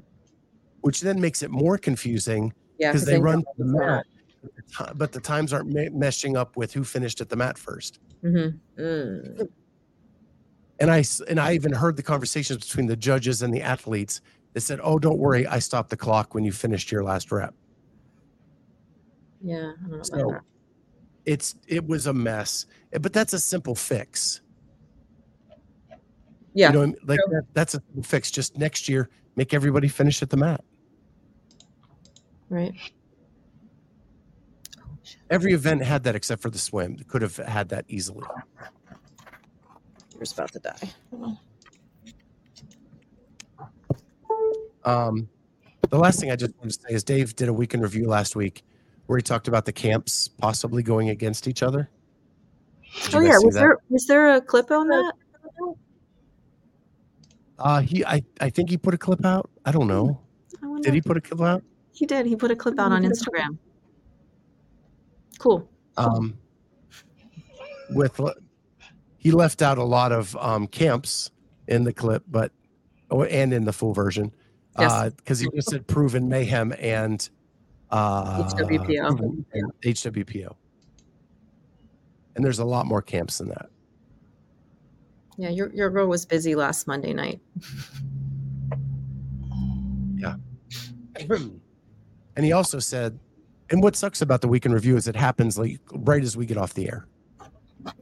which 0.81 1.01
then 1.01 1.21
makes 1.21 1.43
it 1.43 1.51
more 1.51 1.79
confusing 1.79 2.53
Yeah, 2.79 2.91
because 2.91 3.05
they 3.07 3.21
run 3.21 3.39
to 3.41 3.53
the 3.57 3.65
mat, 3.65 4.05
but 4.43 4.53
the 4.57 4.95
but 4.97 5.13
the 5.13 5.21
times 5.21 5.53
aren't 5.53 5.69
me- 5.69 5.89
meshing 5.91 6.37
up 6.37 6.57
with 6.57 6.73
who 6.73 6.83
finished 6.83 7.21
at 7.21 7.29
the 7.29 7.37
mat 7.37 7.57
first. 7.57 8.01
Mhm. 8.25 8.59
Mm. 8.77 9.49
And 10.81 10.91
I 10.91 11.05
and 11.29 11.39
I 11.39 11.55
even 11.55 11.73
heard 11.73 11.97
the 11.97 12.03
conversations 12.03 12.59
between 12.67 12.87
the 12.87 12.97
judges 12.97 13.43
and 13.43 13.55
the 13.55 13.63
athletes 13.63 14.21
that 14.55 14.63
said, 14.63 14.81
"Oh, 14.83 14.99
don't 14.99 15.19
worry, 15.19 15.47
I 15.47 15.61
stopped 15.61 15.91
the 15.91 15.97
clock 15.97 16.35
when 16.35 16.43
you 16.45 16.51
finished 16.51 16.91
your 16.91 17.05
last 17.05 17.31
rep." 17.31 17.55
Yeah, 19.41 19.73
I 19.79 19.81
don't 19.83 19.91
know 19.91 19.95
about 19.97 20.07
So 20.07 20.31
that. 20.33 20.43
it's 21.27 21.55
it 21.69 21.87
was 21.87 22.09
a 22.09 22.13
mess, 22.13 22.67
but 23.01 23.13
that's 23.13 23.33
a 23.35 23.39
simple 23.39 23.77
fix. 23.77 24.41
Yeah, 26.55 26.69
you 26.69 26.73
know, 26.73 26.79
what 26.81 26.85
I 26.85 26.87
mean? 26.87 26.97
like 27.07 27.21
true. 27.27 27.35
that, 27.35 27.47
that's 27.55 27.75
a 27.75 27.83
fix. 28.03 28.31
Just 28.31 28.57
next 28.59 28.89
year, 28.89 29.09
make 29.37 29.55
everybody 29.55 29.89
finish 29.89 30.23
at 30.23 30.31
the 30.31 30.37
mat. 30.37 30.63
right. 32.49 32.75
Every 35.31 35.55
event 35.55 35.83
had 35.83 36.05
that 36.05 36.15
except 36.15 36.43
for 36.43 36.51
the 36.51 36.59
swim. 36.59 36.99
Could 37.09 37.23
have 37.23 37.37
had 37.37 37.71
that 37.71 37.87
easily. 37.89 38.23
You're 40.15 40.25
about 40.31 40.53
to 40.53 40.59
die. 40.59 41.37
Um, 44.85 45.29
the 45.89 45.99
last 45.99 46.21
thing 46.21 46.31
I 46.31 46.37
just 46.37 46.55
wanted 46.59 46.73
to 46.73 46.81
say 46.81 46.95
is 46.95 47.03
Dave 47.03 47.35
did 47.35 47.49
a 47.49 47.53
weekend 47.53 47.83
review 47.83 48.07
last 48.07 48.37
week 48.37 48.63
where 49.07 49.17
he 49.17 49.23
talked 49.23 49.49
about 49.49 49.65
the 49.65 49.73
camps 49.73 50.29
possibly 50.29 50.83
going 50.83 51.09
against 51.09 51.49
each 51.49 51.63
other. 51.63 51.89
Did 53.05 53.15
Oh 53.15 53.21
yeah, 53.21 53.39
was 53.39 53.55
that? 53.55 53.61
there 53.61 53.79
was 53.89 54.07
there 54.07 54.35
a 54.35 54.41
clip 54.41 54.71
on 54.71 54.89
that? 54.89 55.15
Uh, 57.63 57.81
he, 57.81 58.05
I, 58.05 58.23
I 58.41 58.51
think 58.51 58.71
he 58.71 58.77
put 58.77 58.93
a 58.93 58.99
clip 58.99 59.25
out. 59.25 59.49
I 59.65 59.71
don't 59.71 59.87
know. 59.87 60.21
I. 60.63 60.81
Did 60.81 60.95
he 60.95 61.01
put 61.01 61.17
a 61.17 61.21
clip 61.21 61.41
out? 61.41 61.63
He 61.93 62.07
did. 62.07 62.27
He 62.27 62.35
put 62.35 62.51
a 62.51 62.57
clip 62.57 62.79
out 62.79 62.93
on 62.93 63.03
Instagram. 63.05 63.57
Cool. 65.39 65.69
Um, 65.97 66.39
with 67.91 68.21
he 69.19 69.31
left 69.31 69.63
out 69.63 69.79
a 69.79 69.85
lot 69.85 70.11
of 70.13 70.35
um 70.37 70.67
camps 70.67 71.31
in 71.69 71.85
the 71.85 71.93
clip, 71.93 72.25
but 72.29 72.53
oh, 73.11 73.23
and 73.25 73.53
in 73.53 73.65
the 73.65 73.73
full 73.73 73.93
version, 73.93 74.33
Yes. 74.79 75.13
because 75.17 75.39
he 75.41 75.49
just 75.55 75.71
said 75.71 75.87
PRVN 75.87 76.27
mayhem 76.29 76.73
and 76.79 77.29
uh, 77.91 78.43
HWPO. 78.45 79.45
And 79.53 79.73
HWPO. 79.83 80.55
And 82.35 82.45
there's 82.45 82.59
a 82.59 82.65
lot 82.65 82.87
more 82.87 83.03
camps 83.03 83.39
than 83.39 83.49
that. 83.49 83.69
Yeah, 85.39 85.49
your 85.49 85.73
your 85.73 85.91
girl 85.91 86.07
was 86.09 86.25
busy 86.27 86.55
last 86.55 86.87
Monday 86.87 87.13
night. 87.13 87.41
Yeah. 90.17 90.37
And 92.35 92.47
he 92.47 92.53
also 92.53 92.79
said, 92.79 93.19
and 93.71 93.83
what 93.83 93.95
sucks 93.95 94.23
about 94.23 94.41
the 94.41 94.49
weekend 94.49 94.73
review 94.73 94.97
is 94.97 95.07
it 95.07 95.15
happens 95.15 95.59
like 95.59 95.81
right 95.93 96.23
as 96.23 96.35
we 96.35 96.47
get 96.47 96.57
off 96.57 96.73
the 96.73 96.87
air. 96.87 97.07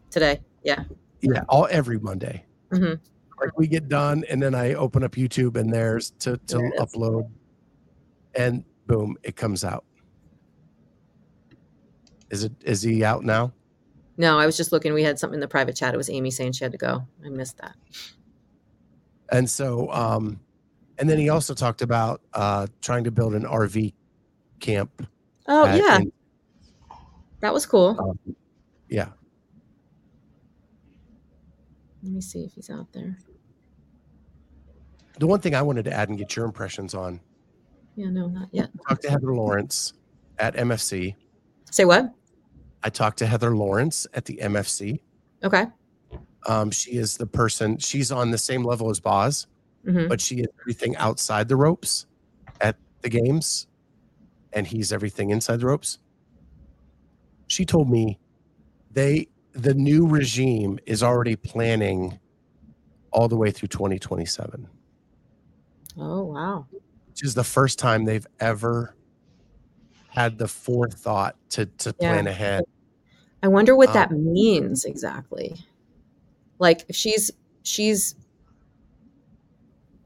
Today. 0.08 0.40
Yeah. 0.62 0.84
Yeah, 1.20 1.42
all 1.48 1.66
every 1.68 1.98
Monday. 1.98 2.44
Mhm. 2.70 3.00
Like 3.40 3.58
we 3.58 3.66
get 3.66 3.88
done, 3.88 4.24
and 4.30 4.40
then 4.40 4.54
I 4.54 4.74
open 4.74 5.02
up 5.02 5.12
YouTube, 5.16 5.56
and 5.56 5.72
there's 5.72 6.12
to 6.20 6.36
to 6.36 6.58
There 6.58 6.70
upload, 6.78 7.28
and 8.36 8.62
boom, 8.86 9.16
it 9.24 9.34
comes 9.34 9.64
out. 9.64 9.84
Is 12.30 12.44
it 12.44 12.52
is 12.62 12.82
he 12.82 13.02
out 13.02 13.24
now? 13.24 13.52
No, 14.20 14.38
I 14.38 14.44
was 14.44 14.54
just 14.54 14.70
looking. 14.70 14.92
We 14.92 15.02
had 15.02 15.18
something 15.18 15.36
in 15.38 15.40
the 15.40 15.48
private 15.48 15.74
chat. 15.74 15.94
It 15.94 15.96
was 15.96 16.10
Amy 16.10 16.30
saying 16.30 16.52
she 16.52 16.62
had 16.62 16.72
to 16.72 16.78
go. 16.78 17.06
I 17.24 17.30
missed 17.30 17.56
that. 17.56 17.74
And 19.32 19.48
so, 19.48 19.90
um, 19.90 20.38
and 20.98 21.08
then 21.08 21.16
he 21.16 21.30
also 21.30 21.54
talked 21.54 21.80
about 21.80 22.20
uh 22.34 22.66
trying 22.82 23.04
to 23.04 23.10
build 23.10 23.34
an 23.34 23.44
RV 23.44 23.94
camp. 24.58 25.06
Oh 25.48 25.64
at- 25.64 25.78
yeah, 25.78 25.96
in- 26.00 26.12
that 27.40 27.54
was 27.54 27.64
cool. 27.64 27.96
um, 27.98 28.36
yeah. 28.90 29.08
Let 32.02 32.12
me 32.12 32.20
see 32.20 32.44
if 32.44 32.52
he's 32.52 32.68
out 32.68 32.92
there. 32.92 33.16
The 35.18 35.26
one 35.26 35.40
thing 35.40 35.54
I 35.54 35.62
wanted 35.62 35.86
to 35.86 35.94
add 35.94 36.10
and 36.10 36.18
get 36.18 36.36
your 36.36 36.44
impressions 36.44 36.94
on. 36.94 37.20
Yeah, 37.96 38.10
no, 38.10 38.28
not 38.28 38.48
yet. 38.52 38.68
Talk 38.86 39.00
to 39.00 39.10
Heather 39.10 39.34
Lawrence 39.34 39.94
at 40.38 40.56
MFC. 40.56 41.14
Say 41.70 41.86
what? 41.86 42.12
I 42.82 42.90
talked 42.90 43.18
to 43.18 43.26
Heather 43.26 43.54
Lawrence 43.54 44.06
at 44.14 44.24
the 44.24 44.38
MFC. 44.42 45.00
Okay. 45.42 45.66
Um, 46.48 46.70
she 46.70 46.92
is 46.92 47.16
the 47.16 47.26
person. 47.26 47.78
She's 47.78 48.10
on 48.10 48.30
the 48.30 48.38
same 48.38 48.64
level 48.64 48.90
as 48.90 49.00
Boz, 49.00 49.46
hmm 49.84 50.08
but 50.08 50.20
she 50.20 50.36
is 50.40 50.46
everything 50.62 50.96
outside 50.96 51.48
the 51.48 51.56
ropes 51.56 52.06
at 52.60 52.76
the 53.02 53.08
games, 53.08 53.66
and 54.52 54.66
he's 54.66 54.92
everything 54.92 55.30
inside 55.30 55.60
the 55.60 55.66
ropes. 55.66 55.98
She 57.48 57.64
told 57.64 57.90
me 57.90 58.18
they 58.90 59.28
the 59.52 59.74
new 59.74 60.06
regime 60.06 60.78
is 60.86 61.02
already 61.02 61.36
planning 61.36 62.18
all 63.12 63.26
the 63.28 63.36
way 63.36 63.50
through 63.50 63.68
2027, 63.68 64.68
Oh 65.98 66.24
wow. 66.24 66.66
which 67.08 67.24
is 67.24 67.34
the 67.34 67.42
first 67.44 67.78
time 67.78 68.04
they've 68.04 68.26
ever 68.38 68.94
had 70.10 70.38
the 70.38 70.48
forethought 70.48 71.36
to 71.50 71.66
to 71.66 71.94
Yeah. 71.98 72.08
plan 72.12 72.26
ahead. 72.26 72.64
I 73.42 73.48
wonder 73.48 73.74
what 73.74 73.88
Um, 73.88 73.94
that 73.94 74.10
means 74.12 74.84
exactly. 74.84 75.56
Like 76.58 76.84
if 76.88 76.96
she's 76.96 77.30
she's 77.62 78.14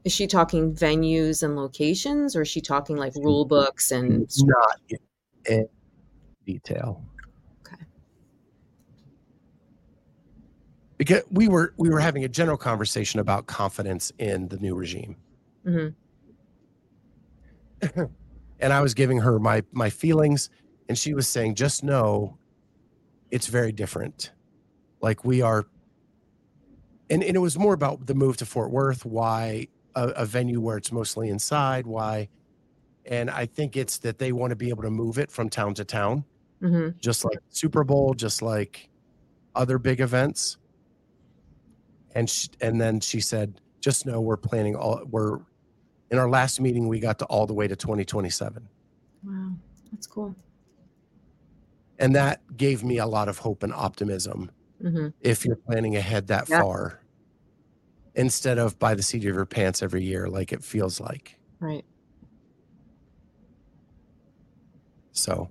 is 0.03 0.13
she 0.13 0.27
talking 0.27 0.73
venues 0.73 1.41
and 1.41 1.55
locations 1.55 2.35
or 2.35 2.43
is 2.43 2.47
she 2.47 2.61
talking 2.61 2.95
like 2.95 3.13
rule 3.15 3.43
books 3.45 3.91
and 3.91 4.27
Not 4.39 4.79
in 5.49 5.67
detail. 6.45 7.03
Okay. 7.67 7.83
because 10.97 11.23
we 11.31 11.47
were 11.47 11.73
we 11.77 11.89
were 11.89 11.99
having 11.99 12.23
a 12.23 12.27
general 12.29 12.57
conversation 12.57 13.19
about 13.19 13.47
confidence 13.47 14.11
in 14.19 14.47
the 14.47 14.57
new 14.57 14.75
regime 14.75 15.15
Mhm. 15.65 15.95
and 18.59 18.73
I 18.73 18.81
was 18.81 18.93
giving 18.93 19.19
her 19.19 19.39
my 19.39 19.63
my 19.71 19.89
feelings, 19.89 20.49
and 20.89 20.97
she 20.97 21.13
was 21.13 21.27
saying, 21.27 21.55
"Just 21.55 21.83
know, 21.83 22.37
it's 23.31 23.47
very 23.47 23.71
different. 23.71 24.31
Like 25.01 25.25
we 25.25 25.41
are." 25.41 25.65
And, 27.09 27.23
and 27.23 27.35
it 27.35 27.39
was 27.39 27.57
more 27.57 27.75
about 27.75 28.07
the 28.07 28.15
move 28.15 28.37
to 28.37 28.47
Fort 28.47 28.71
Worth, 28.71 29.05
why 29.05 29.67
a, 29.95 30.07
a 30.09 30.25
venue 30.25 30.59
where 30.59 30.77
it's 30.77 30.91
mostly 30.91 31.29
inside, 31.29 31.85
why, 31.85 32.29
and 33.05 33.29
I 33.29 33.45
think 33.45 33.77
it's 33.77 33.99
that 33.99 34.17
they 34.17 34.31
want 34.31 34.51
to 34.51 34.55
be 34.55 34.69
able 34.69 34.83
to 34.83 34.89
move 34.89 35.19
it 35.19 35.29
from 35.31 35.49
town 35.49 35.73
to 35.75 35.85
town, 35.85 36.25
hmm 36.61 36.89
just 36.99 37.23
like 37.23 37.37
Super 37.49 37.83
Bowl, 37.83 38.13
just 38.13 38.41
like 38.41 38.89
other 39.55 39.77
big 39.77 40.01
events. 40.01 40.57
And 42.15 42.29
sh- 42.29 42.47
and 42.61 42.79
then 42.79 42.99
she 43.01 43.19
said, 43.19 43.61
"Just 43.81 44.05
know 44.05 44.21
we're 44.21 44.37
planning 44.37 44.75
all 44.75 45.03
we're." 45.09 45.39
In 46.11 46.17
our 46.17 46.29
last 46.29 46.61
meeting, 46.61 46.87
we 46.87 46.99
got 46.99 47.19
to 47.19 47.25
all 47.25 47.47
the 47.47 47.53
way 47.53 47.67
to 47.67 47.75
2027. 47.75 48.67
Wow, 49.23 49.51
that's 49.91 50.07
cool. 50.07 50.35
and 51.97 52.13
that 52.15 52.41
gave 52.57 52.83
me 52.83 52.97
a 52.97 53.05
lot 53.05 53.27
of 53.29 53.37
hope 53.39 53.63
and 53.63 53.73
optimism 53.73 54.51
hmm 54.81 55.07
if 55.21 55.45
you're 55.45 55.55
planning 55.55 55.95
ahead 55.95 56.27
that 56.27 56.47
Yeah. 56.49 56.59
far 56.59 56.99
instead 58.15 58.57
of 58.59 58.77
by 58.77 58.93
the 58.93 59.01
seat 59.01 59.19
of 59.25 59.33
your 59.33 59.45
pants 59.45 59.81
every 59.81 60.03
year 60.03 60.27
like 60.27 60.51
it 60.51 60.61
feels 60.63 60.99
like 60.99 61.39
Right. 61.59 61.85
so 65.13 65.49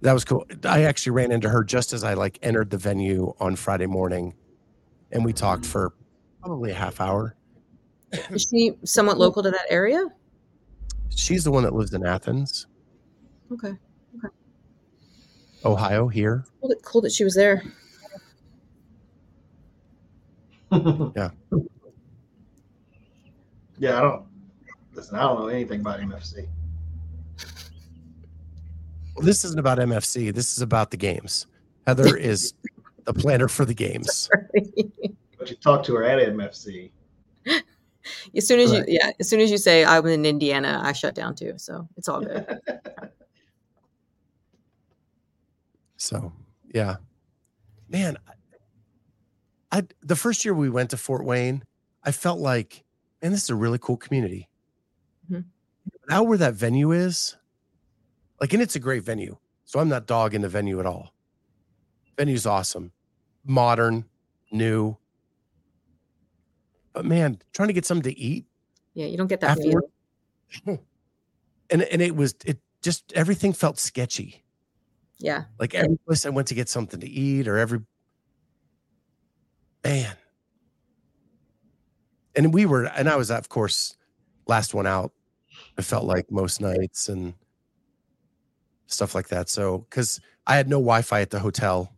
that 0.00 0.14
was 0.14 0.24
cool 0.24 0.46
i 0.64 0.82
actually 0.84 1.12
ran 1.12 1.30
into 1.30 1.48
her 1.50 1.62
just 1.62 1.92
as 1.92 2.02
i 2.02 2.14
like 2.14 2.38
entered 2.42 2.70
the 2.70 2.78
venue 2.78 3.32
on 3.38 3.54
friday 3.54 3.86
morning 3.86 4.34
and 5.12 5.24
we 5.24 5.32
talked 5.34 5.66
for 5.66 5.92
probably 6.40 6.70
a 6.70 6.74
half 6.74 7.00
hour 7.02 7.36
Is 8.30 8.46
she 8.50 8.72
somewhat 8.84 9.18
local 9.18 9.42
to 9.42 9.50
that 9.50 9.66
area? 9.70 10.06
she's 11.16 11.44
the 11.44 11.50
one 11.50 11.62
that 11.62 11.72
lives 11.72 11.94
in 11.94 12.04
athens 12.04 12.66
Okay. 13.52 13.72
ohio 15.64 16.08
here 16.08 16.44
Cool 16.60 16.68
that, 16.70 16.82
cool 16.82 17.00
that 17.02 17.12
she 17.12 17.22
was 17.24 17.34
there. 17.36 17.62
yeah. 20.72 21.30
Yeah, 23.78 23.98
I 23.98 24.00
don't 24.00 24.24
listen, 24.94 25.16
I 25.16 25.22
don't 25.22 25.38
know 25.40 25.46
anything 25.48 25.80
about 25.82 26.00
MFC. 26.00 26.48
well, 29.14 29.24
this 29.24 29.44
isn't 29.44 29.60
about 29.60 29.78
mfc 29.78 30.34
this 30.34 30.52
is 30.56 30.60
about 30.62 30.90
the 30.90 30.96
games 30.96 31.46
heather 31.86 32.16
is 32.30 32.54
the 33.04 33.12
planner 33.14 33.46
for 33.48 33.64
the 33.64 33.74
games 33.74 34.28
But 35.38 35.50
you 35.50 35.56
talk 35.56 35.84
to 35.84 35.94
her 35.94 36.04
at 36.04 36.18
MFC. 36.34 36.90
as 38.36 38.46
soon 38.46 38.60
as 38.60 38.70
Right. 38.70 38.86
you, 38.88 38.98
yeah, 39.00 39.10
as 39.20 39.28
soon 39.28 39.40
as 39.40 39.50
you 39.50 39.58
say 39.58 39.84
I'm 39.84 40.06
in 40.06 40.24
Indiana, 40.26 40.80
I 40.82 40.92
shut 40.92 41.14
down 41.14 41.34
too. 41.34 41.54
So 41.56 41.88
it's 41.96 42.08
all 42.08 42.20
good. 42.20 42.46
So 45.96 46.32
yeah, 46.74 46.96
man, 47.88 48.18
I, 49.72 49.78
I 49.78 49.82
the 50.02 50.16
first 50.16 50.44
year 50.44 50.54
we 50.54 50.68
went 50.68 50.90
to 50.90 50.96
Fort 50.96 51.24
Wayne, 51.24 51.62
I 52.02 52.12
felt 52.12 52.40
like, 52.40 52.84
man, 53.22 53.32
this 53.32 53.44
is 53.44 53.50
a 53.50 53.54
really 53.54 53.78
cool 53.78 53.96
community. 53.96 54.48
Mhm. 55.30 55.44
Now 56.08 56.22
where 56.24 56.38
that 56.38 56.54
venue 56.54 56.92
is, 56.92 57.36
like, 58.40 58.52
and 58.52 58.62
it's 58.62 58.76
a 58.76 58.80
great 58.80 59.02
venue. 59.02 59.36
So 59.64 59.80
I'm 59.80 59.88
not 59.88 60.06
dogging 60.06 60.42
the 60.42 60.48
venue 60.48 60.78
at 60.78 60.86
all. 60.86 61.14
Venue's 62.18 62.44
awesome, 62.46 62.92
modern, 63.44 64.04
new. 64.52 64.96
But 66.94 67.04
man, 67.04 67.38
trying 67.52 67.68
to 67.68 67.74
get 67.74 67.84
something 67.84 68.10
to 68.10 68.18
eat 68.18 68.46
Yeah, 68.94 69.06
you 69.06 69.18
don't 69.18 69.26
get 69.26 69.40
that 69.40 69.58
feel. 69.58 69.66
afterward, 69.66 69.84
and 71.70 71.82
and 71.82 72.00
it 72.00 72.16
was 72.16 72.34
it 72.46 72.58
just 72.80 73.12
everything 73.12 73.52
felt 73.52 73.78
sketchy. 73.78 74.44
Yeah. 75.18 75.44
Like 75.58 75.74
every 75.74 75.98
place 76.06 76.24
I 76.24 76.30
went 76.30 76.48
to 76.48 76.54
get 76.54 76.68
something 76.68 77.00
to 77.00 77.08
eat 77.08 77.48
or 77.48 77.58
every 77.58 77.80
man. 79.82 80.16
And 82.36 82.52
we 82.52 82.66
were, 82.66 82.84
and 82.84 83.08
I 83.08 83.16
was, 83.16 83.30
of 83.30 83.48
course, 83.48 83.96
last 84.46 84.74
one 84.74 84.86
out. 84.86 85.12
It 85.78 85.82
felt 85.82 86.04
like 86.04 86.30
most 86.30 86.60
nights 86.60 87.08
and 87.08 87.34
stuff 88.86 89.14
like 89.14 89.28
that. 89.28 89.48
So, 89.48 89.86
because 89.88 90.20
I 90.46 90.56
had 90.56 90.68
no 90.68 90.76
Wi 90.76 91.02
Fi 91.02 91.20
at 91.20 91.30
the 91.30 91.38
hotel. 91.38 91.92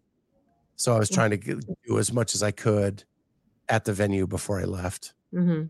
So 0.76 0.94
I 0.94 0.98
was 0.98 1.08
mm-hmm. 1.08 1.14
trying 1.14 1.30
to 1.30 1.36
get, 1.38 1.64
do 1.86 1.98
as 1.98 2.12
much 2.12 2.34
as 2.34 2.42
I 2.42 2.50
could 2.50 3.02
at 3.68 3.84
the 3.84 3.92
venue 3.92 4.26
before 4.26 4.60
I 4.60 4.64
left. 4.64 5.12
hmm 5.32 5.64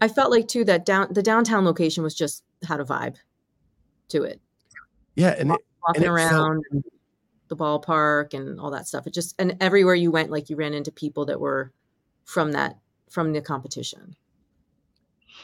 I 0.00 0.08
felt 0.08 0.30
like 0.30 0.48
too 0.48 0.64
that 0.64 0.86
down 0.86 1.08
the 1.12 1.22
downtown 1.22 1.64
location 1.66 2.02
was 2.02 2.14
just 2.14 2.42
had 2.66 2.80
a 2.80 2.84
vibe 2.84 3.16
to 4.08 4.22
it. 4.22 4.40
Yeah. 5.14 5.34
And 5.38 5.50
it, 5.52 5.60
Walking 5.86 6.02
felt- 6.04 6.14
around 6.14 6.64
and 6.70 6.82
the 7.48 7.56
ballpark 7.56 8.32
and 8.32 8.58
all 8.58 8.70
that 8.70 8.88
stuff. 8.88 9.06
It 9.06 9.12
just 9.12 9.34
and 9.38 9.56
everywhere 9.60 9.94
you 9.94 10.10
went, 10.10 10.30
like 10.30 10.48
you 10.48 10.56
ran 10.56 10.72
into 10.72 10.90
people 10.90 11.26
that 11.26 11.38
were 11.38 11.70
from 12.24 12.52
that 12.52 12.78
from 13.10 13.32
the 13.34 13.42
competition. 13.42 14.16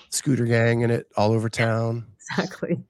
scooter 0.09 0.47
gang 0.47 0.81
in 0.81 0.91
it 0.91 1.07
all 1.16 1.33
over 1.33 1.49
town. 1.51 2.07
Exactly. 2.31 2.83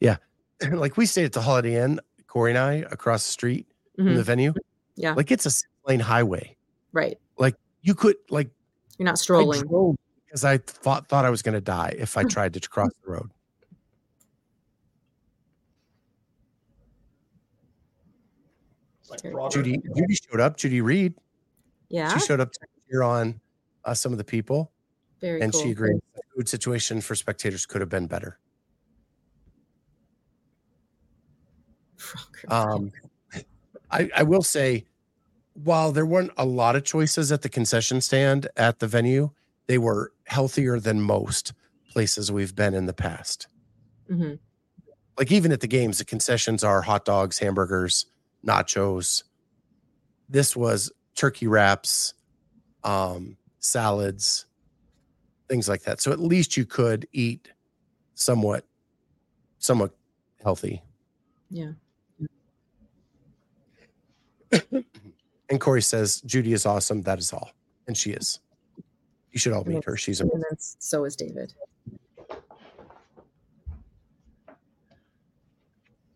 Yeah. 0.00 0.16
Like 0.70 0.96
we 0.96 1.06
stayed 1.06 1.24
at 1.24 1.32
the 1.32 1.40
Holiday 1.42 1.82
Inn, 1.82 1.98
Corey 2.28 2.52
and 2.52 2.58
I, 2.58 2.74
across 2.92 3.24
the 3.26 3.32
street 3.32 3.66
from 3.96 4.06
Mhm. 4.06 4.16
the 4.16 4.22
venue. 4.22 4.54
Yeah. 4.94 5.14
Like 5.14 5.32
it's 5.32 5.44
a 5.44 5.50
lane 5.86 6.00
highway. 6.00 6.56
Right. 6.92 7.18
Like 7.38 7.56
you 7.82 7.94
could 7.94 8.16
like 8.30 8.50
You're 8.98 9.06
not 9.06 9.18
strolling. 9.18 9.62
drove 9.62 9.96
because 10.26 10.44
I 10.44 10.58
thought 10.58 11.08
thought 11.08 11.24
I 11.24 11.30
was 11.30 11.42
going 11.42 11.54
to 11.54 11.60
die 11.60 11.94
if 11.98 12.16
I 12.16 12.24
tried 12.36 12.54
to 12.54 12.60
cross 12.68 12.90
the 13.04 13.12
road. 13.12 13.30
Like 19.10 19.50
Judy 19.50 19.78
Judy 19.94 20.14
showed 20.14 20.40
up. 20.40 20.56
Judy 20.56 20.80
Reed. 20.80 21.14
Yeah. 21.88 22.12
She 22.14 22.20
showed 22.24 22.40
up 22.40 22.50
to 22.52 22.60
cheer 22.90 23.02
on 23.02 23.40
uh, 23.84 23.92
some 23.92 24.12
of 24.12 24.18
the 24.18 24.24
people, 24.24 24.72
Very 25.20 25.42
and 25.42 25.52
cool. 25.52 25.62
she 25.62 25.70
agreed 25.70 26.00
the 26.14 26.22
food 26.34 26.48
situation 26.48 27.00
for 27.02 27.14
spectators 27.14 27.66
could 27.66 27.80
have 27.82 27.90
been 27.90 28.06
better. 28.06 28.38
Um, 32.48 32.90
I, 33.92 34.10
I 34.16 34.24
will 34.24 34.42
say, 34.42 34.84
while 35.54 35.92
there 35.92 36.06
weren't 36.06 36.32
a 36.36 36.46
lot 36.46 36.76
of 36.76 36.84
choices 36.84 37.30
at 37.32 37.42
the 37.42 37.48
concession 37.48 38.00
stand 38.00 38.48
at 38.56 38.78
the 38.78 38.86
venue, 38.86 39.30
they 39.66 39.78
were 39.78 40.12
healthier 40.26 40.80
than 40.80 41.00
most 41.00 41.52
places 41.90 42.32
we've 42.32 42.54
been 42.54 42.74
in 42.74 42.86
the 42.86 42.92
past. 42.94 43.48
Mhm. 44.10 44.38
Like 45.18 45.30
even 45.30 45.52
at 45.52 45.60
the 45.60 45.66
games, 45.68 45.98
the 45.98 46.04
concessions 46.04 46.64
are 46.64 46.82
hot 46.82 47.04
dogs, 47.04 47.38
hamburgers, 47.38 48.06
nachos. 48.46 49.24
This 50.28 50.56
was 50.56 50.90
turkey 51.14 51.46
wraps, 51.46 52.14
um, 52.84 53.36
salads, 53.60 54.46
things 55.48 55.68
like 55.68 55.82
that. 55.82 56.00
So 56.00 56.12
at 56.12 56.20
least 56.20 56.56
you 56.56 56.64
could 56.64 57.06
eat 57.12 57.48
somewhat, 58.14 58.64
somewhat 59.58 59.92
healthy. 60.42 60.82
Yeah. 61.50 61.72
And 65.52 65.60
Corey 65.60 65.82
says 65.82 66.22
Judy 66.22 66.54
is 66.54 66.64
awesome. 66.64 67.02
That 67.02 67.18
is 67.18 67.30
all, 67.30 67.50
and 67.86 67.94
she 67.94 68.12
is. 68.12 68.40
You 69.32 69.38
should 69.38 69.52
all 69.52 69.64
meet 69.64 69.84
her. 69.84 69.98
She's 69.98 70.22
And 70.22 70.30
amazing. 70.30 70.44
then 70.48 70.56
so 70.58 71.04
is 71.04 71.14
David. 71.14 71.52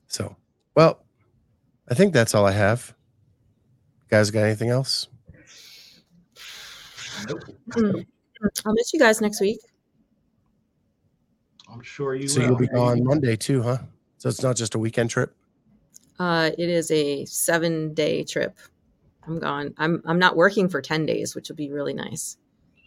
So, 0.09 0.35
well, 0.75 1.05
I 1.91 1.95
think 1.95 2.15
that's 2.15 2.35
all 2.35 2.47
I 2.47 2.53
have. 2.53 2.95
guys, 4.09 4.31
got 4.31 4.45
anything 4.45 4.71
else? 4.71 5.09
Nope. 7.29 7.43
I'll 8.65 8.73
miss 8.73 8.95
you 8.95 8.99
guys 9.01 9.21
next 9.21 9.41
week. 9.43 9.59
I'm 11.71 11.83
sure 11.83 12.15
you 12.15 12.27
So 12.29 12.41
will. 12.41 12.47
you'll 12.49 12.57
be 12.59 12.69
gone 12.69 13.05
Monday 13.05 13.37
too, 13.37 13.63
huh? 13.63 13.79
So 14.17 14.31
it's 14.31 14.43
not 14.43 14.57
just 14.57 14.75
a 14.75 14.79
weekend 14.79 15.11
trip. 15.11 15.35
Uh, 16.19 16.51
it 16.57 16.71
is 16.71 16.91
a 16.91 17.27
seven 17.27 17.93
day 17.93 18.25
trip. 18.25 18.57
I'm 19.27 19.39
gone. 19.39 19.75
I'm 19.79 20.03
I'm 20.07 20.19
not 20.19 20.37
working 20.37 20.69
for 20.69 20.81
ten 20.81 21.07
days, 21.07 21.35
which 21.35 21.49
will 21.49 21.57
be 21.57 21.71
really 21.71 21.95
nice. 21.95 22.37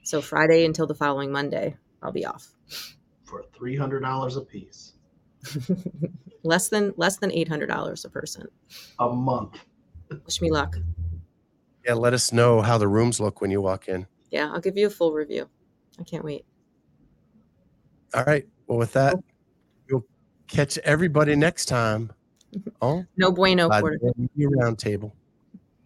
So 0.04 0.22
Friday 0.22 0.66
until 0.66 0.88
the 0.88 0.96
following 0.96 1.32
Monday, 1.32 1.76
I'll 2.02 2.12
be 2.12 2.26
off. 2.26 2.48
for 3.26 3.44
three 3.56 3.76
hundred 3.76 4.00
dollars 4.02 4.38
a 4.38 4.42
piece 4.42 4.94
less 6.44 6.70
than 6.70 6.94
less 6.98 7.18
than 7.18 7.32
eight 7.32 7.48
hundred 7.48 7.68
dollars 7.68 8.06
a 8.06 8.10
person. 8.10 8.48
a 9.00 9.10
month. 9.10 9.60
Wish 10.26 10.42
me 10.42 10.50
luck. 10.52 10.76
Yeah, 11.86 11.94
let 11.94 12.14
us 12.14 12.32
know 12.34 12.62
how 12.62 12.78
the 12.78 12.88
rooms 12.88 13.20
look 13.20 13.42
when 13.42 13.52
you 13.52 13.62
walk 13.62 13.88
in. 13.88 14.08
Yeah, 14.32 14.52
I'll 14.52 14.60
give 14.62 14.78
you 14.78 14.88
a 14.88 14.90
full 14.90 15.14
review. 15.14 15.48
I 16.00 16.04
can't 16.04 16.24
wait. 16.24 16.46
All 18.14 18.24
right. 18.24 18.48
Well, 18.68 18.78
with 18.80 18.94
that, 18.94 19.16
you'll 19.88 20.06
catch 20.48 20.78
everybody 20.80 21.36
next 21.36 21.66
time. 21.66 22.12
Oh, 22.82 23.06
No 23.16 23.32
bueno, 23.32 23.70
Porter. 23.70 24.00
Media 24.18 24.48
Roundtable. 24.58 25.12